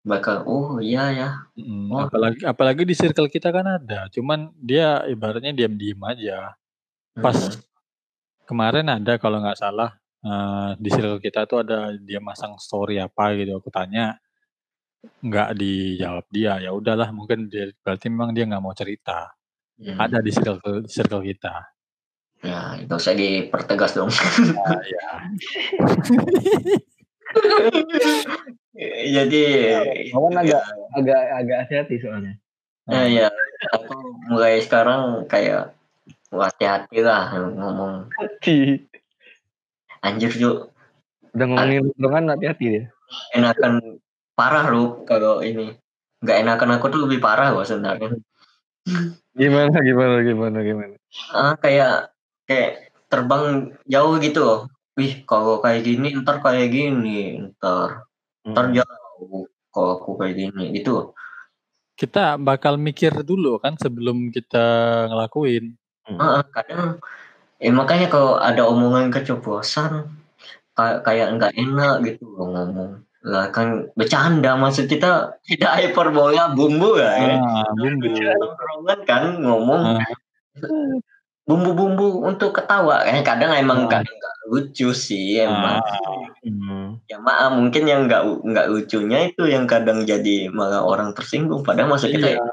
bakal 0.02 0.46
oh 0.46 0.78
iya 0.80 1.10
ya 1.12 1.30
hmm, 1.58 1.90
Oh. 1.90 2.06
apalagi 2.06 2.40
apalagi 2.46 2.82
di 2.86 2.94
circle 2.96 3.28
kita 3.28 3.50
kan 3.50 3.66
ada. 3.66 4.06
Cuman 4.08 4.50
dia 4.56 5.02
ibaratnya 5.06 5.52
diam-diam 5.52 5.98
aja. 6.06 6.54
Pas 7.18 7.34
Mm-mm. 7.34 7.60
kemarin 8.46 8.86
ada 8.88 9.18
kalau 9.18 9.42
nggak 9.42 9.58
salah 9.58 9.90
eh, 10.22 10.70
di 10.78 10.88
circle 10.88 11.20
kita 11.20 11.44
tuh 11.44 11.60
ada 11.66 11.92
dia 11.98 12.20
masang 12.22 12.56
story 12.56 12.96
apa 13.00 13.34
gitu. 13.36 13.58
Aku 13.58 13.68
tanya 13.72 14.16
nggak 15.22 15.54
dijawab 15.58 16.26
dia. 16.30 16.58
Ya 16.62 16.70
udahlah 16.74 17.10
mungkin 17.14 17.46
dia 17.50 17.70
berarti 17.82 18.06
memang 18.10 18.30
dia 18.34 18.46
nggak 18.46 18.62
mau 18.62 18.74
cerita. 18.74 19.30
Hmm. 19.78 19.98
Ada 19.98 20.18
di 20.22 20.30
circle 20.34 20.86
circle 20.86 21.22
kita. 21.22 21.54
ya 22.38 22.78
nggak 22.86 22.98
usah 23.02 23.18
dipertegas 23.18 23.98
dong 23.98 24.14
Nah, 24.54 24.78
ya. 24.86 25.10
jadi 29.08 29.42
Kawan 30.08 30.32
itu 30.32 30.40
agak 30.46 30.62
ya. 30.62 30.74
agak 30.94 31.20
agak 31.36 31.56
hati-hati 31.66 31.94
soalnya. 31.98 32.34
Nah, 32.86 33.04
ya 33.04 33.28
aku 33.74 33.92
mulai 34.26 34.62
sekarang 34.62 35.26
kayak 35.26 35.74
hati-hati 36.30 37.02
lah 37.02 37.28
ngomong 37.52 38.08
Hati. 38.14 38.80
anjir 40.00 40.30
yuk 40.34 40.70
Udah 41.34 41.46
ngomongin 41.46 41.90
hubungan 41.90 42.32
hati-hati 42.32 42.64
dia. 42.70 42.84
enakan 43.32 43.98
parah 44.32 44.68
lu 44.68 45.02
kalau 45.04 45.40
ini 45.40 45.74
nggak 46.20 46.38
enakan 46.42 46.76
aku 46.76 46.86
tuh 46.88 47.00
lebih 47.04 47.18
parah 47.18 47.50
loh 47.50 47.62
sebenarnya 47.62 48.14
Gimana 49.32 49.76
gimana 49.80 50.16
gimana 50.22 50.58
gimana. 50.62 50.94
ah 51.30 51.54
kayak 51.56 52.12
kayak 52.44 52.88
terbang 53.08 53.72
jauh 53.84 54.16
gitu 54.16 54.40
loh 54.40 54.60
wih 54.94 55.24
kalau 55.24 55.60
kayak 55.60 55.84
gini 55.84 56.16
ntar 56.20 56.40
kayak 56.40 56.68
gini 56.68 57.48
ntar 57.54 58.07
ntar 58.46 58.70
Hmm. 58.70 58.74
jauh 58.78 59.44
kalau 59.70 59.90
aku 59.98 60.10
kayak 60.18 60.34
gini 60.36 60.64
gitu 60.74 61.12
Kita 61.98 62.38
bakal 62.38 62.78
mikir 62.78 63.10
dulu 63.26 63.58
kan 63.58 63.74
sebelum 63.74 64.30
kita 64.30 64.62
ngelakuin. 65.10 65.74
Ah, 66.14 66.46
kadang 66.46 67.02
eh 67.58 67.74
makanya 67.74 68.06
kalau 68.06 68.38
ada 68.38 68.62
omongan 68.70 69.10
keceplosan 69.10 70.06
kayak 70.78 71.02
kayak 71.02 71.34
nggak 71.34 71.52
enak 71.58 71.94
gitu 72.06 72.22
loh 72.38 72.46
ngomong 72.54 73.02
lah 73.26 73.50
kan 73.50 73.90
bercanda 73.98 74.54
maksud 74.54 74.86
kita 74.86 75.34
tidak 75.42 75.72
hyperbola 75.74 76.54
bumbu 76.54 76.94
lah 77.02 77.18
ya 77.18 77.34
Ah, 77.42 77.66
bumbu. 77.74 78.14
Tongkrongan 78.14 78.98
kan 79.02 79.22
ngomong 79.42 79.82
Ah. 79.98 80.06
Bumbu-bumbu 81.48 82.28
untuk 82.28 82.52
ketawa 82.52 83.08
kan 83.08 83.24
kadang 83.24 83.56
emang 83.56 83.88
Ah. 83.88 83.98
kadang 83.98 84.12
nggak 84.12 84.34
lucu 84.52 84.92
sih 84.92 85.40
emang 85.40 85.80
Ah, 85.80 86.28
Hmm. 86.38 87.02
ya 87.10 87.18
maaf 87.18 87.50
mungkin 87.56 87.84
yang 87.84 88.06
nggak 88.06 88.22
nggak 88.46 88.66
lucunya 88.70 89.32
itu 89.32 89.48
yang 89.50 89.66
kadang 89.66 90.06
jadi 90.06 90.48
malah 90.48 90.84
orang 90.84 91.10
tersinggung 91.12 91.64
padahal 91.66 91.90
maksud 91.90 92.14
kita 92.14 92.36
Iya. 92.36 92.44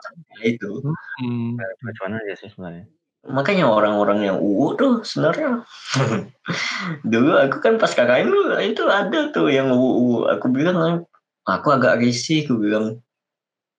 ya 0.42 0.44
itu 0.48 0.82
hmm. 1.22 1.56
Aja 2.02 2.34
sih 2.36 2.50
sebenarnya. 2.50 2.88
makanya 3.26 3.66
orang-orang 3.70 4.22
yang 4.26 4.38
uu 4.38 4.74
tuh 4.78 5.02
sebenarnya 5.02 5.64
dulu 7.12 7.32
aku 7.42 7.58
kan 7.62 7.78
pas 7.78 7.90
KKN 7.90 8.28
dulu 8.30 8.54
itu 8.62 8.84
ada 8.86 9.30
tuh 9.34 9.50
yang 9.50 9.74
uu 9.74 10.26
aku 10.30 10.50
bilang 10.50 11.06
aku 11.46 11.68
agak 11.74 12.02
risih 12.02 12.46
aku 12.46 12.58
bilang 12.58 13.02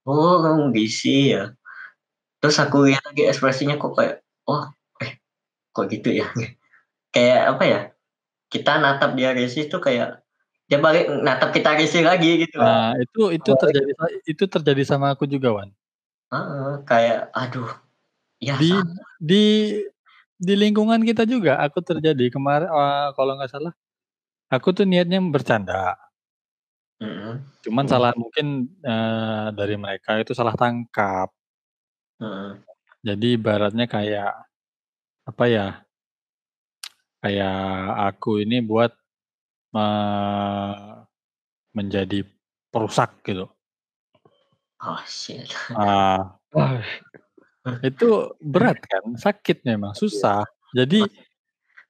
oh 0.06 0.34
kamu 0.42 0.70
risih 0.74 1.22
ya 1.30 1.42
terus 2.38 2.58
aku 2.58 2.90
lihat 2.90 3.02
lagi 3.06 3.26
ekspresinya 3.26 3.78
kok 3.78 3.94
kayak 3.94 4.14
oh 4.46 4.66
kok 5.76 5.86
gitu 5.92 6.08
ya 6.20 6.26
kayak 7.14 7.40
apa 7.52 7.64
ya 7.72 7.80
kita 8.52 8.72
natap 8.80 9.12
dia 9.18 9.30
risih 9.36 9.68
tuh 9.68 9.80
kayak 9.84 10.24
dia 10.66 10.78
balik 10.82 11.04
natap 11.22 11.50
kita 11.54 11.76
risih 11.78 12.02
lagi 12.02 12.42
gitu 12.48 12.58
Nah, 12.58 12.96
itu 12.98 13.22
itu 13.36 13.50
terjadi 13.54 13.90
itu 14.26 14.44
terjadi 14.48 14.82
sama 14.88 15.14
aku 15.14 15.24
juga, 15.28 15.52
Wan. 15.54 15.70
Heeh, 16.32 16.70
kayak 16.88 17.18
aduh 17.30 17.70
ya 18.42 18.58
Di 18.58 18.68
sama. 18.74 18.92
di 19.22 19.44
di 20.36 20.54
lingkungan 20.58 21.00
kita 21.06 21.24
juga 21.24 21.56
aku 21.64 21.78
terjadi 21.80 22.28
kemarin 22.34 22.68
eh, 22.68 23.08
kalau 23.16 23.32
nggak 23.38 23.50
salah 23.52 23.72
aku 24.52 24.68
tuh 24.76 24.84
niatnya 24.88 25.18
bercanda. 25.34 25.96
Mm-mm, 27.00 27.44
Cuman 27.64 27.86
salah 27.90 28.12
mungkin 28.16 28.46
eh, 28.80 29.46
dari 29.58 29.76
mereka 29.76 30.16
itu 30.22 30.32
salah 30.32 30.54
tangkap. 30.56 31.28
mm-mm. 32.20 32.64
Jadi 33.06 33.26
ibaratnya 33.38 33.86
kayak 33.86 34.45
apa 35.26 35.44
ya? 35.50 35.66
Kayak 37.20 37.58
aku 38.14 38.46
ini 38.46 38.62
buat 38.62 38.94
eh, 39.74 40.74
menjadi 41.74 42.22
perusak 42.70 43.20
gitu. 43.26 43.50
oh 44.86 45.02
shit 45.08 45.50
Ah, 45.74 46.38
Wah, 46.54 46.78
itu 47.88 48.32
berat 48.38 48.78
kan, 48.86 49.18
sakit 49.18 49.66
memang, 49.66 49.92
susah. 49.98 50.46
Jadi 50.72 51.02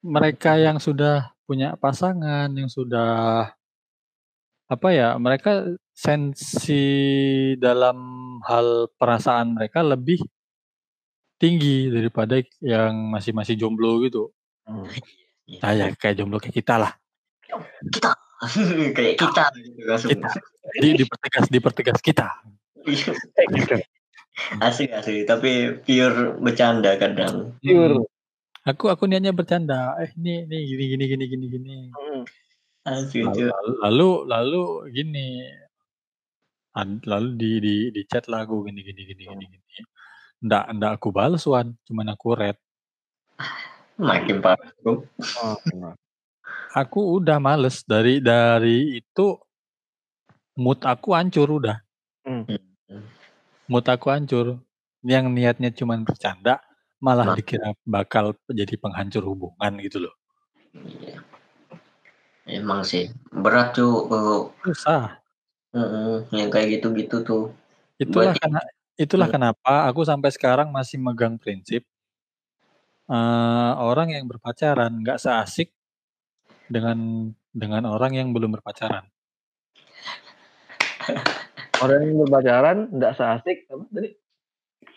mereka 0.01 0.57
yang 0.57 0.81
sudah 0.81 1.31
punya 1.45 1.77
pasangan, 1.79 2.49
yang 2.51 2.67
sudah 2.67 3.47
apa 4.67 4.87
ya, 4.91 5.15
mereka 5.15 5.63
sensi 5.95 6.83
dalam 7.55 7.97
hal 8.43 8.91
perasaan 8.99 9.55
mereka 9.55 9.79
lebih 9.83 10.19
tinggi 11.37 11.93
daripada 11.93 12.41
yang 12.61 13.13
masih 13.13 13.31
masih 13.33 13.55
jomblo 13.57 14.01
gitu. 14.03 14.33
hmm. 14.65 14.89
Nah, 15.63 15.71
ya 15.71 15.85
kayak 15.95 16.19
jomblo 16.19 16.43
kayak 16.43 16.59
kita 16.59 16.75
lah. 16.75 16.91
kita 17.87 18.11
kayak 18.97 19.15
kita 19.15 19.45
gitu 19.55 19.79
langsung. 19.87 20.11
Kita. 20.11 20.29
Di, 20.83 20.89
dipertegas, 20.99 21.45
dipertegas 21.47 21.99
kita. 22.03 22.27
Kayak 22.83 23.49
gitu. 23.55 23.75
asli 24.61 24.85
asli 24.93 25.25
tapi 25.25 25.81
pure 25.81 26.37
bercanda 26.37 26.93
kadang 27.01 27.57
Pure. 27.57 28.05
Aku 28.67 28.91
aku 28.91 29.07
niatnya 29.07 29.31
bercanda. 29.31 29.95
Eh 30.03 30.11
ini 30.19 30.43
ini 30.43 30.57
gini 30.67 30.83
gini 30.91 31.05
gini 31.07 31.25
gini 31.25 31.45
gini. 31.47 31.75
Hmm. 31.95 32.21
Lalu 32.83 33.03
itu 33.23 33.43
lalu, 33.83 34.09
lalu 34.27 34.63
gini. 34.91 35.27
Lalu 37.07 37.29
di 37.39 37.51
di 37.63 37.75
di 37.95 38.01
chat 38.05 38.27
lah 38.27 38.43
aku 38.43 38.67
gini 38.67 38.83
gini 38.83 39.01
gini 39.07 39.23
gini 39.23 39.45
gini. 39.47 39.81
Nggak 40.37 40.63
nggak 40.77 40.91
aku 40.95 41.09
balas 41.09 41.43
Wan, 41.45 41.73
cuman 41.83 42.13
aku 42.13 42.27
red. 42.37 42.57
makin 43.97 44.37
parah 44.39 44.69
bro. 44.81 45.01
Oh. 45.41 45.57
Aku 46.73 47.17
udah 47.17 47.41
males 47.41 47.81
dari 47.81 48.21
dari 48.21 49.01
itu 49.01 49.33
mood 50.53 50.77
aku 50.85 51.17
hancur 51.17 51.49
udah. 51.49 51.77
Hmm. 52.21 52.45
Mood 53.65 53.85
aku 53.85 54.13
hancur. 54.13 54.61
Yang 55.01 55.25
niatnya 55.31 55.69
cuman 55.71 56.01
bercanda 56.03 56.61
malah 56.97 57.29
Nah. 57.29 57.35
dikira 57.37 57.73
bakal 57.85 58.33
jadi 58.45 58.73
penghancur 58.75 59.21
hubungan 59.23 59.73
gitu 59.81 60.05
loh. 60.05 60.13
Iya. 60.73 61.17
emang 62.47 62.79
sih 62.81 63.09
berat 63.27 63.75
tuh 63.75 64.07
Susah. 64.63 65.19
mm, 65.73 66.31
yang 66.31 66.47
kayak 66.47 66.79
gitu-gitu 66.79 67.19
tuh 67.21 67.51
Itulah 67.97 68.31
Berarti- 68.31 68.39
karena 68.39 68.61
itulah 68.97 69.29
Hmm. 69.29 69.35
kenapa 69.39 69.73
aku 69.89 70.01
sampai 70.05 70.29
sekarang 70.33 70.69
masih 70.73 70.97
megang 71.01 71.37
prinsip 71.37 71.85
eee, 73.07 73.71
orang 73.79 74.11
yang 74.11 74.25
berpacaran 74.27 74.91
nggak 74.99 75.15
seasik 75.23 75.71
dengan 76.67 77.31
dengan 77.55 77.83
orang 77.87 78.13
yang 78.15 78.29
belum 78.35 78.51
berpacaran. 78.59 79.07
Orang 81.83 81.99
yang 82.03 82.17
berpacaran 82.25 82.77
nggak 82.91 83.13
seasik 83.17 83.57
apa 83.69 83.85
tadi? 83.93 84.09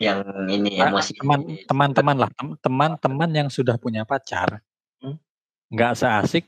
Yang 0.00 0.18
ini 0.50 0.70
Ah, 0.80 0.90
emosi. 0.92 1.12
teman 1.20 1.40
teman-teman 1.68 2.16
lah, 2.26 2.30
tem 2.34 2.48
teman-teman 2.64 3.30
yang 3.36 3.48
sudah 3.52 3.76
punya 3.76 4.02
pacar, 4.08 4.64
Hmm. 5.02 5.16
nggak 5.72 5.92
seasik 5.98 6.44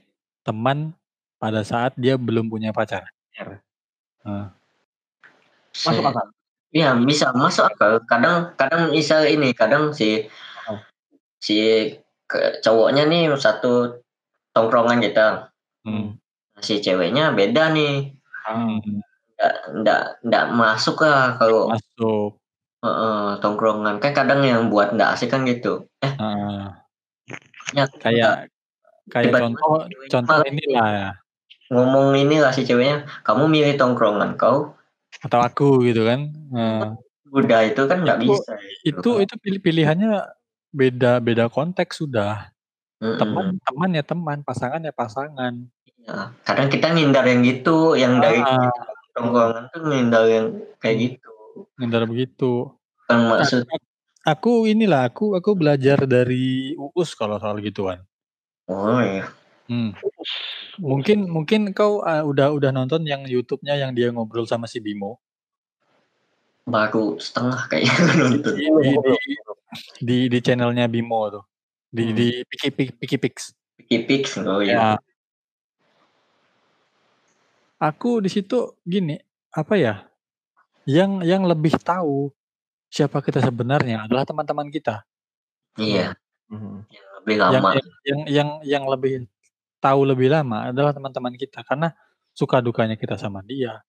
teman 0.46 0.92
pada 1.38 1.62
saat 1.66 1.92
dia 2.00 2.16
belum 2.16 2.48
punya 2.48 2.72
pacar. 2.74 3.07
Pacar. 3.32 3.48
Heeh. 4.24 4.46
Masuk 5.84 6.05
akal. 6.07 6.26
Iya 6.73 6.97
bisa 7.05 7.37
masuk 7.37 7.68
akal. 7.68 8.01
Kadang 8.09 8.57
kadang 8.57 8.89
bisa 8.97 9.29
ini, 9.29 9.53
kadang 9.53 9.93
si 9.93 10.25
Oh. 10.70 10.79
si 11.43 11.55
ke 12.31 12.62
cowoknya 12.64 13.03
nih 13.11 13.29
satu 13.37 14.01
tongkrongan 14.57 15.05
kita. 15.05 15.53
Hmm. 15.85 16.16
Si 16.64 16.81
ceweknya 16.81 17.37
beda 17.37 17.75
nih. 17.77 18.16
Hmm. 18.49 18.81
Nggak 19.37 19.55
nggak 19.85 20.03
nggak 20.25 20.45
masuk 20.57 20.97
lah 21.05 21.37
kalau 21.37 21.68
Masuk. 21.68 22.41
heeh, 22.83 23.23
tongkrongan. 23.45 24.01
Kan 24.01 24.12
kadang 24.16 24.41
yang 24.47 24.73
buat 24.73 24.97
nggak 24.97 25.12
asik 25.18 25.29
kan 25.35 25.45
gitu. 25.45 25.85
Eh, 26.01 26.09
Heeh. 26.16 26.73
ya 27.77 27.85
Kayak 28.01 28.49
kayak 29.12 29.35
contoh 29.35 29.85
ceweknya 29.91 30.11
contoh 30.14 30.35
malah 30.41 30.47
inilah 30.49 30.89
ya, 30.95 31.09
ngomong 31.75 32.07
inilah 32.16 32.53
si 32.55 32.62
ceweknya, 32.64 33.05
kamu 33.27 33.45
milih 33.51 33.75
tongkrongan 33.81 34.39
kau 34.41 34.73
atau 35.23 35.39
aku 35.41 35.87
gitu 35.87 36.03
kan. 36.05 36.29
Heeh. 36.53 36.91
udah 37.33 37.64
itu 37.64 37.81
kan 37.89 38.05
nggak 38.05 38.18
Itu 38.20 38.37
bisa 38.37 38.53
itu 38.85 39.11
itu 39.25 39.35
pilih 39.41 39.61
pilihannya 39.64 40.20
beda 40.68 41.16
beda 41.25 41.49
konteks 41.49 42.05
sudah. 42.05 42.53
Mm-mm. 43.01 43.16
Teman 43.18 43.47
teman 43.64 43.91
ya 43.97 44.05
teman, 44.05 44.39
pasangan 44.45 44.85
ya 44.85 44.93
pasangan. 44.93 45.64
Ya, 46.03 46.35
kadang 46.45 46.68
kita 46.68 46.93
ngindar 46.93 47.25
yang 47.25 47.41
gitu, 47.47 47.95
yang 47.97 48.20
dari 48.20 48.43
Ah, 48.43 48.68
tongkrongan 49.14 49.70
tuh 49.70 49.81
ngindar 49.87 50.25
yang 50.29 50.47
kayak 50.83 50.97
gitu. 50.99 51.33
ngindar 51.79 52.05
begitu. 52.05 52.68
Kan 53.09 53.31
maksud 53.31 53.64
Aku 54.23 54.70
inilah 54.70 55.11
aku 55.11 55.35
aku 55.35 55.59
belajar 55.59 56.07
dari 56.07 56.79
Uus 56.79 57.11
kalau 57.18 57.43
soal 57.43 57.59
gituan. 57.59 58.07
oh 58.70 59.03
ya. 59.03 59.27
Hmm. 59.73 59.97
Mungkin 60.77 61.25
mungkin 61.33 61.73
kau 61.73 62.05
uh, 62.05 62.20
udah 62.20 62.53
udah 62.53 62.70
nonton 62.77 63.09
yang 63.09 63.25
YouTube-nya 63.25 63.81
yang 63.81 63.97
dia 63.97 64.12
ngobrol 64.12 64.45
sama 64.45 64.68
si 64.68 64.85
Bimo. 64.85 65.16
baru 66.62 67.18
setengah 67.18 67.66
kayaknya 67.66 67.91
nonton. 68.23 68.53
Di 68.55 68.66
di, 68.68 68.93
di, 68.95 69.35
di, 69.99 70.16
di 70.31 70.39
channelnya 70.45 70.87
Bimo 70.93 71.33
tuh. 71.33 71.45
Di 71.89 72.12
Hmm. 72.12 72.16
di 72.16 72.27
Piki 72.45 72.68
Piki 72.70 72.93
Piki 73.01 73.16
Pix. 73.18 73.37
Pix 73.89 74.25
oh 74.39 74.61
Ya. 74.61 74.77
ya. 74.77 75.01
Aku 77.83 78.23
di 78.23 78.31
situ 78.31 78.79
gini, 78.87 79.18
apa 79.51 79.75
ya? 79.75 80.07
Yang 80.87 81.27
yang 81.27 81.43
lebih 81.43 81.75
tahu 81.83 82.31
siapa 82.87 83.18
kita 83.18 83.43
sebenarnya 83.43 84.07
adalah 84.07 84.23
teman-teman 84.23 84.70
kita. 84.70 85.03
Iya, 85.75 86.14
Mhm. 86.47 86.87
yang 86.87 87.09
lebih 87.18 87.37
lama. 87.43 87.68
yang 87.75 87.89
yang 88.07 88.20
yang, 88.29 88.49
yang 88.62 88.85
lebih 88.87 89.27
tahu 89.83 90.07
lebih 90.07 90.30
lama 90.30 90.70
adalah 90.70 90.95
teman-teman 90.95 91.35
kita 91.35 91.66
karena 91.66 91.91
suka 92.30 92.62
dukanya 92.62 92.95
kita 92.95 93.18
sama 93.18 93.43
dia. 93.43 93.83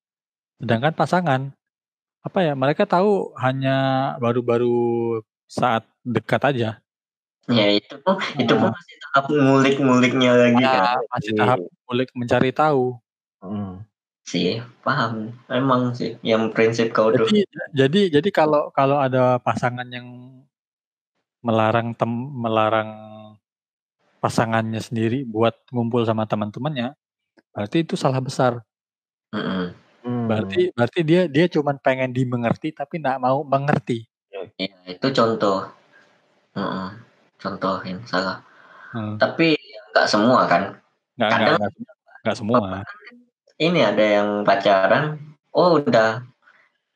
Sedangkan 0.57 0.97
pasangan 0.97 1.53
apa 2.25 2.39
ya? 2.41 2.57
Mereka 2.57 2.89
tahu 2.89 3.37
hanya 3.37 3.77
baru-baru 4.17 5.21
saat 5.45 5.85
dekat 6.01 6.41
aja. 6.49 6.69
Ya 7.51 7.67
itu 7.75 7.99
pun 8.01 8.17
itu 8.39 8.53
pun 8.55 8.71
masih 8.71 8.95
tahap 9.05 9.25
ngulik-nguliknya 9.29 10.31
lagi 10.31 10.63
kan. 10.63 10.83
Ah, 10.97 11.01
masih 11.11 11.31
tahap 11.35 11.59
kulik 11.85 12.09
mencari 12.15 12.49
tahu. 12.55 12.97
Mhm. 13.43 13.85
Sih, 14.23 14.63
paham. 14.87 15.35
Emang 15.51 15.91
sih 15.91 16.15
yang 16.23 16.47
prinsip 16.55 16.95
kau. 16.95 17.11
Jadi 17.11 17.43
jadi 17.75 18.01
jadi 18.07 18.29
kalau 18.31 18.71
kalau 18.71 19.03
ada 19.03 19.35
pasangan 19.43 19.83
yang 19.91 20.07
melarang 21.43 21.91
tem 21.91 22.07
melarang 22.31 22.89
pasangannya 24.23 24.79
sendiri 24.79 25.27
buat 25.27 25.67
ngumpul 25.67 26.07
sama 26.07 26.23
teman-temannya, 26.23 26.95
berarti 27.51 27.83
itu 27.83 27.99
salah 27.99 28.23
besar. 28.23 28.63
Hmm. 29.35 29.75
Berarti 30.03 30.71
berarti 30.71 30.99
dia 31.03 31.27
dia 31.27 31.51
cuman 31.51 31.75
pengen 31.83 32.15
dimengerti 32.15 32.71
tapi 32.71 33.03
nggak 33.03 33.19
mau 33.19 33.43
mengerti. 33.43 34.07
Ya, 34.31 34.71
itu 34.87 35.07
contoh. 35.11 35.67
Mm-mm. 36.55 36.87
Contohin 37.39 37.99
salah. 38.07 38.39
Hmm. 38.95 39.19
Tapi 39.19 39.59
nggak 39.91 40.07
semua 40.07 40.47
kan. 40.47 40.79
Nggak 41.19 41.29
nggak 41.29 41.39
Kadang- 41.43 41.59
nggak, 41.59 41.95
nggak 42.23 42.37
semua. 42.39 42.59
Ini 43.59 43.79
ada 43.83 44.05
yang 44.05 44.29
pacaran. 44.47 45.19
Oh 45.51 45.77
udah 45.83 46.23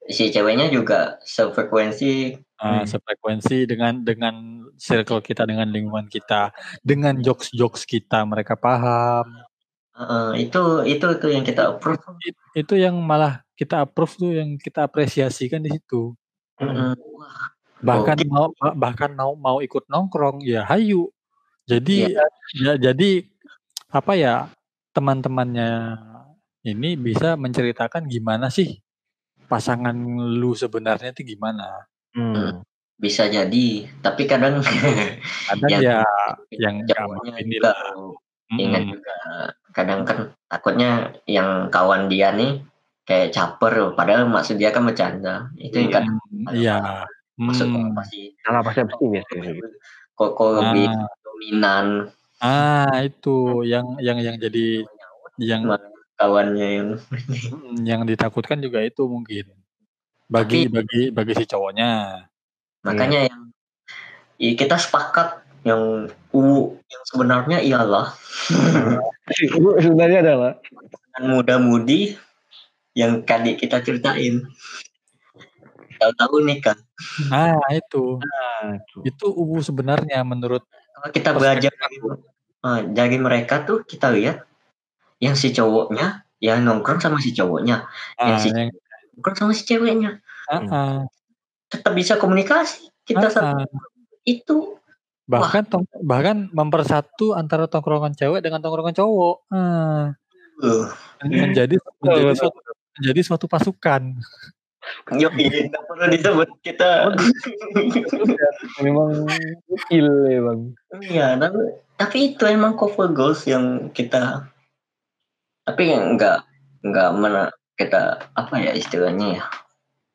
si 0.07 0.32
ceweknya 0.32 0.71
juga 0.71 1.19
sefrekuensi. 1.28 2.39
Ah, 2.57 2.82
Hmm. 2.82 2.86
sefrekuensi 2.89 3.67
dengan 3.69 4.01
dengan 4.01 4.57
circle 4.78 5.21
kita 5.21 5.43
dengan 5.43 5.67
lingkungan 5.69 6.07
kita 6.07 6.53
dengan 6.86 7.17
jokes 7.19 7.51
jokes 7.51 7.84
kita 7.84 8.23
mereka 8.23 8.53
paham 8.55 9.25
Heeh, 9.97 10.45
itu 10.45 10.86
itu 10.86 11.05
itu 11.09 11.28
yang 11.34 11.41
kita 11.41 11.73
approve. 11.73 11.97
It- 12.21 12.38
itu 12.53 12.73
yang 12.78 12.93
malah 13.01 13.41
kita 13.57 13.82
approve 13.82 14.13
tuh 14.13 14.30
yang 14.30 14.53
kita 14.61 14.86
apresiasikan 14.86 15.57
di 15.57 15.73
situ. 15.73 16.13
Wah, 16.61 17.49
bahkan 17.82 18.17
Oke. 18.17 18.30
mau 18.30 18.49
bahkan 18.78 19.11
mau 19.13 19.34
mau 19.34 19.57
ikut 19.61 19.86
nongkrong 19.89 20.41
ya 20.45 20.65
hayu 20.65 21.09
jadi 21.69 22.17
ya, 22.57 22.73
jadi 22.78 23.28
apa 23.93 24.13
ya 24.17 24.49
teman-temannya 24.95 25.97
ini 26.65 26.97
bisa 26.97 27.38
menceritakan 27.38 28.09
gimana 28.09 28.49
sih 28.49 28.82
pasangan 29.45 29.93
lu 30.38 30.57
sebenarnya 30.57 31.13
itu 31.13 31.38
gimana 31.38 31.86
Hmm. 32.17 32.65
Bisa 32.98 33.26
jadi. 33.26 33.68
Tapi 34.02 34.22
kadang 34.26 34.60
kadang 35.50 35.70
Yang- 35.70 35.84
ya 35.86 36.00
yang 36.52 36.76
ini 37.38 37.56
juga 37.56 37.72
lah. 37.72 38.58
ingat 38.58 38.84
juga 38.88 39.16
kadang 39.72 40.02
kan 40.02 40.18
takutnya 40.48 40.89
yang 41.28 41.68
kawan 41.68 42.08
dia 42.08 42.32
nih 42.32 42.64
kayak 43.04 43.32
caper 43.32 43.91
padahal 43.93 44.26
maksud 44.26 44.58
dia 44.58 44.72
kan 44.72 44.84
bercanda. 44.84 45.52
Itu 45.56 45.78
yang 45.78 45.91
kadang 45.93 46.16
Hmm, 46.28 46.48
iya. 46.52 47.06
maksud 47.38 47.70
Hmm. 47.70 47.93
pasti 47.93 48.34
Salah 48.41 48.62
persepsi 48.62 49.04
biasanya. 49.06 49.52
gitu. 49.54 49.68
kok 50.12 50.34
kok 50.34 50.50
lebih 50.58 50.89
Ah. 50.89 51.06
dominan? 51.22 51.86
Ah 52.38 52.98
itu 53.02 53.62
yang 53.62 54.02
yang 54.02 54.18
yang 54.18 54.36
jadi 54.36 54.82
yang 55.38 55.62
kawannya 56.18 56.68
yang 56.74 56.88
Mm, 56.98 57.86
yang 57.86 58.02
ditakutkan 58.04 58.58
juga 58.58 58.82
itu 58.82 59.06
mungkin. 59.06 59.45
Bagi 60.26 60.66
Tapi- 60.66 60.74
bagi 60.74 61.02
bagi 61.14 61.34
si 61.34 61.45
cowoknya 61.45 61.89
makanya 62.88 63.20
yang 63.28 63.42
i- 64.40 64.56
kita 64.56 64.80
sepakat 64.80 65.44
yang 65.68 66.08
u 66.32 66.42
yang 66.88 67.04
sebenarnya 67.04 67.60
ialah 67.60 68.16
Itu 69.28 69.76
sebenarnya 69.84 70.24
adalah 70.24 70.54
muda-mudi 71.20 72.16
yang 72.96 73.28
tadi 73.28 73.60
kita 73.60 73.84
ceritain. 73.84 74.48
Tahu-tahu 76.00 76.48
nikah 76.48 76.80
ah 77.34 77.60
itu. 77.74 78.22
Nah, 78.22 78.80
itu. 78.80 78.98
itu 79.04 79.26
UU 79.28 79.60
sebenarnya 79.60 80.24
menurut 80.24 80.64
kalau 80.98 81.10
kita 81.14 81.30
belajar 81.36 81.72
dari, 81.74 81.98
eh, 82.64 82.82
dari 82.90 83.18
mereka 83.20 83.68
tuh 83.68 83.84
kita 83.84 84.10
lihat 84.14 84.48
yang 85.22 85.36
si 85.38 85.54
cowoknya 85.54 86.24
yang 86.38 86.62
nongkrong 86.64 87.02
sama 87.02 87.18
si 87.22 87.34
cowoknya. 87.34 87.90
Ah, 88.18 88.34
Yang 88.34 88.38
si- 88.42 88.52
yang, 88.54 88.70
nongkrong 89.18 89.38
sama 89.38 89.52
si 89.54 89.64
ceweknya. 89.66 90.22
Ah, 90.48 90.62
ah, 90.72 91.00
tetap 91.68 91.93
bisa 91.93 92.15
komunikasi. 92.15 92.91
Kita 93.03 93.28
ah, 93.28 93.32
satu 93.32 93.63
itu. 94.28 94.76
Bahkan 95.28 95.63
tong- 95.68 95.91
bahkan 96.03 96.47
mempersatu 96.51 97.36
antara 97.36 97.68
tongkrongan 97.68 98.15
cewek 98.15 98.39
dengan 98.43 98.63
tongkrongan 98.63 98.95
cowok. 98.95 99.36
Ah, 99.51 100.15
uh, 100.63 100.86
men- 101.24 101.51
menjadi 101.51 101.76
menjadi 101.99 102.36
suatu 102.36 102.59
menjadi 102.97 103.22
suatu 103.24 103.45
pasukan. 103.45 104.18
Yuk 105.20 105.36
nggak 105.36 105.84
perlu 105.84 106.05
disebut 106.15 106.47
kita 106.63 107.11
memang 108.80 109.28
kecil 109.68 110.07
ya 110.32 110.39
bang. 110.39 110.59
iya 111.11 111.28
tapi 111.36 111.59
tapi 111.99 112.18
itu 112.32 112.43
emang 112.47 112.80
cover 112.80 113.11
goals 113.11 113.43
yang 113.43 113.91
kita 113.91 114.47
tapi 115.68 115.91
nggak 115.91 116.39
nggak 116.88 117.09
mana 117.20 117.51
kita 117.76 118.32
apa 118.32 118.55
ya 118.63 118.72
istilahnya 118.72 119.43
ya? 119.43 119.43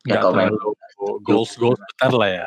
Ya 0.09 0.17
kalau 0.19 0.41
memang 0.41 0.57
goals 1.23 1.53
goals 1.57 1.81
besar 1.81 2.13
lah 2.15 2.31
ya 2.31 2.47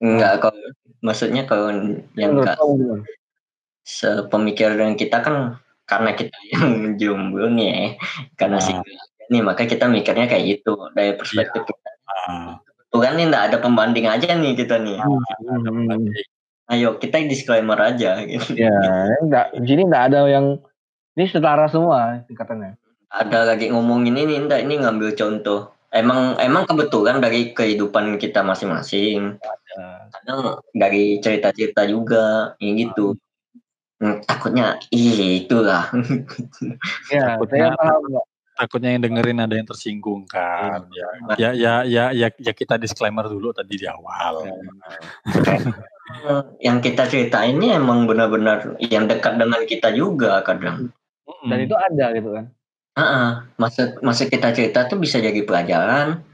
nggak 0.00 0.34
kalau 0.40 0.62
maksudnya 1.00 1.44
kalau 1.44 1.68
yang 2.16 2.32
Menurut 2.32 2.44
nggak 2.48 2.56
kamu 2.56 2.72
gimana? 2.76 3.04
sepemikiran 3.84 4.92
kita 4.94 5.18
kan 5.20 5.36
karena 5.84 6.10
kita 6.14 6.36
yang 6.54 6.94
jomblo 6.96 7.50
nih 7.50 7.68
ya, 7.68 7.86
karena 8.38 8.58
Ah. 8.58 8.64
single 8.64 8.96
nih 9.30 9.42
maka 9.42 9.62
kita 9.62 9.86
mikirnya 9.86 10.26
kayak 10.26 10.58
gitu 10.58 10.74
dari 10.90 11.14
perspektif 11.14 11.62
kita 11.62 11.90
ah, 12.26 12.58
tuh 12.90 12.98
kan 12.98 13.14
ini 13.14 13.30
nggak 13.30 13.54
ada 13.54 13.56
pembanding 13.62 14.10
aja 14.10 14.34
nih 14.34 14.58
kita 14.58 14.74
nih 14.82 14.98
Hmm, 14.98 15.22
hmm, 15.62 15.86
hmm. 15.86 16.10
ayo 16.70 16.98
kita 16.98 17.22
disclaimer 17.26 17.78
aja 17.78 18.18
gitu. 18.26 18.58
Ya, 18.66 18.74
enggak 19.22 19.54
di 19.54 19.66
sini 19.66 19.86
enggak 19.86 20.10
ada 20.10 20.26
yang 20.26 20.58
ini 21.14 21.24
setara 21.26 21.66
semua 21.66 22.22
tingkatannya. 22.26 22.74
Ada 23.10 23.54
lagi 23.54 23.70
ngomongin 23.70 24.14
ini 24.14 24.34
enggak 24.38 24.62
ini 24.62 24.78
ngambil 24.78 25.14
contoh. 25.14 25.74
Emang 25.90 26.38
emang 26.38 26.70
kebetulan 26.70 27.18
dari 27.18 27.50
kehidupan 27.50 28.14
kita 28.22 28.46
masing-masing. 28.46 29.42
Kadang 30.14 30.62
dari 30.70 31.18
cerita-cerita 31.18 31.82
juga 31.90 32.54
ya 32.62 32.70
gitu. 32.78 33.18
Hmm, 34.00 34.22
takutnya 34.24 34.80
ih 34.94 35.44
itulah. 35.44 35.90
Ya, 37.12 37.36
Takutnya- 37.36 37.74
saya 37.74 37.76
paham, 37.76 38.00
Mbak. 38.06 38.24
Takutnya 38.60 38.90
yang 38.92 39.02
dengerin 39.08 39.40
ada 39.40 39.54
yang 39.56 39.68
tersinggung 39.68 40.28
kan. 40.28 40.84
Ya, 40.92 41.08
ya, 41.36 41.50
ya, 41.52 41.74
ya, 41.84 42.04
ya, 42.12 42.28
ya 42.28 42.52
kita 42.52 42.76
disclaimer 42.76 43.24
dulu 43.24 43.56
tadi 43.56 43.76
di 43.76 43.88
awal. 43.88 44.46
yang 46.66 46.84
kita 46.84 47.08
ceritain 47.08 47.56
ini 47.56 47.72
emang 47.72 48.04
benar-benar 48.04 48.76
yang 48.84 49.08
dekat 49.08 49.40
dengan 49.40 49.64
kita 49.64 49.90
juga 49.96 50.44
kadang. 50.44 50.92
Dan 51.48 51.58
itu 51.64 51.72
ada 51.72 52.12
gitu 52.12 52.36
kan. 52.36 52.52
Heeh, 52.94 53.28
maksud 53.54 54.02
maksud 54.02 54.26
kita 54.28 54.50
cerita 54.50 54.84
tuh 54.84 54.98
bisa 54.98 55.16
jadi 55.16 55.40
pelajaran. 55.40 56.26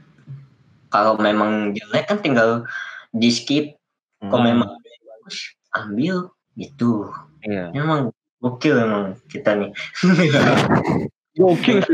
Kalau 0.89 1.13
memang 1.15 1.71
jelek 1.71 2.07
kan 2.07 2.17
tinggal 2.17 2.65
di 3.11 3.29
skip. 3.29 3.77
Kalau 4.17 4.41
Hmm. 4.41 4.49
memang 4.57 4.69
bagus 4.73 5.37
ambil 5.71 6.15
gitu. 6.55 7.13
Iya. 7.43 7.69
Memang 7.71 8.09
gokil 8.39 8.75
emang 8.75 9.03
kita 9.27 9.53
nih. 9.53 9.69
Gokil 11.37 11.77
sih. 11.85 11.93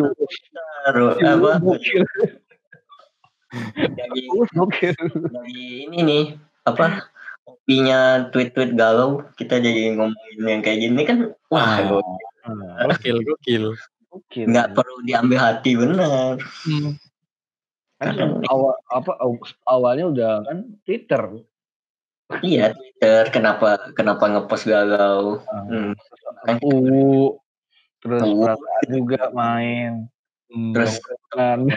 Taruh 0.85 1.19
apa 1.19 1.59
Gokil. 1.59 2.03
dari, 3.91 4.21
Gokil. 4.49 4.95
dari 5.27 5.59
ini 5.83 5.99
nih 5.99 6.23
apa 6.63 7.11
kopinya 7.43 7.99
tweet-tweet 8.31 8.71
galau 8.73 9.27
kita 9.35 9.59
jadi 9.59 9.93
ngomongin 9.93 10.39
yang 10.41 10.61
kayak 10.63 10.79
gini 10.79 11.01
kan 11.03 11.17
wah 11.49 11.75
Ah. 11.75 11.83
gokil. 11.83 12.15
Gokil, 12.87 13.17
gokil. 13.21 13.65
Gokil. 14.13 14.45
nggak 14.45 14.77
perlu 14.77 14.97
diambil 15.01 15.39
hati 15.41 15.73
benar. 15.73 16.37
Hmm. 16.69 16.93
Kan 17.97 18.45
awal 18.45 18.77
apa 18.93 19.11
aw- 19.17 19.57
awalnya 19.65 20.05
udah 20.13 20.33
kan 20.45 20.57
Twitter. 20.85 21.41
Iya 22.45 22.77
Twitter 22.77 23.33
kenapa 23.33 23.89
kenapa 23.97 24.29
ngepost 24.29 24.69
galau. 24.69 25.41
Hmm. 25.49 25.97
Kan 26.45 26.61
Uh, 26.61 27.33
terus 28.05 28.21
Uh. 28.21 28.37
perasaan 28.45 28.87
juga 28.93 29.21
main. 29.33 29.91
Hmm. 30.53 30.71
Terus 30.77 31.01
Kan. 31.33 31.65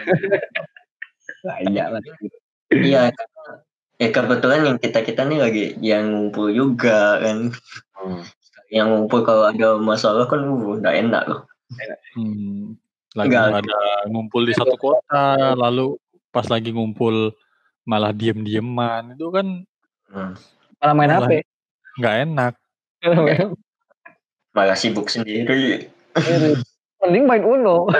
Nah, 1.47 1.59
iya 1.63 3.11
ya 3.97 4.07
kebetulan 4.11 4.67
yang 4.67 4.77
kita 4.81 4.99
kita 5.05 5.23
nih 5.27 5.39
lagi 5.39 5.65
yang 5.79 6.11
ngumpul 6.11 6.51
juga 6.51 7.19
kan. 7.23 7.51
Yang 8.67 8.87
ngumpul 8.91 9.23
kalau 9.23 9.47
ada 9.47 9.79
masalah 9.79 10.27
kan 10.27 10.43
uh 10.43 10.75
nggak 10.81 10.97
enak 11.07 11.23
loh. 11.29 11.41
Hmm, 12.13 12.73
lagi 13.11 13.29
Enggak. 13.29 13.59
ada 13.61 13.79
ngumpul 14.07 14.43
di 14.43 14.53
satu 14.53 14.75
kota, 14.75 15.53
lalu 15.53 15.99
pas 16.29 16.47
lagi 16.47 16.71
ngumpul 16.71 17.35
malah 17.83 18.11
diem-dieman, 18.11 19.13
itu 19.13 19.27
kan 19.29 19.47
Hmm. 20.07 20.31
Malah 20.77 20.93
main 20.93 21.09
Malah- 21.09 21.27
HP. 21.27 21.33
nggak 21.97 22.15
enak. 22.23 22.53
Malah 24.53 24.77
sibuk 24.77 25.07
sendiri. 25.07 25.91
Mending 26.97 27.25
main 27.25 27.43
Uno. 27.43 27.91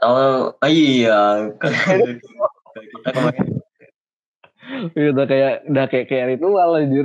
Oh, 0.00 0.52
oh 0.52 0.68
iya. 0.68 1.48
kita 1.54 3.08
kemarin 3.10 3.46
udah 5.12 5.24
kayak 5.24 5.52
udah 5.64 5.84
kayak 5.86 6.06
kayak 6.08 6.26
ritual 6.32 6.70
anjir. 6.74 7.04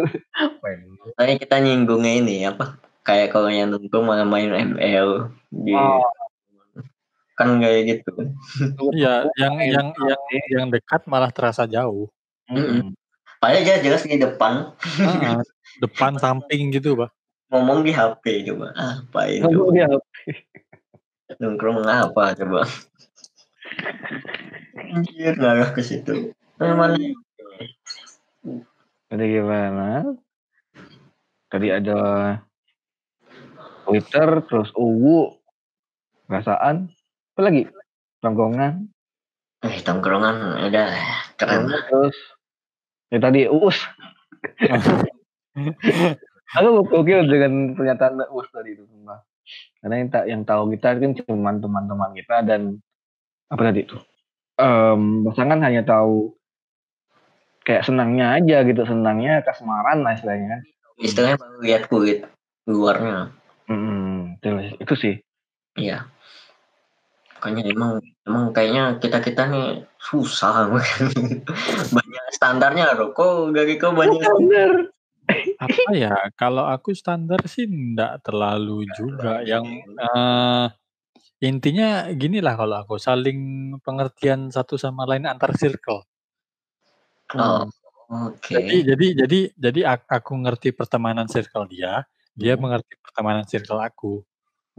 Makanya 1.12 1.36
kita 1.38 1.56
nyinggungnya 1.60 2.14
ini 2.18 2.36
apa? 2.44 2.80
Kayak 3.08 3.32
kalau 3.34 3.50
yang 3.50 3.72
nongkrong 3.74 4.06
malah 4.06 4.28
main 4.28 4.52
ML 4.52 5.34
di 5.50 5.74
Oh. 5.74 6.04
kan 7.40 7.56
kayak 7.64 7.88
gitu. 7.88 8.12
Iya, 8.92 9.24
yang 9.40 9.56
yang 9.64 9.88
yang 9.96 10.22
yang 10.52 10.68
dekat 10.68 11.08
malah 11.08 11.32
terasa 11.32 11.64
jauh. 11.64 12.12
Padahal 13.40 13.64
jelas 13.64 13.80
jelas 13.80 14.04
di 14.04 14.20
depan 14.20 14.76
Ah, 15.00 15.40
depan 15.80 16.20
samping 16.20 16.76
gitu, 16.76 17.00
Pak. 17.00 17.08
ngomong 17.50 17.88
di 17.88 17.96
HP 17.96 18.44
coba. 18.52 18.76
Apa 18.76 19.32
itu? 19.32 19.48
Ngomong 19.48 19.72
dia 19.72 19.88
Nongkrong 21.40 21.88
apa 21.88 22.36
coba? 22.36 22.68
Anjir 24.76 25.40
ngarah 25.40 25.72
ke 25.72 25.80
situ. 25.80 26.36
Mana? 26.60 27.00
Jadi 29.10 29.26
gimana? 29.32 30.12
Tadi 31.48 31.68
ada 31.72 31.98
Twitter, 33.90 34.46
terus 34.46 34.70
Uwu, 34.78 35.34
perasaan, 36.30 36.94
apa 37.34 37.42
lagi? 37.42 37.66
Tongkongan, 38.22 38.86
Eh 39.60 39.84
tongkrongan 39.84 40.56
udah 40.72 40.88
keren. 41.36 41.68
terus 41.68 42.16
ya 43.12 43.20
tadi 43.20 43.44
Uus. 43.52 43.76
Aku 46.58 46.82
gokil 46.88 47.28
dengan 47.28 47.76
pernyataan 47.76 48.24
Uus 48.32 48.48
tadi 48.56 48.72
itu 48.72 48.88
sumpah. 48.88 49.20
Karena 49.84 49.96
yang, 50.00 50.10
tak, 50.10 50.24
yang 50.32 50.42
tahu 50.48 50.72
kita 50.72 50.96
kan 50.96 51.12
cuma 51.20 51.52
teman-teman 51.60 52.12
kita 52.16 52.36
dan 52.48 52.80
apa 53.52 53.62
tadi 53.68 53.84
itu? 53.84 54.00
Em, 54.56 55.28
pasangan 55.28 55.60
hanya 55.60 55.84
tahu 55.84 56.32
kayak 57.68 57.84
senangnya 57.84 58.40
aja 58.40 58.64
gitu, 58.64 58.82
senangnya 58.88 59.44
kasmaran 59.44 60.08
lah 60.08 60.16
istilahnya. 60.16 60.64
Istilahnya 61.04 61.36
baru 61.36 61.58
lihat 61.60 61.84
kulit 61.92 62.24
luarnya. 62.64 63.36
Hmm, 63.70 64.42
itu, 64.42 64.82
itu 64.82 64.94
sih. 64.98 65.16
Iya. 65.78 66.10
Makanya 67.40 67.64
emang 67.72 68.04
emang 68.28 68.46
kayaknya 68.52 69.00
kita 69.00 69.24
kita 69.24 69.48
nih 69.48 69.88
susah 70.02 70.68
banyak 71.96 72.26
standarnya 72.36 72.98
loh. 72.98 73.16
Kok 73.16 73.54
gak 73.56 73.66
kok 73.80 73.94
banyak 73.96 74.20
Bener. 74.20 74.72
Apa 75.62 75.92
ya? 75.94 76.16
Kalau 76.36 76.66
aku 76.68 76.92
standar 76.98 77.40
sih 77.46 77.70
enggak 77.70 78.26
terlalu 78.26 78.90
juga. 78.98 79.46
Yang 79.46 79.88
eh, 79.88 80.66
intinya 81.46 82.12
gini 82.12 82.44
lah 82.44 82.60
kalau 82.60 82.76
aku 82.84 82.96
saling 83.00 83.72
pengertian 83.86 84.52
satu 84.52 84.76
sama 84.76 85.08
lain 85.08 85.30
antar 85.30 85.56
circle. 85.56 86.04
Oh, 87.38 87.70
oke. 88.10 88.50
Jadi 88.50 88.84
jadi 88.84 89.08
jadi 89.24 89.40
jadi 89.54 89.82
ak- 89.96 90.10
aku 90.10 90.34
ngerti 90.44 90.74
pertemanan 90.74 91.30
circle 91.30 91.70
dia, 91.70 92.04
dia 92.40 92.56
Hmm. 92.56 92.64
mengerti 92.64 92.96
pertemanan 93.04 93.44
circle 93.44 93.84
aku. 93.84 94.24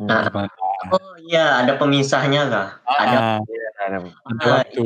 Nah, 0.00 0.24
Gimana? 0.24 0.48
Oh 0.96 1.12
iya, 1.20 1.60
ada 1.60 1.76
pemisahnya 1.76 2.48
kah? 2.48 2.68
Ada. 2.88 3.16
Ah, 3.36 3.38
Ada. 3.76 3.98
ada 4.00 4.44
Ah, 4.48 4.64
waktu. 4.64 4.84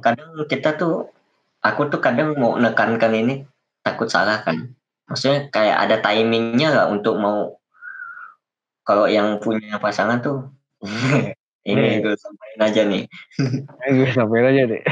Kadang 0.00 0.28
kita 0.48 0.72
tuh, 0.74 1.12
aku 1.60 1.92
tuh 1.92 2.00
kadang 2.00 2.32
mau 2.40 2.56
nekankan 2.56 3.12
ini 3.12 3.44
takut 3.84 4.08
salah 4.08 4.40
kan. 4.40 4.72
Maksudnya 5.04 5.52
kayak 5.52 5.76
ada 5.84 5.96
timingnya 6.00 6.72
nggak 6.72 6.88
untuk 6.88 7.20
mau 7.20 7.60
kalau 8.82 9.06
yang 9.06 9.36
punya 9.38 9.78
pasangan 9.78 10.18
tuh 10.18 10.48
ini 11.70 12.02
gue 12.02 12.16
sampaikan 12.18 12.60
aja 12.66 12.82
nih 12.82 13.04
Eh, 13.86 13.90
gue 13.94 14.08
sampein 14.10 14.42
aja 14.42 14.62
deh. 14.66 14.82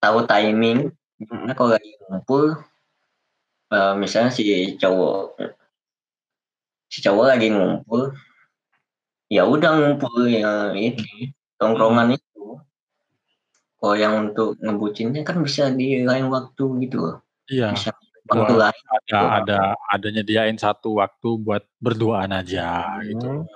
tahu 0.00 0.24
timing 0.24 0.88
Karena 1.20 1.52
kalau 1.52 1.76
lagi 1.76 1.92
ngumpul 2.08 2.56
eh, 3.68 3.94
misalnya 4.00 4.32
si 4.32 4.44
cowok 4.80 5.36
si 6.90 6.98
cowok 7.00 7.26
lagi 7.28 7.48
ngumpul 7.48 8.10
ya 9.26 9.46
udah 9.46 9.70
ngumpul 9.72 10.26
ya 10.26 10.74
ini 10.74 11.30
tongkrongan 11.56 12.12
itu 12.12 12.58
kalau 13.78 13.94
yang 13.94 14.28
untuk 14.28 14.58
ngebucinnya 14.58 15.22
kan 15.22 15.40
bisa 15.40 15.70
di 15.70 16.02
lain 16.02 16.28
waktu 16.28 16.64
gitu 16.82 16.96
loh 17.00 17.16
Iya, 17.46 17.70
bisa 17.72 17.90
waktu 18.26 18.52
Wah. 18.52 18.60
lain 18.68 18.82
ada 18.92 19.18
ada 19.38 19.58
ada 19.88 20.06
nyediain 20.08 20.54
satu 20.54 20.98
waktu 20.98 21.28
buat 21.36 21.62
berduaan 21.78 22.30
aja 22.30 22.98
gitu. 23.02 23.46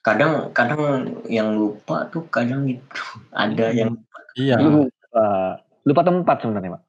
kadang 0.00 0.48
kadang 0.50 0.80
yang 1.26 1.52
lupa 1.52 2.08
tuh 2.08 2.24
kadang 2.28 2.64
itu 2.64 3.04
ada 3.32 3.68
yang 3.70 3.92
Iya. 4.34 4.54
Lupa. 4.62 5.58
Lupa 5.82 6.06
tempat 6.06 6.38
sebenarnya, 6.38 6.78
Pak. 6.78 6.82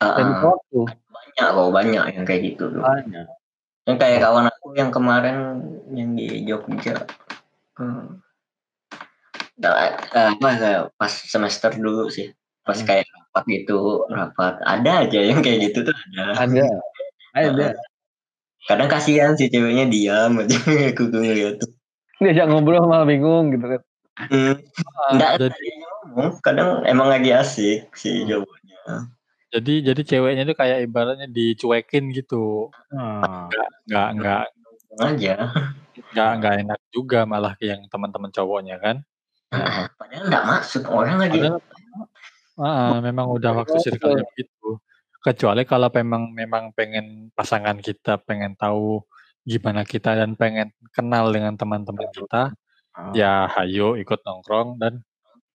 ah, 0.00 0.14
Dan 0.16 0.24
lupa 0.30 0.46
waktu. 0.56 0.80
banyak 1.04 1.48
loh 1.52 1.68
banyak 1.68 2.04
yang 2.16 2.24
kayak 2.24 2.42
gitu 2.48 2.64
tuh 2.70 2.80
Banyak. 2.80 3.26
Yang 3.82 3.98
kayak 3.98 4.18
kawan 4.20 4.46
aku 4.46 4.66
yang 4.74 4.90
kemarin 4.90 5.36
yang 5.90 6.14
di 6.14 6.44
Jogja 6.44 7.02
hmm. 7.76 8.22
Nah, 9.52 9.74
eh, 9.94 10.28
apa 10.32 10.48
pas 10.92 11.12
semester 11.12 11.70
dulu 11.72 12.08
sih 12.08 12.30
pas 12.62 12.74
Hmm. 12.74 12.86
kayak 12.86 13.06
rapat 13.06 13.44
gitu 13.48 14.06
rapat 14.08 14.54
ada 14.62 15.06
aja 15.06 15.18
yang 15.18 15.38
kayak 15.38 15.70
gitu 15.70 15.82
tuh 15.82 15.94
ada 16.14 16.46
Ada. 16.46 16.66
Ada. 17.32 17.66
kadang 18.64 18.86
kasihan 18.86 19.34
sih 19.34 19.46
ceweknya 19.46 19.86
diam 19.86 20.38
aja 20.38 20.54
aku 20.94 21.10
tuh 21.10 21.20
ngeliat 21.20 21.58
tuh 21.58 21.70
Diajak 22.18 22.46
ngobrol 22.46 22.86
malah 22.86 23.02
bingung 23.02 23.50
gitu 23.50 23.66
kan. 23.66 23.80
hmm. 24.30 24.54
Ah, 24.94 25.10
Nggak 25.10 25.30
ada 25.34 25.46
jadi 25.50 25.66
yang 25.66 25.80
ngomong 25.82 26.30
kadang 26.38 26.68
emang 26.86 27.08
lagi 27.10 27.30
asik 27.34 27.90
si 27.92 28.22
Hmm. 28.22 28.26
jawabannya 28.30 28.80
Jadi 29.52 29.84
jadi 29.84 30.00
ceweknya 30.00 30.42
tuh 30.48 30.56
kayak 30.56 30.78
ibaratnya 30.88 31.28
dicuekin 31.28 32.08
gitu. 32.16 32.72
Ah. 32.96 33.52
Nggak 33.52 33.68
nggak 33.88 34.06
nggak 34.16 34.42
aja. 35.04 35.34
nggak 36.12 36.30
nggak 36.40 36.54
enak 36.64 36.80
juga 36.92 37.18
malah 37.28 37.52
ke 37.60 37.68
yang 37.68 37.84
teman-teman 37.92 38.32
cowoknya 38.32 38.76
kan. 38.80 38.96
Heeh, 39.52 39.84
padahal 40.00 40.24
nggak 40.32 40.44
maksud 40.48 40.82
orang 40.88 41.16
lagi. 41.20 41.38
Padahal 41.40 41.60
heeh, 42.62 42.94
memang 43.08 43.26
udah 43.36 43.52
waktu 43.64 43.76
circle-nya 43.80 44.24
begitu. 44.32 44.80
Kecuali 45.22 45.62
kalau 45.68 45.88
memang 45.92 46.22
memang 46.34 46.64
pengen 46.76 47.30
pasangan 47.36 47.78
kita 47.80 48.20
pengen 48.24 48.56
tahu 48.58 49.04
gimana 49.46 49.82
kita 49.84 50.16
dan 50.18 50.34
pengen 50.38 50.72
kenal 50.96 51.28
dengan 51.34 51.54
teman-teman 51.60 52.08
kita, 52.14 52.52
Ah. 52.96 53.12
ya 53.16 53.48
hayo 53.58 53.96
ikut 54.00 54.20
nongkrong 54.26 54.76
dan 54.82 55.02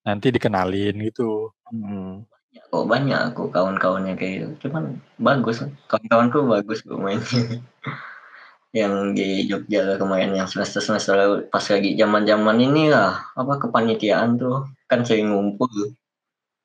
nanti 0.08 0.30
dikenalin 0.36 0.96
gitu. 1.08 1.52
Mhm. 1.74 2.28
Kok 2.68 2.86
banyak 2.90 3.20
aku 3.34 3.50
kawan-kawannya 3.54 4.18
kayak 4.18 4.34
gitu. 4.38 4.68
Cuman 4.68 5.00
bagus, 5.22 5.64
kawan-kawanku 5.88 6.44
bagus 6.46 6.82
kok 6.84 7.00
mainnya. 7.00 7.24
Yang 8.76 8.94
di 9.16 9.28
Jogja 9.48 9.96
kemarin 9.96 10.36
yang 10.36 10.46
semester-semester 10.46 11.16
lalu 11.16 11.36
pas 11.50 11.64
lagi 11.66 11.96
zaman-zaman 11.96 12.62
inilah 12.62 13.26
apa 13.34 13.54
kepanitiaan 13.64 14.36
tuh 14.38 14.68
kan 14.92 15.02
sering 15.08 15.32
ngumpul. 15.32 15.72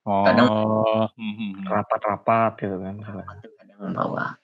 Kadang 0.03 0.51
Oh, 0.51 1.07
mhm 1.15 1.63
mhm. 1.63 1.71
Rapat-rapat 1.71 2.53
gitu 2.59 2.77
kan. 2.83 2.95
kadang 3.01 3.95
bawa 3.95 4.35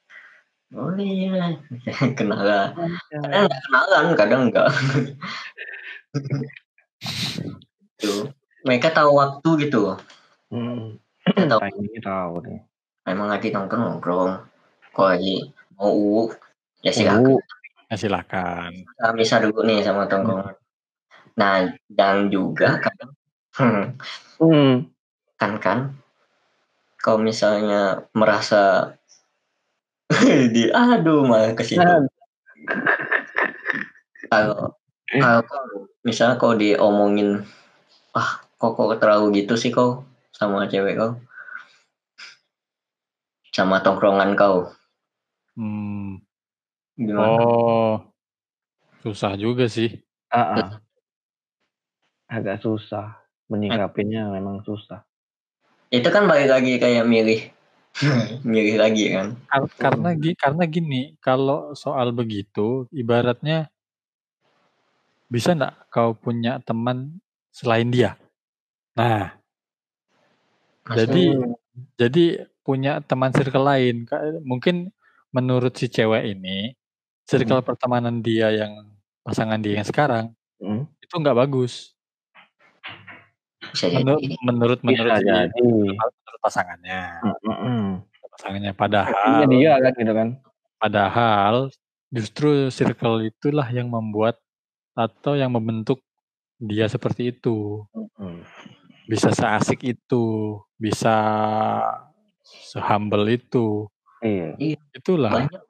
boleh 0.69 1.33
ya 1.33 1.49
kenalan 2.19 2.77
kadang 3.09 3.49
nggak 3.49 3.61
kenalan 3.65 4.05
kadang 4.13 4.43
enggak 4.53 4.69
tuh 8.05 8.29
mereka 8.69 8.93
tahu 8.93 9.17
waktu 9.17 9.49
gitu 9.69 9.97
Mhm. 10.49 10.97
Tahu 11.35 11.61
Timingnya 11.61 12.03
tahu 12.03 12.35
deh. 12.45 12.61
memang 13.05 13.29
lagi 13.29 13.49
nongkrong 13.49 13.85
nongkrong 13.89 14.33
kalau 14.93 15.09
lagi 15.09 15.49
mau 15.75 15.89
uuk 15.91 16.37
ya 16.81 16.93
silakan. 16.93 17.41
Ya 17.89 17.97
silakan. 17.97 18.71
Kita 18.85 19.09
bisa 19.17 19.35
dulu 19.41 19.65
nih 19.65 19.81
sama 19.81 20.05
tongkrongan 20.05 20.57
nah 21.35 21.63
dan 21.87 22.29
juga 22.29 22.83
kadang 22.83 23.15
hmm, 23.55 23.85
Hmm. 24.39 24.75
kan 25.35 25.53
kan 25.59 25.79
kalau 26.99 27.23
misalnya 27.23 28.03
merasa 28.11 28.95
di 30.55 30.67
aduh 30.69 31.23
malah 31.23 31.55
ke 31.55 31.63
situ 31.63 31.79
Nah, 31.79 32.03
kalau 34.35 34.75
kalau 35.09 35.41
kau- 35.47 35.87
misalnya 36.03 36.37
kau 36.37 36.59
diomongin 36.59 37.47
ah 38.13 38.43
kok 38.59 38.75
kok 38.75 38.99
terlalu 38.99 39.47
gitu 39.47 39.55
sih 39.55 39.71
kau 39.71 40.03
sama 40.39 40.71
cewek 40.71 40.95
kau 40.95 41.19
sama 43.51 43.83
tongkrongan 43.83 44.39
kau 44.39 44.71
Hmm. 45.59 46.23
gimana 46.95 47.43
Oh. 47.43 47.99
Susah 49.03 49.35
juga 49.35 49.67
sih. 49.67 49.91
ah, 50.31 50.63
ah. 50.63 50.69
Agak 52.31 52.63
susah. 52.63 53.19
Menyikapinya 53.51 54.31
memang 54.31 54.63
susah. 54.63 55.03
itu 55.89 56.05
kan 56.13 56.29
balik 56.29 56.53
lagi 56.53 56.77
kayak 56.77 57.09
milih 57.09 57.49
milih 58.45 58.77
lagi 58.77 59.09
kan 59.09 59.41
Kar- 59.49 59.73
karena 59.81 60.11
karena 60.37 60.65
gini, 60.69 61.17
kalau 61.17 61.73
soal 61.73 62.13
begitu 62.13 62.85
ibaratnya 62.93 63.73
bisa 65.33 65.57
nggak 65.57 65.89
kau 65.89 66.13
punya 66.13 66.61
teman 66.61 67.19
selain 67.49 67.89
dia? 67.89 68.21
Nah, 68.93 69.38
jadi 70.91 71.25
Hmm. 71.31 71.55
jadi 71.95 72.25
punya 72.61 73.01
teman 73.01 73.31
circle 73.31 73.63
lain. 73.63 74.05
Mungkin 74.43 74.93
menurut 75.29 75.73
si 75.73 75.87
cewek 75.87 76.31
ini 76.31 76.73
circle 77.25 77.61
pertemanan 77.61 78.19
dia 78.19 78.49
yang 78.51 78.89
pasangan 79.21 79.57
dia 79.57 79.77
yang 79.77 79.85
sekarang 79.85 80.33
Hmm. 80.57 80.89
itu 80.99 81.15
nggak 81.15 81.39
bagus. 81.39 81.93
bisa 83.61 83.91
Menur- 83.91 84.17
jadi 84.17 84.39
menurut 84.41 84.81
menurut 84.81 85.13
Bisa 85.13 85.21
jadi. 85.21 85.61
menurut 85.61 86.41
pasangannya, 86.41 87.03
Mhm. 87.45 87.85
pasangannya. 88.31 88.73
Akhirnya 88.73 88.73
Padahal 88.73 89.45
dia 89.47 89.73
kan 89.77 89.93
gitu 89.93 90.13
kan. 90.15 90.29
Padahal 90.79 91.55
justru 92.09 92.49
circle 92.71 93.27
itulah 93.27 93.69
yang 93.69 93.91
membuat 93.91 94.41
atau 94.95 95.35
yang 95.35 95.51
membentuk 95.51 96.01
dia 96.57 96.87
seperti 96.87 97.29
itu. 97.29 97.85
Mhm. 97.93 98.41
Bisa 99.09 99.33
seasik 99.33 99.81
itu, 99.83 100.25
bisa 100.77 101.17
sehumble 102.45 103.25
itu. 103.27 103.89
Iya. 104.21 104.53
Itulah. 104.93 105.33
banyak 105.33 105.63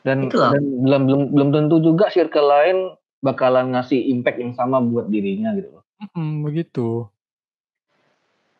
Dan, 0.00 0.26
Itulah. 0.26 0.56
dan 0.56 0.64
belum 0.80 1.02
belum 1.06 1.22
belum 1.30 1.48
tentu 1.52 1.76
juga 1.78 2.08
circle 2.08 2.48
lain 2.48 2.76
bakalan 3.20 3.76
ngasih 3.76 4.00
impact 4.08 4.40
yang 4.40 4.56
sama 4.56 4.80
buat 4.80 5.06
dirinya 5.06 5.52
gitu 5.52 5.76
loh. 5.76 5.84
Mm, 6.16 6.40
begitu. 6.40 6.88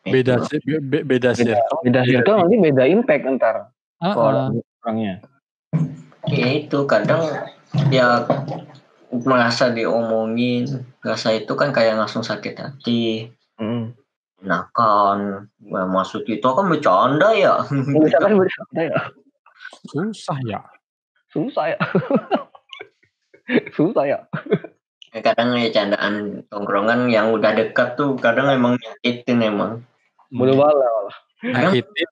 Itu. 0.05 0.13
Beda 0.13 0.33
si- 0.45 0.61
be- 0.61 0.77
be- 0.79 1.01
beda 1.01 1.33
Beda, 1.33 1.57
circle. 1.57 1.79
beda 1.81 2.01
circle 2.05 2.35
nanti 2.37 2.55
beda 2.61 2.83
impact 2.85 3.23
ntar 3.41 3.55
ke 3.97 4.05
ah. 4.05 4.13
orang 4.13 4.61
orangnya. 4.81 5.13
ya 6.29 6.47
itu 6.53 6.77
kadang 6.85 7.25
ya 7.89 8.29
merasa 9.09 9.73
diomongin 9.73 10.69
rasa 11.01 11.33
itu 11.33 11.57
kan 11.57 11.73
kayak 11.73 11.97
langsung 11.97 12.21
sakit 12.21 12.53
hati 12.53 13.33
Enakan 14.41 15.45
nah, 15.69 15.85
maksud 15.85 16.25
itu 16.25 16.41
kan 16.43 16.65
bercanda 16.65 17.29
ya 17.37 17.61
Bisa 18.01 18.17
kan 18.17 18.33
bercanda 18.33 18.81
ya. 18.89 19.01
Susah 19.87 20.37
ya. 20.49 20.59
Susah 21.31 21.65
ya. 21.73 21.79
Susah 23.77 24.03
ya. 24.09 24.19
kadang 25.11 25.55
ya 25.59 25.67
candaan 25.75 26.43
tongkrongan 26.47 27.11
yang 27.11 27.35
udah 27.35 27.51
dekat 27.51 27.99
tuh 27.99 28.15
kadang 28.17 28.47
emang 28.47 28.79
nyakitin 28.79 29.43
emang 29.43 29.83
Bodoh 30.31 30.55
Hmm. 30.55 30.63
bala. 30.63 30.89
Nyakitin, 31.43 32.07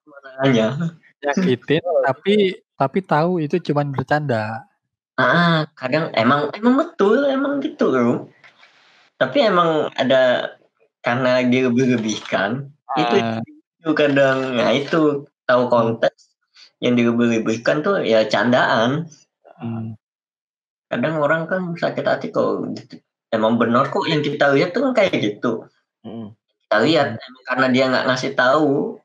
nyakitin, 1.24 1.80
tapi 2.08 2.34
tapi 2.76 2.98
tahu 3.00 3.40
itu 3.40 3.56
cuman 3.72 3.92
bercanda. 3.96 4.64
ah 5.20 5.68
kadang 5.76 6.08
emang 6.16 6.48
emang 6.56 6.80
betul 6.80 7.28
emang 7.28 7.60
gitu 7.60 7.92
loh 7.92 8.32
tapi 9.20 9.44
emang 9.44 9.92
ada 10.00 10.48
karena 11.00 11.40
dia 11.48 11.68
lebih-lebihkan 11.68 12.68
itu 12.98 13.16
Ah, 13.20 13.40
itu 13.80 13.90
kadang 13.96 14.60
nah 14.60 14.70
itu 14.74 15.24
tahu 15.48 15.62
konteks 15.72 16.30
yang 16.80 16.96
dilebih-lebihkan 16.96 17.84
tuh 17.84 18.00
ya 18.04 18.24
candaan. 18.28 19.08
Mm, 19.60 19.96
kadang 20.88 21.20
orang 21.20 21.44
kan 21.44 21.76
sakit 21.76 22.04
hati 22.04 22.26
kok 22.32 22.72
emang 23.30 23.60
benar 23.60 23.92
kok 23.92 24.08
yang 24.08 24.24
kita 24.24 24.50
lihat 24.56 24.72
tuh 24.72 24.90
kan 24.90 24.92
kayak 24.96 25.16
gitu. 25.20 25.68
Mhm. 26.04 26.36
kita 26.70 26.86
lihat 26.86 27.08
emang 27.18 27.44
karena 27.50 27.66
dia 27.74 27.84
nggak 27.90 28.06
ngasih 28.06 28.32
tahu 28.38 29.02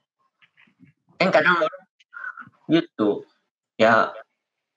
kan 1.18 1.30
kadang 1.34 1.58
orang 1.60 1.84
gitu. 2.70 3.26
Ya 3.76 4.14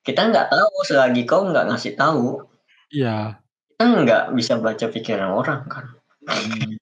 kita 0.03 0.33
nggak 0.33 0.49
tahu 0.49 0.75
selagi 0.89 1.23
kau 1.29 1.47
nggak 1.47 1.69
ngasih 1.69 1.95
tahu. 1.95 2.49
Iya. 2.89 3.39
kita 3.77 3.85
nggak 3.85 4.25
bisa 4.35 4.59
baca 4.59 4.87
pikiran 4.91 5.31
orang 5.39 5.61
kan. 5.69 5.87
Mm. 6.27 6.78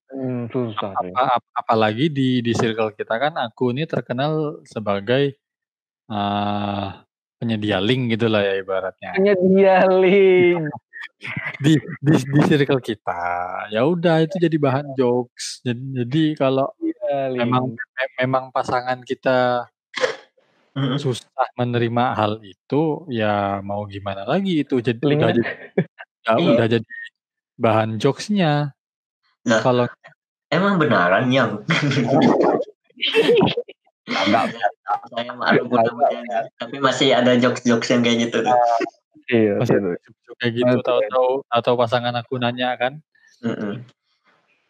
Susah. 0.51 0.93
Apa- 0.95 1.41
ap- 1.41 1.53
apalagi 1.55 2.11
di 2.11 2.41
di 2.41 2.53
circle 2.53 2.93
kita 2.95 3.17
kan 3.17 3.35
aku 3.37 3.71
ini 3.75 3.85
terkenal 3.85 4.63
sebagai 4.65 5.37
ah, 6.07 7.03
penyedia 7.37 7.79
link 7.83 8.17
gitulah 8.17 8.43
ya 8.43 8.55
ibaratnya. 8.59 9.13
Hanya 9.17 9.35
dia 9.37 9.77
link. 9.89 10.67
di 11.63 11.73
di 12.03 12.13
di 12.13 12.41
circle 12.45 12.83
kita. 12.83 13.23
Ya 13.73 13.87
udah 13.89 14.21
itu 14.21 14.37
jadi 14.37 14.57
bahan 14.61 14.93
jokes. 14.95 15.65
Jadi, 15.65 16.05
jadi 16.05 16.23
kalau 16.37 16.69
memang 17.33 17.73
me- 17.73 18.13
memang 18.21 18.45
pasangan 18.53 19.01
kita 19.01 19.65
susah 21.01 21.49
menerima 21.57 22.13
hal 22.13 22.37
itu 22.45 23.09
ya 23.09 23.65
mau 23.65 23.89
gimana 23.89 24.29
lagi 24.29 24.61
itu 24.61 24.77
jadi 24.85 25.01
Link. 25.01 25.25
udah 25.25 25.31
jadi 25.33 25.43
ya 26.21 26.33
Iya. 26.37 26.49
udah 26.53 26.67
jadi 26.69 26.87
bahan 27.57 27.91
jokesnya. 27.97 28.77
Nah. 29.47 29.63
kalau 29.65 29.87
emang 30.53 30.79
benaran 30.81 31.27
yang 31.31 31.63
Agak 34.07 34.55
saya 35.11 35.35
malu 35.35 35.67
tapi 36.63 36.77
masih 36.79 37.11
ada 37.11 37.35
jokes-jokes 37.35 37.91
yang 37.91 38.07
kayak 38.07 38.31
gitu 38.31 38.47
tuh 38.47 38.57
iya. 39.31 39.59
masih 39.59 39.77
joke-joke 39.83 40.39
kayak 40.39 40.53
gitu 40.63 40.75
tahu-tahu 40.87 41.31
atau 41.51 41.73
pasangan 41.75 42.15
aku 42.15 42.39
nanya 42.39 42.79
kan 42.79 43.03
Mm-mm. 43.43 43.83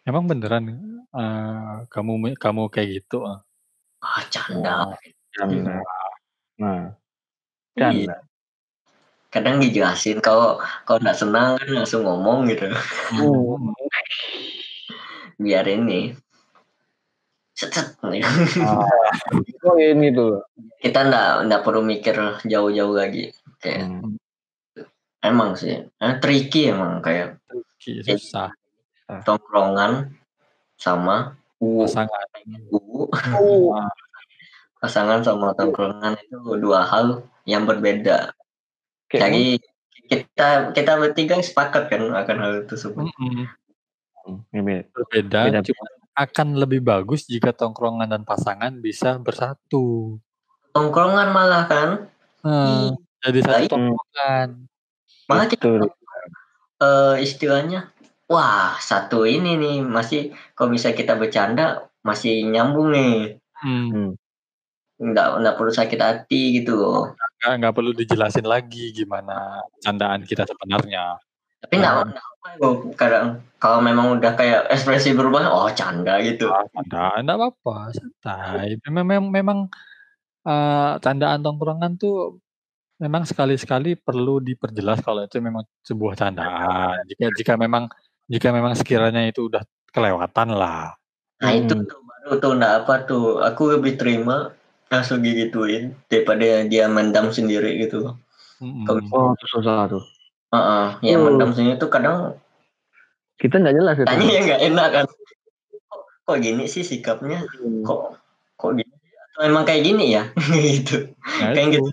emang 0.08 0.24
beneran 0.24 0.72
eh, 1.12 1.74
kamu 1.92 2.34
kamu 2.40 2.72
kayak 2.72 3.04
gitu 3.04 3.24
ah 3.26 4.22
canda 4.32 4.96
Canda. 5.36 5.84
Nah, 6.56 6.96
Iya. 7.76 8.08
canda. 8.08 8.16
kadang 9.28 9.60
dijelasin 9.60 10.24
kalau 10.24 10.56
kalau 10.88 10.96
nggak 11.04 11.18
senang 11.20 11.60
kan 11.60 11.68
langsung 11.68 12.08
ngomong 12.08 12.48
gitu 12.48 12.72
Hmm. 13.12 13.68
Biar 15.36 15.64
ini 15.68 16.16
set, 17.56 17.72
set. 17.72 17.96
Oh 19.64 19.76
ini 19.80 20.12
tuh. 20.12 20.44
kita 20.76 21.08
nggak 21.08 21.48
nggak 21.48 21.62
perlu 21.64 21.80
mikir 21.80 22.16
jauh-jauh 22.44 22.94
lagi. 22.94 23.32
Kayak 23.56 23.88
Hmm. 23.88 24.20
emang 25.24 25.56
sih. 25.56 25.88
Eh, 25.88 26.14
tricky 26.20 26.68
emang 26.68 27.00
kayak 27.00 27.40
Ki, 27.80 28.04
susah. 28.04 28.52
Tongkrongan 29.24 30.12
sama 30.76 31.40
pasangan. 31.56 32.26
Pasangan 34.76 35.24
sama 35.24 35.56
tongkrongan 35.56 36.20
itu 36.20 36.36
dua 36.60 36.84
hal 36.84 37.24
yang 37.48 37.64
berbeda. 37.64 38.36
Jadi 39.08 39.56
kita 40.06 40.70
kita 40.76 40.92
bertiga 41.00 41.40
sepakat 41.42 41.90
kan 41.90 42.02
akan 42.14 42.36
hal 42.38 42.52
tersebut 42.70 43.10
mm-mm. 43.10 43.16
Hmm, 43.18 43.46
ini 43.48 43.65
berbeda 44.92 45.38
Beda. 45.48 45.60
cuma 45.62 45.84
akan 46.16 46.56
lebih 46.56 46.80
bagus 46.80 47.28
jika 47.28 47.52
tongkrongan 47.52 48.08
dan 48.08 48.24
pasangan 48.24 48.72
bisa 48.80 49.20
bersatu. 49.20 50.16
Tongkrongan 50.72 51.28
malah 51.32 51.64
kan 51.68 51.90
Nah, 52.46 52.94
jadi 53.26 53.42
satu 53.42 53.58
Baik. 53.58 53.70
tongkrongan. 53.74 54.48
Malah 55.26 55.46
kita 55.50 55.62
betul. 55.66 55.90
eh, 56.78 57.14
istilahnya 57.26 57.90
wah 58.30 58.78
satu 58.78 59.26
ini 59.26 59.58
nih 59.58 59.76
masih 59.82 60.30
kalau 60.54 60.70
bisa 60.70 60.94
kita 60.94 61.18
bercanda 61.18 61.90
masih 62.06 62.46
nyambung 62.46 62.94
nih. 62.94 63.42
Hmm, 63.58 64.14
nggak 65.02 65.28
nggak 65.42 65.56
perlu 65.58 65.72
sakit 65.74 65.98
hati 65.98 66.62
gitu 66.62 66.78
loh. 66.78 67.18
Nggak 67.42 67.52
nggak 67.58 67.74
perlu 67.74 67.90
dijelasin 67.90 68.46
lagi 68.46 68.94
gimana 68.94 69.58
candaan 69.82 70.22
kita 70.22 70.46
sebenarnya 70.46 71.18
tapi 71.66 71.82
nggak 71.82 71.94
nggak 72.14 72.26
apa 72.30 72.46
ya, 72.54 72.68
kadang 72.94 73.26
kalau 73.58 73.82
memang 73.82 74.22
udah 74.22 74.38
kayak 74.38 74.70
ekspresi 74.70 75.18
berubah 75.18 75.50
oh 75.50 75.66
canda 75.74 76.22
gitu. 76.22 76.46
Ah, 76.46 76.62
canda 76.70 77.18
enggak 77.18 77.36
apa-apa 77.42 77.90
santai. 77.90 78.78
Memang 78.86 79.02
memang, 79.02 79.26
memang 79.34 79.58
eh, 80.46 80.92
candaan 81.02 81.42
tongkrongan 81.42 81.98
tuh 81.98 82.38
memang 83.02 83.26
sekali-sekali 83.26 83.98
perlu 83.98 84.38
diperjelas 84.38 85.02
kalau 85.02 85.26
itu 85.26 85.42
memang 85.42 85.66
sebuah 85.82 86.14
candaan. 86.14 87.02
Jika 87.10 87.34
jika 87.34 87.52
memang 87.58 87.90
jika 88.30 88.54
memang 88.54 88.78
sekiranya 88.78 89.26
itu 89.26 89.50
udah 89.50 89.66
kelewatan 89.90 90.54
lah. 90.54 90.94
Nah 91.42 91.50
itu 91.50 91.74
Hmm. 91.74 91.82
tuh 91.82 91.98
baru 92.06 92.32
tuh 92.38 92.50
nggak 92.62 92.74
apa 92.86 92.94
tuh 93.10 93.24
aku 93.42 93.74
lebih 93.74 93.98
terima 93.98 94.54
langsung 94.86 95.18
digituin 95.18 95.98
daripada 96.06 96.62
dia 96.62 96.86
mendam 96.86 97.34
sendiri 97.34 97.74
gitu. 97.82 98.14
Kalau- 98.86 99.02
Oh 99.10 99.34
itu 99.34 99.46
susah 99.50 99.90
tuh. 99.90 100.06
Heeh, 100.56 100.86
yang 101.04 101.20
Oh. 101.20 101.24
mendam 101.28 101.50
sendiri 101.52 101.76
tuh 101.76 101.88
kadang 101.88 102.40
Kita 103.36 103.60
nggak 103.60 103.76
jelas 103.76 103.96
itu. 103.96 104.08
tanya 104.08 104.24
yang 104.26 104.44
nggak 104.46 104.62
enak 104.64 104.88
kan 104.90 105.04
kok, 105.84 106.00
kok 106.24 106.36
gini 106.38 106.64
sih 106.64 106.80
sikapnya 106.80 107.44
Hmm. 107.54 107.84
kok 107.84 108.16
kok 108.56 108.72
gini 108.72 108.88
atau 109.30 109.42
emang 109.44 109.62
kayak 109.62 109.84
gini 109.84 110.16
ya 110.16 110.32
gitu 110.72 111.12
Nah, 111.36 111.52
kayak 111.52 111.68
itu. 111.70 111.84
gitu 111.84 111.90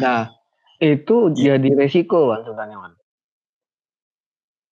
Nah 0.00 0.32
itu 0.78 1.16
jadi 1.34 1.68
resiko 1.74 2.32
kan 2.32 2.40
sebenarnya 2.42 2.76
man. 2.78 2.92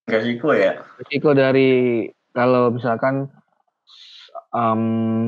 resiko 0.06 0.48
ya 0.50 0.80
Resiko 0.96 1.30
dari 1.30 1.68
kalau 2.30 2.70
misalkan 2.70 3.28
um, 4.50 4.82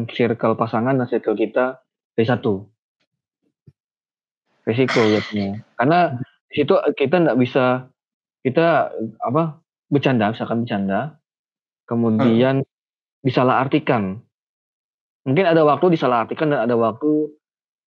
circle 0.08 0.54
pasangan 0.54 0.94
dan 0.94 1.04
circle 1.04 1.34
kita 1.34 1.84
dari 2.14 2.24
satu. 2.24 2.64
Resiko 4.62 5.00
jadinya. 5.02 5.64
Karena 5.74 6.00
situ 6.53 6.74
kita 6.96 7.24
nggak 7.24 7.38
bisa 7.38 7.88
kita 8.44 8.92
apa 9.20 9.61
bercanda 9.88 10.32
misalkan 10.32 10.64
bercanda 10.64 11.18
kemudian 11.88 12.64
disalahartikan. 13.24 14.20
Mungkin 15.24 15.44
ada 15.44 15.64
waktu 15.64 15.92
disalahartikan 15.92 16.53
dan 16.53 16.64
ada 16.64 16.76
waktu 16.76 17.32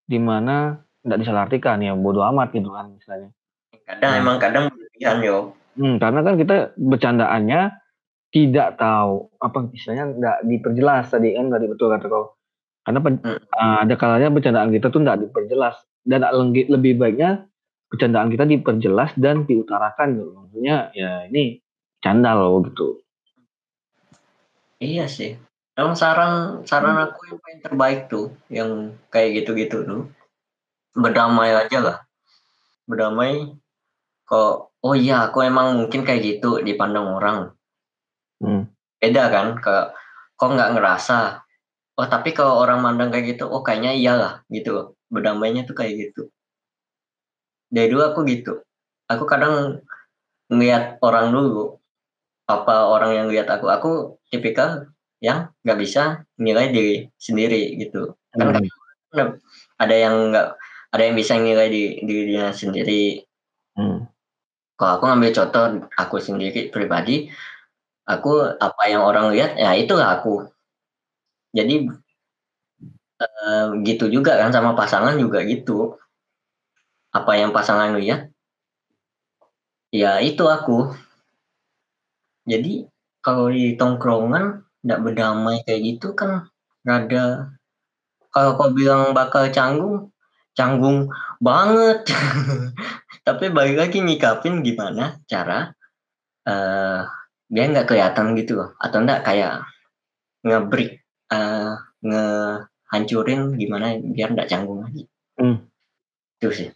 di 0.06 0.20
mana 0.22 0.82
nggak 1.02 1.20
disalahartikan 1.22 1.82
ya 1.82 1.98
bodoh 1.98 2.26
amat 2.30 2.54
gitu 2.54 2.70
kan 2.74 2.94
misalnya. 2.94 3.30
kadang 3.82 4.12
Nah. 4.14 4.22
emang 4.22 4.38
kadang 4.38 4.64
berlebihan 4.70 5.18
yo 5.26 5.38
Hmm, 5.72 6.04
karena 6.04 6.20
kan 6.20 6.36
kita 6.36 6.76
bercandaannya 6.76 7.62
tidak 8.36 8.76
tahu 8.76 9.32
apa 9.40 9.72
istilahnya 9.72 10.06
nggak 10.20 10.38
diperjelas 10.44 11.16
tadi 11.16 11.32
kan 11.32 11.48
tadi 11.48 11.66
betul 11.72 11.88
kata 11.96 12.06
kau. 12.12 12.36
Karena 12.84 13.00
Hmm. 13.00 13.40
uh, 13.40 13.78
ada 13.88 13.96
kalanya 13.96 14.30
bercandaan 14.36 14.70
kita 14.76 14.92
tuh 14.92 15.00
nggak 15.00 15.20
diperjelas 15.28 15.80
dan 16.04 16.28
lebih 16.68 17.00
baiknya 17.00 17.48
bercandaan 17.92 18.32
kita 18.32 18.48
diperjelas 18.48 19.12
dan 19.20 19.44
diutarakan 19.44 20.16
gitu. 20.16 20.32
Maksudnya 20.32 20.96
ya 20.96 21.28
ini 21.28 21.60
canda 22.00 22.32
loh 22.34 22.64
gitu. 22.64 23.04
Iya 24.80 25.12
sih. 25.12 25.36
Emang 25.76 26.00
saran 26.00 26.64
saran 26.64 26.98
aku 26.98 27.20
yang 27.28 27.40
paling 27.44 27.60
terbaik 27.62 28.00
tuh, 28.08 28.32
yang 28.48 28.96
kayak 29.12 29.44
gitu-gitu 29.44 29.84
tuh. 29.84 30.08
Berdamai 30.96 31.52
aja 31.52 31.80
lah. 31.84 31.98
Berdamai 32.88 33.60
kok 34.24 34.72
oh 34.80 34.96
iya 34.96 35.28
aku 35.28 35.44
emang 35.44 35.76
mungkin 35.76 36.08
kayak 36.08 36.24
gitu 36.24 36.64
dipandang 36.64 37.12
orang. 37.12 37.40
Hmm. 38.40 38.72
Beda 38.98 39.28
kan 39.28 39.60
ke 39.60 39.76
kok 40.40 40.50
nggak 40.50 40.80
ngerasa. 40.80 41.44
Oh 42.00 42.08
tapi 42.08 42.32
kalau 42.32 42.64
orang 42.64 42.82
mandang 42.82 43.12
kayak 43.12 43.36
gitu, 43.38 43.46
oh 43.52 43.62
kayaknya 43.62 43.92
iyalah 43.94 44.34
gitu. 44.48 44.96
Berdamainya 45.12 45.68
tuh 45.68 45.76
kayak 45.76 46.10
gitu. 46.10 46.32
Dari 47.72 47.88
dulu 47.88 48.04
aku 48.04 48.28
gitu. 48.28 48.60
Aku 49.08 49.24
kadang 49.24 49.80
ngeliat 50.52 51.00
orang 51.00 51.32
dulu 51.32 51.80
apa 52.52 52.92
orang 52.92 53.12
yang 53.16 53.28
lihat 53.32 53.48
aku 53.48 53.72
aku 53.72 53.92
tipikal 54.28 54.92
yang 55.24 55.48
nggak 55.64 55.80
bisa 55.80 56.28
nilai 56.36 56.68
diri 56.76 57.08
sendiri 57.16 57.80
gitu 57.80 58.20
kan 58.36 58.60
Hmm. 59.12 59.40
ada 59.80 59.96
yang 59.96 60.32
nggak 60.36 60.48
ada 60.92 61.04
yang 61.08 61.16
bisa 61.16 61.40
nilai 61.40 61.72
di 61.72 61.84
dirinya 62.04 62.52
sendiri 62.52 63.24
Hmm. 63.80 64.12
kalau 64.76 65.00
aku 65.00 65.04
ngambil 65.08 65.32
contoh 65.32 65.64
aku 65.96 66.20
sendiri 66.20 66.68
pribadi 66.68 67.32
aku 68.04 68.60
apa 68.60 68.84
yang 68.92 69.08
orang 69.08 69.32
lihat 69.32 69.56
ya 69.56 69.72
itulah 69.76 70.20
aku 70.20 70.52
jadi 71.56 71.88
eh, 73.24 73.66
gitu 73.88 74.12
juga 74.12 74.36
kan 74.36 74.52
sama 74.52 74.76
pasangan 74.76 75.16
juga 75.16 75.44
gitu 75.48 75.96
apa 77.12 77.32
yang 77.36 77.52
pasangan 77.52 77.96
lihat 78.00 78.32
ya? 79.92 80.24
Itu 80.24 80.48
aku. 80.48 80.96
Jadi 82.48 82.88
kalau 83.22 83.52
di 83.54 83.78
tongkrongan 83.78 84.66
nggak 84.82 85.02
berdamai 85.06 85.62
kayak 85.62 85.82
gitu 85.86 86.18
kan 86.18 86.50
rada 86.82 87.54
kalau 88.34 88.58
kau 88.58 88.74
bilang 88.74 89.14
bakal 89.14 89.46
canggung 89.54 90.10
canggung 90.58 91.12
banget. 91.38 92.08
Tapi 93.28 93.54
balik 93.54 93.78
lagi 93.78 94.02
nyikapin 94.02 94.66
gimana 94.66 95.22
cara 95.30 95.70
eh 96.48 97.06
dia 97.52 97.64
nggak 97.68 97.88
kelihatan 97.92 98.34
gitu 98.40 98.58
loh. 98.58 98.70
Atau 98.82 99.04
enggak 99.06 99.22
kayak 99.28 99.68
ngebreak 100.42 101.04
eh 101.30 101.72
ngehancurin 102.02 103.54
gimana 103.62 104.00
biar 104.02 104.34
nggak 104.34 104.50
canggung 104.50 104.82
lagi. 104.88 105.06
Hmm. 105.38 105.58
itu 106.42 106.50
sih 106.54 106.70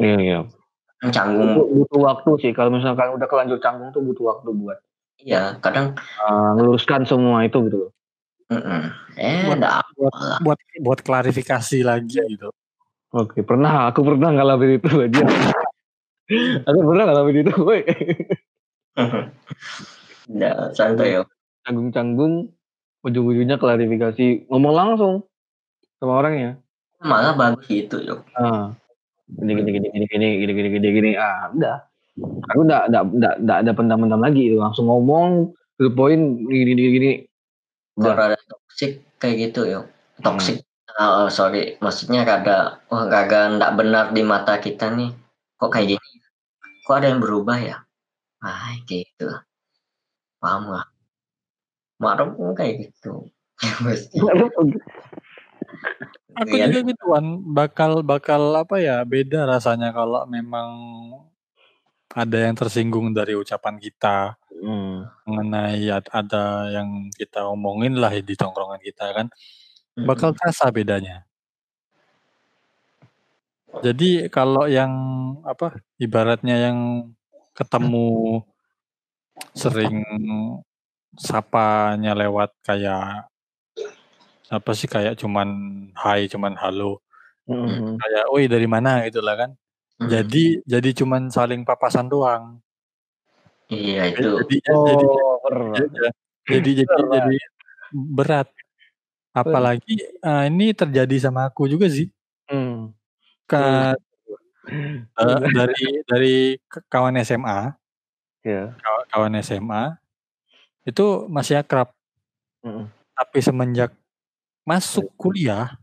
Iya 0.00 0.16
iya. 0.18 0.38
Kan 0.98 1.08
canggung 1.12 1.54
Butuh, 1.54 1.66
butuh 1.76 2.00
waktu 2.02 2.30
sih 2.40 2.52
kalau 2.52 2.72
misalkan 2.72 3.12
udah 3.12 3.24
kelanjur 3.24 3.60
canggung 3.60 3.88
tuh 3.90 4.00
butuh 4.00 4.24
waktu 4.32 4.48
buat 4.52 4.78
iya 5.20 5.56
kadang 5.60 5.92
uh, 6.18 6.56
ngeluruskan 6.56 7.04
semua 7.04 7.44
itu 7.44 7.60
gitu 7.68 7.76
loh. 7.78 7.90
mm-mm. 8.48 8.82
eh 9.16 9.44
Buat- 9.44 9.60
enggak 9.60 9.84
buat 9.94 10.14
buat 10.40 10.58
buat 10.80 11.00
klarifikasi 11.00 11.78
lagi 11.80 12.20
gitu 12.26 12.48
Oke, 13.10 13.42
pernah 13.42 13.90
aku 13.90 14.06
pernah 14.06 14.30
ngalamin 14.30 14.78
itu 14.78 14.86
aja. 14.96 15.26
aku 16.68 16.78
pernah 16.78 17.04
ngalamin 17.10 17.42
itu, 17.42 17.52
woi. 17.58 17.82
enggak 20.30 20.56
santai 20.78 21.18
ya 21.18 21.22
Canggung-canggung 21.60 22.54
ujung-ujungnya 23.02 23.58
klarifikasi, 23.58 24.46
ngomong 24.46 24.72
langsung 24.72 25.14
sama 25.98 26.22
orangnya. 26.22 26.56
malah 27.02 27.34
bagus 27.34 27.66
gitu 27.66 27.98
yuk 27.98 28.20
Ah, 28.32 28.72
gini 29.38 29.52
gini 29.54 29.70
gini 29.70 29.86
gini 29.90 30.06
gini 30.06 30.26
gini 30.38 30.52
gini 30.52 30.68
gini 30.74 30.88
gini. 30.90 31.10
Ah, 31.14 31.50
udah. 31.54 31.76
Aku 32.52 32.66
enggak 32.66 32.90
enggak 32.90 33.04
enggak 33.06 33.34
enggak 33.38 33.58
ada 33.62 33.72
pendam-pendam 33.72 34.20
lagi, 34.20 34.44
langsung 34.56 34.90
ngomong 34.90 35.54
to 35.78 35.86
the 35.86 35.92
point 35.94 36.42
gini 36.50 36.72
gini. 36.74 36.82
Gini. 36.96 37.12
kalau 38.00 38.16
Udah. 38.16 38.32
rada 38.32 38.38
toxic 38.48 38.92
kayak 39.20 39.36
gitu 39.50 39.60
yuk. 39.68 39.84
Toxic 40.24 40.64
Ah, 40.98 41.24
oh, 41.24 41.28
sorry. 41.30 41.78
Maksudnya 41.78 42.26
rada 42.26 42.82
wah 42.90 43.06
kagak 43.06 43.56
nggak 43.56 43.72
benar 43.78 44.04
di 44.10 44.22
mata 44.26 44.58
kita 44.58 44.90
nih. 44.90 45.14
Kok 45.56 45.70
kayak 45.70 45.96
gini? 45.96 46.10
Kok 46.84 46.96
ada 46.98 47.06
yang 47.14 47.22
berubah 47.22 47.56
ya? 47.62 47.76
Ah 48.42 48.74
gitu. 48.84 49.30
Paham 50.42 50.72
lah 50.72 50.90
marah 52.00 52.32
pun 52.32 52.56
kayak 52.56 52.88
gitu. 52.88 53.28
aku 56.34 56.54
Iya. 56.56 56.70
juga 56.70 56.80
gituan 56.94 57.24
bakal 57.42 58.00
bakal 58.02 58.42
apa 58.54 58.78
ya 58.78 59.02
beda 59.02 59.44
rasanya 59.44 59.90
kalau 59.90 60.24
memang 60.26 60.68
ada 62.10 62.36
yang 62.42 62.54
tersinggung 62.58 63.14
dari 63.14 63.38
ucapan 63.38 63.78
kita 63.78 64.34
Hmm. 64.60 65.08
mengenai 65.24 65.88
ad- 65.88 66.12
ada 66.12 66.68
yang 66.68 67.08
kita 67.16 67.48
omongin 67.48 67.96
lah 67.96 68.12
di 68.12 68.34
tongkrongan 68.36 68.76
kita 68.84 69.08
kan 69.16 69.26
bakal 70.04 70.36
Mm-mm. 70.36 70.38
terasa 70.42 70.68
bedanya. 70.68 71.24
Jadi 73.80 74.28
kalau 74.28 74.68
yang 74.68 74.92
apa 75.48 75.80
ibaratnya 75.96 76.60
yang 76.60 77.08
ketemu 77.56 78.42
sering 79.56 80.04
sapanya 81.16 82.12
lewat 82.12 82.52
kayak 82.60 83.29
apa 84.50 84.70
sih 84.74 84.90
kayak 84.90 85.14
cuman 85.16 85.48
hai 85.94 86.26
cuman 86.26 86.58
halo 86.58 86.98
Hmm. 87.50 87.98
kayak 87.98 88.30
oi 88.30 88.46
dari 88.46 88.70
mana 88.70 89.02
gitu 89.10 89.18
lah 89.18 89.34
kan. 89.34 89.50
Mm. 89.98 90.06
Jadi 90.06 90.44
jadi 90.62 90.90
cuman 91.02 91.34
saling 91.34 91.66
papasan 91.66 92.06
doang. 92.06 92.62
Iya 93.66 94.14
itu. 94.14 94.38
Jadi 94.46 94.56
jadi 94.62 95.04
Oh, 95.10 95.66
jadi 95.74 95.86
jadi 96.54 96.70
jadi, 96.78 96.86
Berat. 96.86 97.10
jadi 97.10 97.36
berat. 97.90 98.48
Apalagi 99.34 99.94
eh, 99.98 100.44
ini 100.46 100.70
terjadi 100.70 101.16
sama 101.18 101.50
aku 101.50 101.66
juga 101.66 101.90
sih. 101.90 102.06
Hmm. 102.46 102.94
Ke 103.50 103.98
eh, 104.70 105.38
dari 105.58 105.86
dari 106.06 106.36
kawan 106.86 107.18
SMA, 107.26 107.74
Ya. 108.46 108.78
kawan, 109.10 109.34
SMA 109.42 109.98
itu 110.86 111.26
masih 111.26 111.58
akrab. 111.58 111.90
Hmm. 112.62 112.86
Tapi 113.18 113.38
semenjak 113.42 113.90
masuk 114.62 115.08
kuliah, 115.16 115.74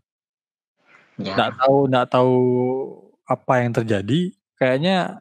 Ya. 1.17 1.33
nggak 1.33 1.51
tahu 1.57 1.77
nggak 1.89 2.07
tahu 2.07 2.35
apa 3.25 3.53
yang 3.61 3.71
terjadi. 3.73 4.19
Kayaknya 4.55 5.19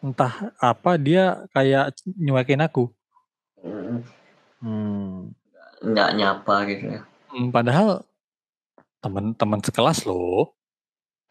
entah 0.00 0.52
apa 0.56 0.96
dia 0.96 1.44
kayak 1.50 1.92
nyuekin 2.16 2.60
aku. 2.60 2.88
Mm, 3.60 4.00
Hmm. 4.56 5.36
Nggak 5.84 6.10
nyapa 6.16 6.54
gitu 6.66 6.84
ya. 6.96 7.02
Hmm, 7.28 7.52
Padahal 7.52 8.00
teman-teman 8.98 9.60
sekelas 9.60 10.08
loh. 10.08 10.56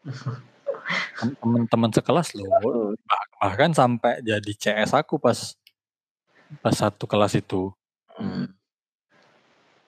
Tem- 1.18 1.34
Teman-teman 1.42 1.90
sekelas 1.90 2.30
loh. 2.38 2.46
Bah- 3.02 3.26
Bahkan 3.36 3.74
sampai 3.74 4.22
jadi 4.22 4.52
CS 4.54 4.94
aku 4.94 5.18
pas 5.18 5.58
pas 6.62 6.72
satu 6.72 7.04
kelas 7.04 7.34
itu. 7.34 7.74
Mm. 8.16 8.46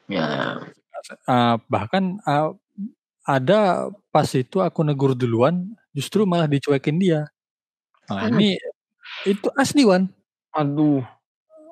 Ya. 0.09 0.59
Eh, 1.07 1.57
bahkan 1.71 2.19
eh, 2.23 2.49
ada 3.29 3.93
pas 4.09 4.29
itu 4.33 4.59
aku 4.65 4.81
negur 4.83 5.13
duluan, 5.13 5.69
justru 5.93 6.25
malah 6.25 6.49
dicuekin 6.49 6.97
dia. 6.97 7.29
Nah, 8.09 8.33
ini 8.33 8.57
itu 9.29 9.53
asli 9.53 9.85
Wan, 9.85 10.09
Aduh. 10.57 11.05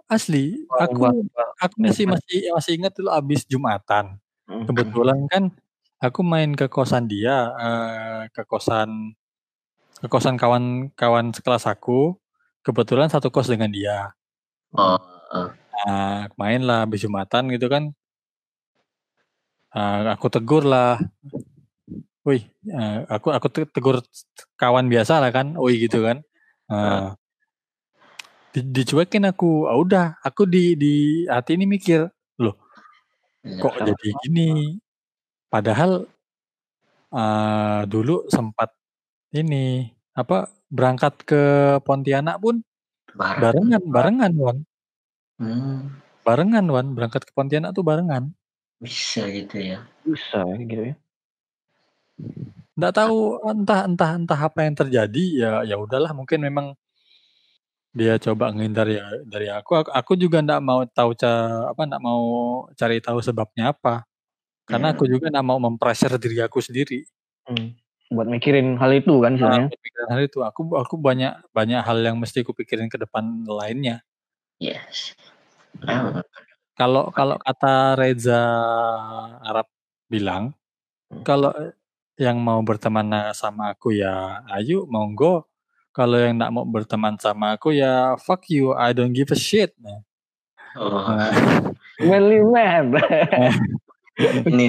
asli. 0.04 0.68
Aku 0.68 1.08
aku 1.56 1.76
masih 1.80 2.04
masih 2.04 2.52
masih 2.52 2.72
ingat 2.76 2.92
dulu 2.92 3.08
abis 3.08 3.48
Jumatan. 3.48 4.20
Hmm. 4.44 4.68
Kebetulan 4.68 5.18
kan 5.32 5.44
aku 5.96 6.20
main 6.20 6.52
ke 6.52 6.68
kosan 6.68 7.08
dia, 7.08 7.50
eh, 7.56 8.20
ke 8.30 8.44
kosan 8.44 9.16
ke 9.96 10.06
kosan 10.12 10.36
kawan-kawan 10.36 11.32
sekelas 11.32 11.64
aku. 11.64 12.20
Kebetulan 12.60 13.08
satu 13.08 13.30
kos 13.30 13.48
dengan 13.48 13.70
dia. 13.70 14.12
Oh, 14.74 14.98
oh. 15.32 15.48
Nah, 15.86 16.26
main 16.34 16.60
lah 16.66 16.84
habis 16.84 17.00
Jumatan 17.06 17.48
gitu 17.54 17.70
kan. 17.70 17.94
Eh, 19.76 19.98
aku 20.08 20.26
tegur 20.32 20.64
lah. 20.64 20.96
Wih, 22.24 22.48
eh, 22.66 22.96
aku 23.12 23.28
aku 23.28 23.46
te- 23.52 23.68
tegur 23.68 24.00
kawan 24.56 24.88
biasa 24.88 25.20
lah 25.20 25.28
kan. 25.28 25.52
Wih 25.60 25.76
gitu 25.84 26.00
kan. 26.00 26.24
Eh, 26.72 27.08
di- 28.56 28.72
dicuekin 28.72 29.28
aku. 29.28 29.68
Ah, 29.68 29.76
udah, 29.76 30.06
aku 30.24 30.48
di 30.48 30.72
di 30.80 30.94
hati 31.28 31.60
ini 31.60 31.68
mikir, 31.68 32.08
Ya. 32.40 32.52
kok 33.60 33.76
jadi 33.78 34.08
gini? 34.24 34.80
Padahal 35.52 36.08
eh, 37.12 37.80
dulu 37.86 38.26
sempat 38.32 38.72
ini 39.36 39.92
apa 40.16 40.48
berangkat 40.72 41.14
ke 41.22 41.42
Pontianak 41.84 42.40
pun 42.40 42.64
barengan, 43.14 43.82
barengan 43.92 44.32
Wan. 44.40 44.58
Hmm, 45.36 46.00
Barengan 46.24 46.64
Wan, 46.72 46.96
berangkat 46.96 47.28
ke 47.28 47.32
Pontianak 47.36 47.76
tuh 47.76 47.84
barengan. 47.84 48.32
Bisa 48.80 49.24
gitu 49.28 49.56
ya. 49.56 49.78
Bisa 50.04 50.40
gitu 50.60 50.92
ya. 50.92 50.94
Nggak 52.76 52.92
tahu 52.92 53.40
entah 53.44 53.88
entah 53.88 54.10
entah 54.20 54.40
apa 54.40 54.58
yang 54.68 54.76
terjadi 54.76 55.24
ya 55.32 55.52
ya 55.64 55.76
udahlah 55.80 56.12
mungkin 56.12 56.44
memang 56.44 56.66
dia 57.96 58.20
coba 58.20 58.52
ngehindar 58.52 58.84
ya 58.92 59.08
dari 59.24 59.48
aku 59.48 59.72
aku, 59.80 59.88
aku 59.88 60.12
juga 60.20 60.44
nggak 60.44 60.60
mau 60.60 60.84
tahu 60.84 61.16
ca, 61.16 61.32
apa 61.72 61.82
nggak 61.88 62.02
mau 62.04 62.24
cari 62.76 63.00
tahu 63.00 63.24
sebabnya 63.24 63.72
apa 63.72 64.04
karena 64.68 64.92
Ya. 64.92 64.94
aku 65.00 65.08
juga 65.08 65.32
nggak 65.32 65.46
mau 65.48 65.56
mempressure 65.56 66.20
diri 66.20 66.44
aku 66.44 66.60
sendiri 66.60 67.04
Hmm. 67.46 67.78
Buat 68.10 68.26
mikirin 68.26 68.74
hal 68.74 68.90
itu 68.90 69.22
kan 69.22 69.38
nah, 69.38 69.54
sebenarnya. 69.54 69.70
pikiran 69.70 70.08
hal 70.10 70.20
itu 70.26 70.38
aku 70.42 70.60
aku 70.74 70.94
banyak 70.98 71.32
banyak 71.54 71.78
hal 71.78 71.98
yang 72.02 72.18
mesti 72.18 72.42
aku 72.42 72.52
pikirin 72.52 72.90
ke 72.90 72.98
depan 73.00 73.22
lainnya 73.48 74.02
Yes. 74.60 75.14
Emang. 75.86 76.20
Kalau 76.76 77.08
kalau 77.10 77.40
kata 77.40 77.96
Reza 77.96 78.40
Arab 79.40 79.66
bilang 80.12 80.52
kalau 81.24 81.50
yang 82.20 82.36
mau 82.40 82.60
berteman 82.60 83.32
sama 83.32 83.72
aku 83.72 83.96
ya 83.96 84.44
ayo 84.56 84.84
monggo 84.86 85.48
kalau 85.96 86.20
yang 86.20 86.36
nggak 86.36 86.52
mau 86.52 86.68
berteman 86.68 87.16
sama 87.16 87.56
aku 87.56 87.72
ya 87.72 88.20
fuck 88.20 88.44
you 88.52 88.76
I 88.76 88.92
don't 88.92 89.16
give 89.16 89.32
a 89.32 89.38
shit 89.38 89.72
nah, 89.80 90.04
Oh, 90.76 91.08
nah, 91.08 91.32
Manly 92.04 92.44
man. 92.44 92.92
ini 94.44 94.68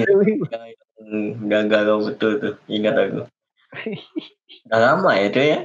gagal 1.44 2.00
betul 2.08 2.32
tuh. 2.40 2.54
Ingat 2.64 2.94
aku. 2.96 3.22
Udah 4.72 4.80
lama 4.80 5.10
ya 5.12 5.24
itu 5.28 5.40
ya. 5.44 5.58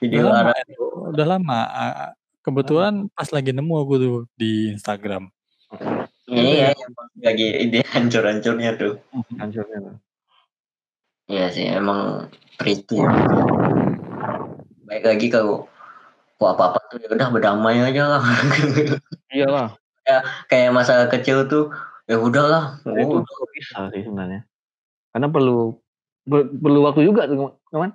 Video 0.00 0.24
udah 0.24 0.32
lama 0.32 0.52
Arab. 0.56 0.64
itu 0.64 0.84
udah 1.12 1.26
lama 1.28 1.58
Ah, 1.68 2.10
kebetulan 2.40 2.94
pas 3.12 3.28
lagi 3.28 3.52
nemu 3.52 3.74
aku 3.76 3.94
tuh 4.00 4.16
di 4.34 4.72
Instagram 4.72 5.28
Iya, 6.32 6.72
yang 6.72 6.92
pas 6.96 7.08
lagi 7.20 7.46
ide 7.68 7.80
hancur-hancurnya 7.92 8.70
tuh. 8.80 8.96
Hancurnya. 9.36 9.78
tuh. 9.84 9.96
Iya 11.28 11.46
sih, 11.52 11.68
emang 11.68 12.32
pretty. 12.56 13.04
Baik 14.88 15.04
lagi 15.04 15.26
kalau 15.28 15.68
kok 16.40 16.50
apa-apa 16.56 16.80
tuh 16.88 16.98
ya 17.04 17.08
udah 17.12 17.28
berdamai 17.28 17.84
aja 17.84 18.16
lah. 18.16 18.24
Iyalah. 19.28 19.68
Kayak 20.48 20.72
masa 20.72 21.06
kecil 21.12 21.46
tuh 21.46 21.68
ya 22.08 22.16
udahlah. 22.16 22.80
Itu 22.80 23.20
Oh, 23.20 23.24
kok 23.24 23.48
bisa 23.52 23.92
sih 23.92 24.02
sebenarnya. 24.02 24.48
Karena 25.12 25.28
perlu 25.28 25.76
per- 26.24 26.48
perlu 26.48 26.80
waktu 26.88 27.00
juga 27.04 27.28
tuh, 27.28 27.60
teman. 27.68 27.92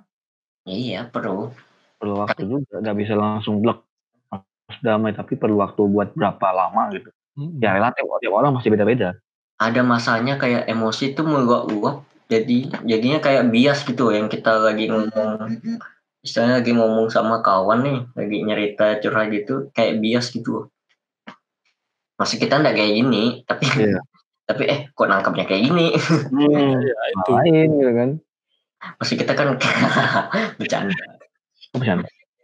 iya 0.64 1.10
perlu. 1.10 1.50
Perlu 1.98 2.14
waktu 2.22 2.42
juga. 2.46 2.78
Gak 2.78 2.96
bisa 2.96 3.18
langsung 3.18 3.58
blok 3.58 3.82
harus 4.30 4.78
damai 4.80 5.10
tapi 5.10 5.34
perlu 5.34 5.58
waktu 5.58 5.82
buat 5.90 6.14
berapa 6.14 6.48
lama 6.54 6.94
gitu. 6.94 7.10
Mm-mm. 7.38 7.62
Ya 7.62 7.78
relatif 7.78 8.02
tiap 8.02 8.34
orang 8.34 8.58
masih 8.58 8.74
beda-beda. 8.74 9.14
Ada 9.62 9.86
masanya 9.86 10.34
kayak 10.42 10.66
emosi 10.66 11.14
tuh 11.14 11.22
meluap-luap. 11.22 12.02
Jadi 12.28 12.68
jadinya 12.84 13.22
kayak 13.22 13.48
bias 13.48 13.86
gitu 13.86 14.10
yang 14.12 14.26
kita 14.28 14.58
lagi 14.58 14.90
ngomong 14.90 15.62
istilahnya 16.20 16.60
lagi 16.60 16.72
ngomong 16.74 17.08
sama 17.08 17.40
kawan 17.40 17.80
nih, 17.86 17.98
lagi 18.12 18.36
nyerita 18.44 19.00
curhat 19.00 19.32
gitu, 19.32 19.70
kayak 19.72 20.02
bias 20.02 20.34
gitu. 20.34 20.68
Masih 22.18 22.36
kita 22.42 22.58
ndak 22.58 22.74
kayak 22.74 22.92
gini, 23.00 23.46
tapi 23.46 23.64
Iya. 23.70 24.02
tapi 24.48 24.62
eh 24.66 24.80
kok 24.92 25.08
nangkapnya 25.08 25.44
kayak 25.46 25.62
gini. 25.70 25.94
Hmm. 25.94 26.82
ya 26.82 26.94
itu 27.14 27.30
Lain 27.32 27.68
gitu 27.80 27.92
kan. 27.94 28.10
Masih 28.98 29.14
kita 29.16 29.32
kan 29.32 29.48
bercanda. 30.58 31.04
Bukan. 31.72 31.98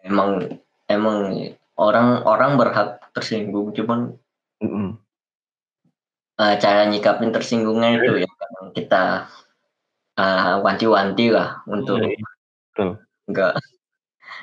Emang 0.07 0.31
emang 0.89 1.17
orang 1.77 2.23
orang 2.25 2.51
berhak 2.57 3.03
tersinggung, 3.13 3.75
cuman 3.75 4.17
Eh, 6.35 6.55
cara 6.59 6.83
nyikapin 6.91 7.31
tersinggungnya 7.31 7.95
itu 7.95 8.27
ya 8.27 8.31
kadang 8.39 8.69
kita 8.75 9.05
eh, 10.19 10.55
wanti-wanti 10.63 11.27
lah 11.31 11.63
untuk 11.67 12.03
Iya, 12.03 12.19
betul. 12.71 12.91
nggak 13.31 13.53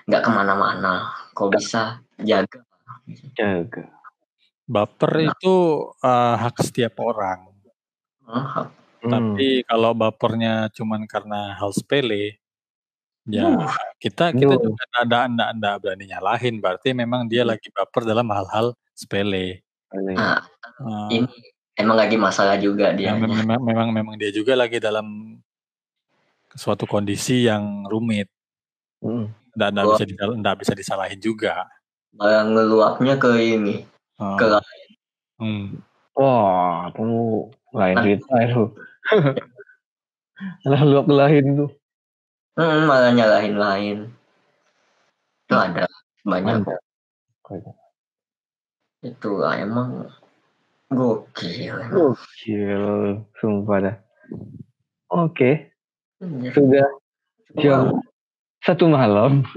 nggak 0.07 0.21
ke 0.23 0.29
mana-mana. 0.31 1.11
Kok 1.35 1.49
bisa 1.55 1.99
jaga. 2.19 2.59
Jaga. 3.35 3.87
baper 4.71 5.27
itu 5.27 5.55
eh, 5.99 6.35
hak 6.39 6.55
setiap 6.63 6.95
orang 7.03 7.51
Ah, 8.31 8.71
Hmm. 9.01 9.09
Tapi 9.09 9.65
kalau 9.65 9.97
bapernya 9.97 10.69
cuman 10.77 11.09
karena 11.09 11.57
hal 11.57 11.73
sepele, 11.73 12.37
ya 13.25 13.49
Uh, 13.49 13.65
kita 13.97 14.29
kita 14.33 14.53
Aduh. 14.57 14.73
juga 14.73 14.83
anda 15.01 15.17
anda 15.25 15.43
anda 15.53 15.69
berani 15.81 16.05
nyalahin. 16.05 16.61
Berarti 16.61 16.93
memang 16.93 17.25
dia 17.25 17.41
lagi 17.41 17.73
baper 17.73 18.05
dalam 18.05 18.29
hal-hal 18.29 18.77
sepele. 18.93 19.65
Ini. 19.91 20.13
Nah, 20.15 20.39
ini 21.11 21.27
emang 21.75 21.97
lagi 21.99 22.15
masalah 22.15 22.55
juga 22.55 22.95
dia. 22.95 23.11
mem- 23.15 23.27
memang 23.43 23.59
memang 23.59 23.89
memang 23.91 24.15
dia 24.15 24.31
juga 24.31 24.55
lagi 24.55 24.79
dalam 24.79 25.37
suatu 26.55 26.87
kondisi 26.87 27.47
yang 27.47 27.87
rumit. 27.87 28.27
Mm. 29.01 29.33
nggak 29.51 29.83
Wah. 29.83 29.99
bisa 29.99 30.05
nggak 30.15 30.57
bisa 30.63 30.73
disalahin 30.77 31.19
juga. 31.19 31.67
malah 32.11 32.43
ngeluapnya 32.43 33.15
ke 33.15 33.31
ini 33.39 33.87
Oh, 34.19 34.35
ke 34.37 34.45
hmm. 35.41 35.79
Wah, 36.13 36.91
itu 36.91 37.03
lain 37.73 37.95
cerita 38.03 38.35
itu. 38.45 38.63
Lah 40.69 40.81
luap 40.85 41.07
lain 41.09 41.45
tuh. 41.57 41.71
hmm, 42.59 42.85
malah 42.85 43.11
nyalahin 43.15 43.55
lain 43.57 43.97
itu 45.47 45.55
ada 45.57 45.83
banyak 46.21 46.63
Mantap. 46.63 46.79
Itu 49.01 49.29
lah, 49.33 49.57
emang 49.57 50.05
gokil 50.87 51.75
Gokil, 51.89 52.85
sumpah 53.35 53.77
dah. 53.81 53.95
Oke, 55.09 55.73
Ya, 56.21 56.53
sudah 56.53 56.85
jam 57.57 57.97
satu 58.61 58.85
malam. 58.87 59.41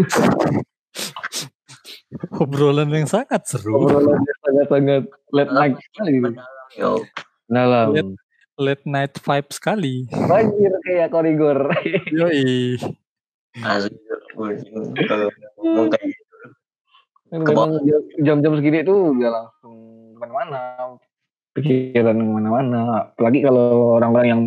Obrolan 2.40 2.88
yang 2.88 3.04
sangat 3.04 3.44
seru. 3.44 3.84
Obrolannya 3.84 4.32
sangat-sangat 4.40 5.02
late 5.28 5.52
night 5.52 5.76
sekali. 5.82 6.12
Dalam. 7.46 7.88
Late- 7.92 8.22
Late 8.54 8.86
night 8.86 9.18
vibe 9.18 9.50
sekali. 9.50 10.06
Banjir 10.06 10.70
kayak 10.86 11.10
korigor. 11.10 11.74
Yoi. 12.06 12.78
asli 13.66 13.98
kalau 15.10 15.26
ngomong 15.58 15.90
kayak. 15.90 16.13
Memang 17.34 17.82
jam- 17.82 18.10
jam-jam 18.22 18.52
segini 18.54 18.86
tuh 18.86 19.18
udah 19.18 19.30
langsung 19.30 19.74
ke 20.14 20.18
mana-mana. 20.22 20.60
Pikiran 21.54 22.14
ke 22.14 22.30
mana-mana. 22.30 22.80
Apalagi 23.10 23.42
kalau 23.42 23.98
orang-orang 23.98 24.26
yang 24.30 24.42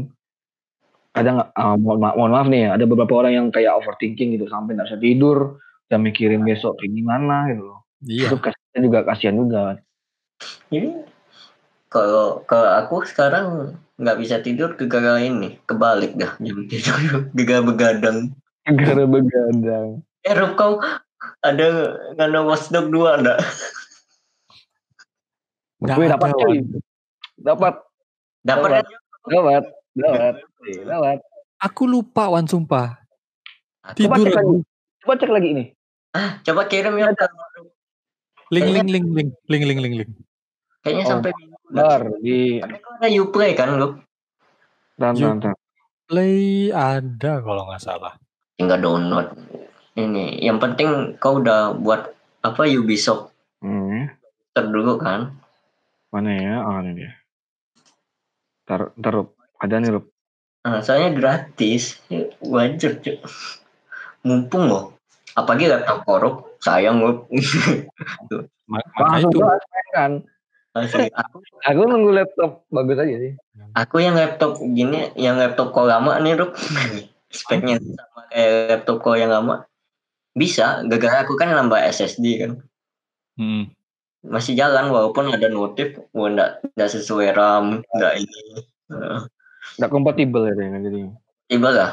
ada 1.17 1.29
nggak, 1.33 1.49
ah, 1.57 1.75
mohon, 1.75 1.97
ma- 1.97 2.15
mohon 2.15 2.31
maaf 2.31 2.47
nih 2.47 2.69
ya, 2.69 2.69
ada 2.77 2.85
beberapa 2.85 3.25
orang 3.25 3.33
yang 3.33 3.47
kayak 3.49 3.73
overthinking 3.81 4.37
gitu 4.37 4.45
sampai 4.47 4.77
nggak 4.77 4.87
bisa 4.87 5.01
tidur, 5.01 5.57
dan 5.89 6.05
mikirin 6.05 6.45
besok 6.45 6.77
kayak 6.77 6.93
gimana 6.93 7.49
gitu 7.51 7.63
loh. 7.73 7.79
Iya. 8.05 8.27
Itu 8.29 8.37
kasihan 8.37 8.81
juga 8.85 8.99
kasihan 9.03 9.35
juga. 9.35 9.61
Jadi 10.69 10.89
kalau 11.89 12.45
kalau 12.45 12.69
aku 12.77 13.01
sekarang 13.09 13.73
nggak 13.97 14.17
bisa 14.21 14.37
tidur 14.45 14.77
gara-gara 14.77 15.17
ini 15.17 15.57
kebalik 15.65 16.13
dah 16.13 16.37
jam 16.37 16.57
tidur 16.69 17.01
gara 17.49 17.63
begadang. 17.65 18.17
Gara 18.67 19.05
begadang. 19.09 19.87
Eh 20.21 20.33
Rob 20.37 20.53
kau 20.53 20.77
ada 21.45 21.67
ngana 22.17 22.39
Watchdog 22.43 22.89
dua 22.89 23.21
enggak? 23.21 23.39
Nggak 25.77 25.95
Gue 25.95 26.05
ada, 26.09 26.13
dapat 26.17 26.29
cuy. 26.33 26.57
Dapat, 27.37 27.73
Dapat 28.41 28.69
Dapat. 28.71 28.85
dapat, 29.27 29.63
dapat, 29.93 30.33
dapat. 30.87 31.17
Aku 31.61 31.83
lupa 31.85 32.29
Wan 32.33 32.49
sumpah. 32.49 32.97
Coba 33.93 33.93
Tidur 34.17 34.25
cek 34.25 34.35
lagi. 34.35 34.55
Coba 35.03 35.13
cek 35.17 35.31
lagi 35.31 35.47
ini. 35.53 35.65
coba 36.43 36.61
kirim 36.65 36.97
ya. 36.97 37.13
Link 38.49 38.67
link 38.71 38.87
link 38.89 39.05
link 39.13 39.31
link 39.51 39.63
link 39.67 39.79
link 39.83 39.95
link. 40.01 40.11
Kayaknya 40.81 41.03
Oh, 41.03 41.09
sampai 41.11 41.31
Bentar, 41.67 41.99
di 42.23 42.63
ada 42.63 43.07
Uplay 43.19 43.51
kan 43.51 43.75
lu? 43.75 43.99
dan 44.95 45.13
dan 45.13 45.51
Play 46.07 46.71
ada 46.71 47.43
kalau 47.43 47.67
nggak 47.67 47.83
salah. 47.83 48.15
Tinggal 48.55 48.79
download. 48.79 49.27
Ini 49.97 50.45
yang 50.45 50.61
penting 50.61 51.17
kau 51.17 51.41
udah 51.41 51.73
buat 51.73 52.13
apa 52.45 52.69
Ubisoft 52.69 53.33
Hmm, 53.57 54.13
terdulu 54.53 55.01
kan? 55.01 55.33
mana 56.13 56.29
ya? 56.37 56.55
Ah, 56.61 56.79
ini 56.85 57.03
dia. 57.03 57.11
Ntar, 58.69 58.93
ntar, 58.95 59.11
Rup. 59.17 59.29
ada 59.57 59.75
nih, 59.81 59.91
Rup. 59.97 60.05
Nah, 60.61 60.79
soalnya 60.85 61.11
gratis, 61.17 61.97
Ya, 62.07 62.29
wajar 62.39 63.01
cuy. 63.01 63.17
Mumpung 64.21 64.69
loh. 64.69 64.95
Apalagi 65.33 65.67
laptop 65.67 66.05
korup, 66.05 66.35
sayang 66.61 67.01
loh. 67.03 67.25
Ma- 68.71 68.79
Maka 68.95 69.19
Langsung 69.19 69.33
itu 69.35 69.43
kan. 69.91 70.11
Asli, 70.77 71.09
aku, 71.11 71.37
Aku 71.73 71.81
nunggu 71.89 72.11
laptop 72.15 72.63
bagus 72.69 73.01
aja 73.01 73.15
sih. 73.19 73.33
aku 73.75 73.99
yang 73.99 74.15
laptop 74.15 74.61
gini, 74.63 75.11
yang 75.19 75.35
laptop 75.41 75.75
kau 75.75 75.83
lama 75.83 76.15
nih, 76.23 76.39
Rup. 76.39 76.55
Speknya 77.33 77.81
sama 77.83 78.31
kayak 78.31 78.51
laptop 78.71 79.03
kau 79.03 79.17
yang 79.19 79.33
lama. 79.33 79.66
Bisa, 80.37 80.85
gara-gara 80.85 81.25
aku 81.25 81.33
kan 81.33 81.49
nambah 81.49 81.81
SSD 81.81 82.25
kan. 82.45 82.51
Hmm. 83.41 83.73
Masih 84.21 84.53
jalan 84.53 84.93
walaupun 84.93 85.33
ada 85.33 85.49
notif, 85.49 85.97
wah 86.13 86.29
enggak, 86.29 86.61
enggak 86.77 86.89
sesuai 86.93 87.33
RAM, 87.33 87.81
enggak 87.81 88.13
ini. 88.21 88.39
Nggak 89.81 89.91
kompatibel 89.91 90.47
ya 90.47 90.53
dengan 90.55 90.85
jadi. 90.85 90.99
tiba 91.47 91.71
lah 91.71 91.91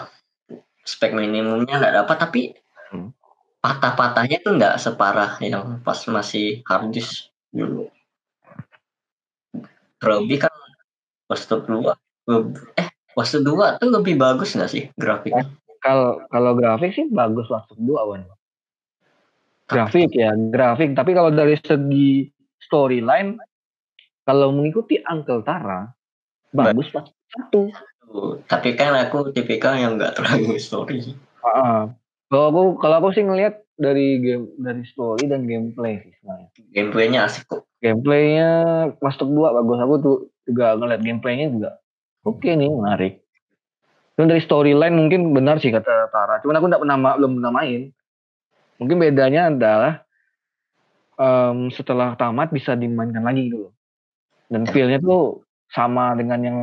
spek 0.82 1.14
minimumnya 1.14 1.78
nggak 1.78 1.94
dapat 2.04 2.16
tapi 2.18 2.42
Hmm. 2.90 3.10
patah-patahnya 3.58 4.38
tuh 4.44 4.54
nggak 4.54 4.78
separah 4.78 5.38
yang 5.42 5.82
pas 5.82 5.98
masih 6.06 6.62
hard 6.68 6.94
disk 6.94 7.30
dulu. 7.50 7.90
Terlebih 9.98 10.46
kan 10.46 10.52
Watchdog 11.26 11.66
2 11.66 11.90
eh 12.78 12.88
Watchdog 13.18 13.42
2 13.46 13.82
tuh 13.82 13.90
lebih 13.90 14.14
bagus 14.14 14.54
nggak 14.54 14.70
sih 14.70 14.84
grafiknya? 14.94 15.50
Kalau 15.84 16.24
kalau 16.32 16.56
grafik 16.56 16.96
sih 16.96 17.12
bagus 17.12 17.44
waktu 17.52 17.76
dua 17.76 18.08
Wan. 18.08 18.24
Grafik 19.68 20.16
ya, 20.16 20.32
grafik. 20.32 20.96
Tapi 20.96 21.12
kalau 21.12 21.28
dari 21.28 21.60
segi 21.60 22.24
storyline, 22.64 23.36
kalau 24.24 24.48
mengikuti 24.52 24.96
Uncle 25.04 25.44
Tara, 25.44 25.92
bagus 26.56 26.88
pas 26.88 27.04
satu. 27.36 27.68
Tapi 28.48 28.76
kan 28.80 28.96
aku 28.96 29.28
tipikal 29.36 29.76
yang 29.76 30.00
nggak 30.00 30.16
terlalu 30.16 30.56
story. 30.56 31.04
Kalau 31.44 32.44
aku 32.48 32.62
kalau 32.80 32.96
aku 33.04 33.08
sih 33.12 33.24
ngelihat 33.24 33.60
dari 33.76 34.22
game 34.22 34.48
dari 34.56 34.84
story 34.88 35.28
dan 35.28 35.44
gameplay 35.44 36.00
sih 36.00 36.12
sebenarnya. 36.20 36.48
Gameplaynya 36.72 37.20
asik 37.28 37.44
kok. 37.50 37.68
Gameplaynya 37.84 38.48
Masuk 39.02 39.28
2 39.28 39.56
bagus. 39.60 39.78
Aku 39.84 39.94
tuh 40.00 40.16
juga 40.48 40.76
ngeliat 40.76 41.00
gameplaynya 41.04 41.46
juga 41.52 41.70
oke 42.24 42.48
nih 42.48 42.70
menarik. 42.72 43.23
Cuman 44.14 44.30
dari 44.30 44.42
storyline 44.42 44.94
mungkin 44.94 45.34
benar 45.34 45.58
sih 45.58 45.74
kata 45.74 46.08
Tara. 46.10 46.38
Cuman 46.38 46.54
aku 46.58 46.66
nggak 46.70 46.82
pernah 46.82 46.96
ma- 46.98 47.16
belum 47.18 47.42
pernah 47.42 47.52
main. 47.52 47.90
Mungkin 48.78 48.96
bedanya 48.98 49.50
adalah 49.50 49.92
em, 51.14 51.70
setelah 51.70 52.14
tamat 52.14 52.50
bisa 52.50 52.74
dimainkan 52.78 53.22
lagi 53.22 53.50
gitu 53.50 53.70
loh. 53.70 53.72
Dan 54.50 54.66
Ya. 54.66 54.70
feel-nya 54.70 54.98
tuh 55.02 55.42
sama 55.70 56.14
dengan 56.14 56.38
yang 56.42 56.58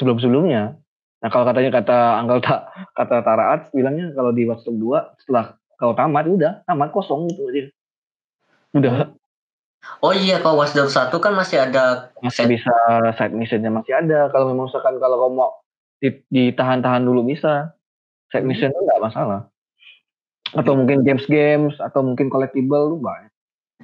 sebelum-sebelumnya. 0.00 0.76
Nah 1.20 1.28
kalau 1.32 1.44
katanya 1.48 1.80
kata 1.80 1.98
Uncle 2.20 2.40
Ta, 2.44 2.68
kata 2.96 3.16
Tara 3.24 3.44
Arts 3.56 3.68
bilangnya 3.72 4.12
kalau 4.12 4.32
di 4.32 4.44
Watch 4.44 4.64
Dogs 4.64 4.80
2 4.80 4.98
setelah 5.20 5.56
kau 5.76 5.92
tamat 5.92 6.28
udah 6.28 6.52
tamat 6.64 6.88
kosong 6.92 7.28
gitu 7.28 7.48
aja. 7.48 7.62
Udah 8.74 8.92
Oh 10.00 10.16
iya 10.16 10.40
kalau 10.40 10.64
Watchdog 10.64 10.88
1 10.88 11.12
kan 11.20 11.36
masih 11.36 11.60
ada 11.60 12.08
masih 12.24 12.48
bisa 12.48 12.72
side 13.20 13.36
missionnya 13.36 13.68
masih 13.68 13.92
ada 13.92 14.32
kalau 14.32 14.48
memang 14.48 14.72
misalkan 14.72 14.96
kalau 14.96 15.20
kamu 15.20 15.34
mau 15.36 15.50
ditahan-tahan 16.02 17.02
dulu 17.04 17.26
bisa. 17.28 17.74
Side 18.32 18.46
mission 18.46 18.72
itu 18.74 18.80
nggak 18.82 19.02
masalah. 19.02 19.46
Atau 20.54 20.78
mungkin 20.78 21.02
games 21.02 21.26
games 21.26 21.74
atau 21.78 22.02
mungkin 22.02 22.30
collectible 22.30 22.94
lu 22.94 22.98
banyak. 22.98 23.30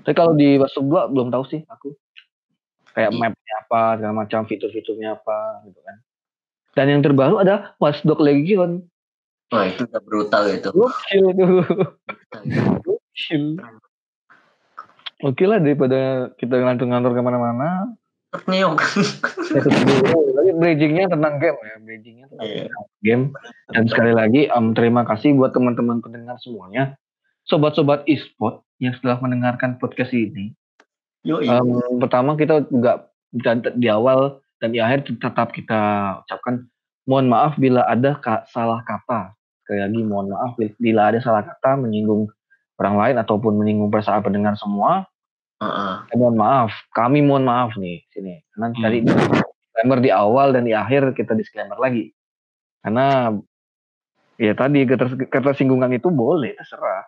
Tapi 0.03 0.15
kalau 0.17 0.33
di 0.35 0.57
Dogs 0.57 0.79
2 0.79 1.13
belum 1.13 1.29
tahu 1.31 1.45
sih 1.51 1.61
aku. 1.67 1.95
Kayak 2.91 3.15
Iya. 3.15 3.21
mapnya 3.23 3.55
apa 3.67 3.83
segala 3.99 4.15
macam 4.27 4.41
fitur-fiturnya 4.51 5.15
apa 5.19 5.63
gitu 5.67 5.79
kan. 5.83 5.97
Dan 6.75 6.87
yang 6.91 7.03
terbaru 7.03 7.39
ada 7.43 7.75
Watch 7.79 8.03
Dogs 8.03 8.23
Legion. 8.23 8.87
Wah 9.51 9.67
itu 9.67 9.83
udah 9.87 10.03
brutal 10.03 10.45
itu. 10.51 10.71
gokil 10.71 11.25
tuh 11.35 11.51
gokil. 12.87 13.45
Oke 15.21 15.45
lah 15.45 15.59
daripada 15.61 16.33
kita 16.39 16.55
ngantor-ngantor 16.55 17.13
ke 17.13 17.23
mana-mana 17.23 17.93
Neo. 18.47 18.79
Lagi 20.31 20.53
bridgingnya 20.55 21.11
tentang 21.11 21.43
game 21.43 21.59
ya, 21.59 21.75
bridgingnya 21.83 22.27
tentang 22.31 22.47
Iya. 22.47 22.71
game. 23.03 23.25
Dan 23.69 23.85
sekali 23.91 24.13
lagi, 24.15 24.47
em, 24.47 24.71
terima 24.71 25.03
kasih 25.03 25.35
buat 25.35 25.51
teman-teman 25.51 25.99
pendengar 25.99 26.39
semuanya, 26.39 26.95
sobat-sobat 27.43 28.07
e-sport 28.07 28.63
yang 28.79 28.95
setelah 28.95 29.19
mendengarkan 29.19 29.83
podcast 29.83 30.15
ini. 30.15 30.55
Yo 31.27 31.43
Em, 31.43 31.99
pertama 31.99 32.39
kita 32.39 32.65
juga 32.71 33.11
di 33.75 33.89
awal 33.91 34.39
dan 34.63 34.71
di 34.71 34.79
akhir 34.79 35.11
tetap 35.11 35.51
kita 35.51 35.81
ucapkan 36.25 36.71
mohon 37.05 37.27
maaf 37.27 37.59
bila 37.59 37.83
ada 37.85 38.15
ka- 38.17 38.47
salah 38.47 38.81
kata. 38.87 39.35
Sekali 39.67 39.81
lagi 39.83 40.01
mohon 40.07 40.31
maaf 40.31 40.55
bila 40.79 41.11
ada 41.11 41.19
salah 41.19 41.43
kata 41.43 41.83
menyinggung 41.83 42.31
orang 42.79 42.97
lain 42.97 43.17
ataupun 43.21 43.59
menyinggung 43.59 43.91
perasaan 43.91 44.23
pendengar 44.23 44.55
semua. 44.55 45.10
Eh, 45.61 46.17
mohon 46.17 46.41
maaf, 46.41 46.73
kami 46.91 47.21
mohon 47.21 47.45
maaf 47.45 47.77
nih 47.77 48.01
sini. 48.09 48.41
Karena 48.51 48.73
Hmm. 48.73 48.81
tadi 48.81 48.99
disclaimer 49.05 49.99
di 50.01 50.11
awal 50.11 50.57
dan 50.57 50.65
di 50.65 50.73
akhir 50.73 51.13
kita 51.13 51.37
disclaimer 51.37 51.77
lagi. 51.77 52.17
Karena 52.81 53.37
ya 54.35 54.57
tadi 54.57 54.89
keters- 54.89 55.29
ketersinggungan 55.29 55.93
itu 55.93 56.09
boleh 56.09 56.57
terserah. 56.57 57.05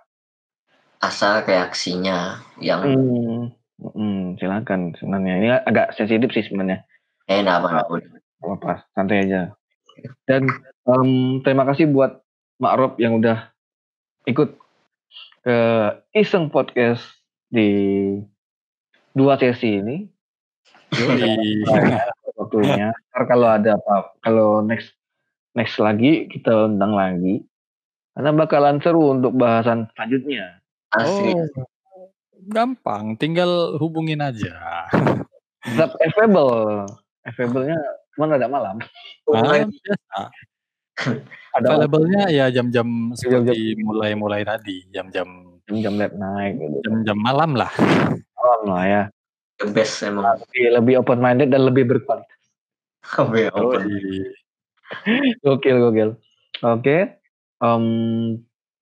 asal 1.03 1.43
reaksinya 1.43 2.39
yang 2.63 2.79
Hmm, 2.87 3.51
hmm, 3.83 4.39
silakan 4.39 4.95
sebenarnya. 4.95 5.35
Ini 5.35 5.49
agak 5.67 5.99
sensitif 5.99 6.31
sih 6.31 6.47
sebenarnya. 6.47 6.87
eh 7.27 7.43
enggak 7.43 7.59
apa 7.59 7.67
enggak 7.75 7.89
udah. 7.91 8.09
Nggak 8.39 8.55
apa 8.55 8.73
santai 8.95 9.19
aja. 9.27 9.41
Dan 10.31 10.47
em, 10.87 11.11
terima 11.43 11.67
kasih 11.67 11.91
buat 11.91 12.23
Mak 12.63 12.75
Rob 12.79 12.93
yang 13.03 13.19
udah 13.19 13.51
ikut 14.31 14.55
ke 15.43 15.57
Iseng 16.15 16.55
Podcast 16.55 17.03
di 17.51 17.67
dua 19.13 19.37
sesi 19.41 19.81
ini. 19.81 19.97
Waktunya. 22.37 22.93
Ntar 22.93 23.23
kalau 23.29 23.49
ada 23.49 23.77
apa, 23.77 24.17
kalau 24.21 24.61
next 24.65 24.93
next 25.57 25.81
lagi 25.81 26.29
kita 26.29 26.69
undang 26.69 26.93
lagi. 26.97 27.45
Karena 28.13 28.31
bakalan 28.37 28.77
seru 28.85 29.17
untuk 29.17 29.33
bahasan 29.37 29.89
selanjutnya. 29.97 30.61
Asli. 30.93 31.33
Oh, 31.33 31.65
gampang, 32.53 33.17
tinggal 33.17 33.81
hubungin 33.81 34.21
aja. 34.21 34.85
Tetap 35.65 35.97
available. 35.97 36.85
Available-nya 37.25 37.79
cuma 38.13 38.29
ada 38.29 38.49
malam. 38.51 38.77
Ah, 39.33 39.65
biasa. 39.65 40.21
Ada 41.53 41.69
Available-nya 41.69 42.33
ya 42.33 42.47
jam-jam 42.49 43.13
Jam-jam. 43.13 43.45
seperti 43.45 43.77
mulai-mulai 43.81 44.41
tadi, 44.41 44.89
jam-jam 44.89 45.53
jam 45.69 45.95
late 46.01 46.17
night 46.17 46.57
gitu. 46.57 46.77
jam-jam 46.85 47.19
malam 47.21 47.57
lah. 47.57 47.69
Malam 48.63 48.79
lah 48.79 48.85
ya. 48.87 49.03
The 49.59 49.67
best 49.75 50.07
emang. 50.07 50.39
Lebih, 50.39 50.67
lebih 50.79 50.95
open 51.03 51.19
minded 51.19 51.51
dan 51.51 51.67
lebih 51.67 51.83
berkualitas. 51.91 52.43
Oke, 53.19 53.51
open. 53.51 53.83
Gokil, 55.43 55.77
gokil. 55.83 56.11
Oke. 56.63 57.19
Em, 57.59 57.85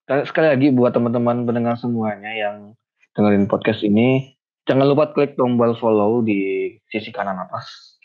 sekali 0.05 0.49
lagi 0.53 0.69
buat 0.69 0.93
teman-teman 0.93 1.49
pendengar 1.49 1.81
semuanya 1.81 2.29
yang 2.37 2.77
dengerin 3.17 3.49
podcast 3.49 3.81
ini, 3.81 4.37
jangan 4.69 4.93
lupa 4.93 5.17
klik 5.17 5.33
tombol 5.41 5.73
follow 5.81 6.21
di 6.21 6.73
sisi 6.93 7.09
kanan 7.09 7.41
atas 7.41 7.97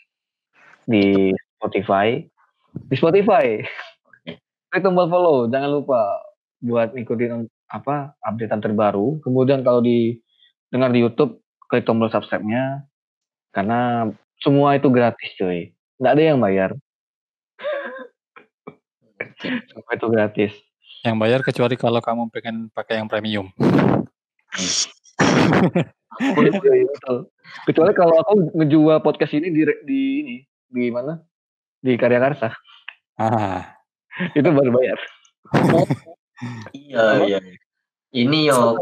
di 0.88 1.32
Spotify. 1.60 2.24
Di 2.72 2.96
Spotify. 2.96 3.60
Klik 4.72 4.80
tombol 4.80 5.12
follow, 5.12 5.44
jangan 5.52 5.76
lupa 5.76 6.24
buat 6.64 6.96
ngikutin 6.96 7.44
apa 7.68 8.16
updatean 8.24 8.64
terbaru. 8.64 9.20
Kemudian 9.20 9.60
kalau 9.60 9.84
di 9.84 10.16
dengar 10.72 10.88
di 10.88 11.04
YouTube, 11.04 11.45
klik 11.66 11.84
tombol 11.84 12.10
subscribe-nya 12.10 12.86
karena 13.54 14.10
semua 14.40 14.76
itu 14.76 14.88
gratis, 14.92 15.32
cuy. 15.40 15.72
Nggak 15.96 16.12
ada 16.12 16.22
yang 16.22 16.38
bayar. 16.40 16.70
Semua 19.72 19.92
itu 19.96 20.06
gratis. 20.12 20.52
Yang 21.04 21.16
bayar 21.16 21.40
kecuali 21.40 21.74
kalau 21.76 22.00
kamu 22.00 22.28
pengen 22.32 22.56
pakai 22.72 23.00
yang 23.00 23.08
premium. 23.08 23.52
Kecuali 27.64 27.92
kalau 27.92 28.16
aku 28.20 28.32
ngejual 28.56 28.98
podcast 29.04 29.32
ini 29.36 29.52
di 29.52 29.62
di 29.84 30.00
ini 30.24 30.36
di 30.68 30.88
mana? 30.92 31.20
Di 31.80 31.96
Karya 31.96 32.20
Karsa. 32.20 32.52
Ah, 33.16 33.76
Itu 34.32 34.48
baru 34.52 34.72
bayar. 34.72 34.98
Iya, 36.72 37.04
iya. 37.24 37.38
Ini 38.12 38.52
yo 38.52 38.80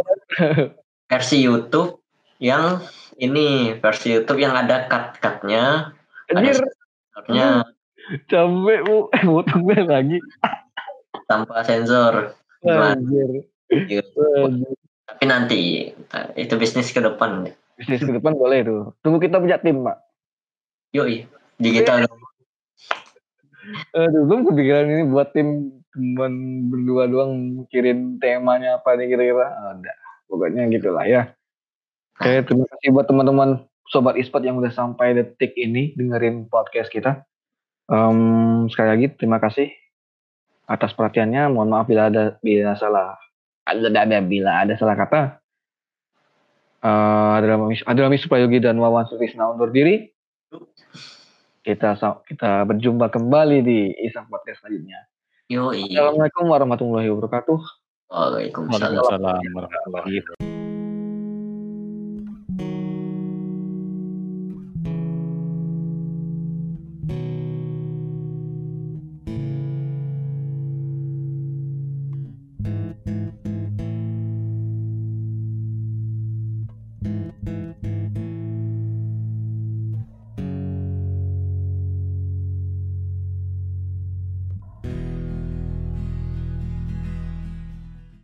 versi 1.11 1.43
YouTube 1.43 2.04
yang 2.45 2.85
ini 3.17 3.73
versi 3.81 4.13
YouTube 4.13 4.45
yang 4.45 4.53
ada 4.53 4.85
cut-cutnya, 4.85 5.97
Anjir, 6.29 6.61
nya 7.33 7.65
capek 8.31 8.81
bu, 8.85 9.09
potong 9.09 9.65
gue 9.65 9.81
lagi. 9.81 10.19
tanpa 11.25 11.65
sensor. 11.65 12.37
Gimana? 12.61 13.01
Anjir. 13.01 13.49
Iya. 13.73 14.05
Anjir. 14.45 14.77
Tapi 15.05 15.25
nanti 15.25 15.61
itu 16.37 16.55
bisnis 16.61 16.93
ke 16.93 17.01
depan. 17.01 17.49
Bisnis 17.81 18.05
ke 18.05 18.13
depan 18.13 18.37
boleh 18.37 18.61
tuh. 18.61 18.83
Tunggu 19.01 19.25
kita 19.25 19.41
punya 19.41 19.57
tim, 19.57 19.81
Pak. 19.81 20.05
Yoi, 20.93 21.25
digital. 21.57 22.05
Aduh, 23.97 24.23
gue 24.29 24.39
kepikiran 24.53 24.85
ini 24.85 25.03
buat 25.09 25.33
tim 25.33 25.81
cuman 25.95 26.33
berdua 26.69 27.09
doang 27.09 27.65
mikirin 27.65 28.21
temanya 28.21 28.77
apa 28.83 29.01
nih 29.01 29.09
kira-kira. 29.09 29.49
Udah, 29.81 29.97
pokoknya 30.29 30.69
gitulah 30.69 31.09
ya. 31.09 31.33
Oke, 32.15 32.47
terima 32.47 32.65
kasih 32.71 32.89
buat 32.95 33.07
teman-teman 33.11 33.67
sobat 33.91 34.15
e-sport 34.15 34.47
yang 34.47 34.59
udah 34.59 34.71
sampai 34.71 35.19
detik 35.19 35.55
ini 35.59 35.95
dengerin 35.99 36.47
podcast 36.47 36.89
kita. 36.89 37.27
Em, 37.91 38.65
sekali 38.71 38.89
lagi 38.89 39.07
terima 39.19 39.43
kasih 39.43 39.69
atas 40.71 40.95
perhatiannya. 40.95 41.51
Mohon 41.53 41.69
maaf 41.75 41.87
bila 41.91 42.09
ada 42.09 42.39
bila 42.41 42.79
salah 42.79 43.19
ada 43.67 43.89
ada 43.91 44.19
bila 44.23 44.63
ada 44.63 44.75
salah 44.79 44.97
kata. 44.97 45.23
Eh 46.85 47.33
adalah 47.41 47.67
adalah 47.89 48.09
Prayogi 48.29 48.61
dan 48.61 48.77
Wawan 48.79 49.11
Sutisna 49.11 49.51
undur 49.51 49.75
diri. 49.75 50.07
Kita 51.65 51.97
kita 52.29 52.63
berjumpa 52.69 53.09
kembali 53.09 53.59
di 53.65 53.79
Isang 54.05 54.29
Podcast 54.29 54.63
selanjutnya. 54.63 55.01
Yoi. 55.49 55.93
Assalamualaikum 55.93 56.45
warahmatullahi 56.47 57.09
wabarakatuh. 57.11 57.59
Waalaikumsalam 58.13 59.01
warahmatullahi 59.01 59.49
wabarakatuh. 59.51 60.54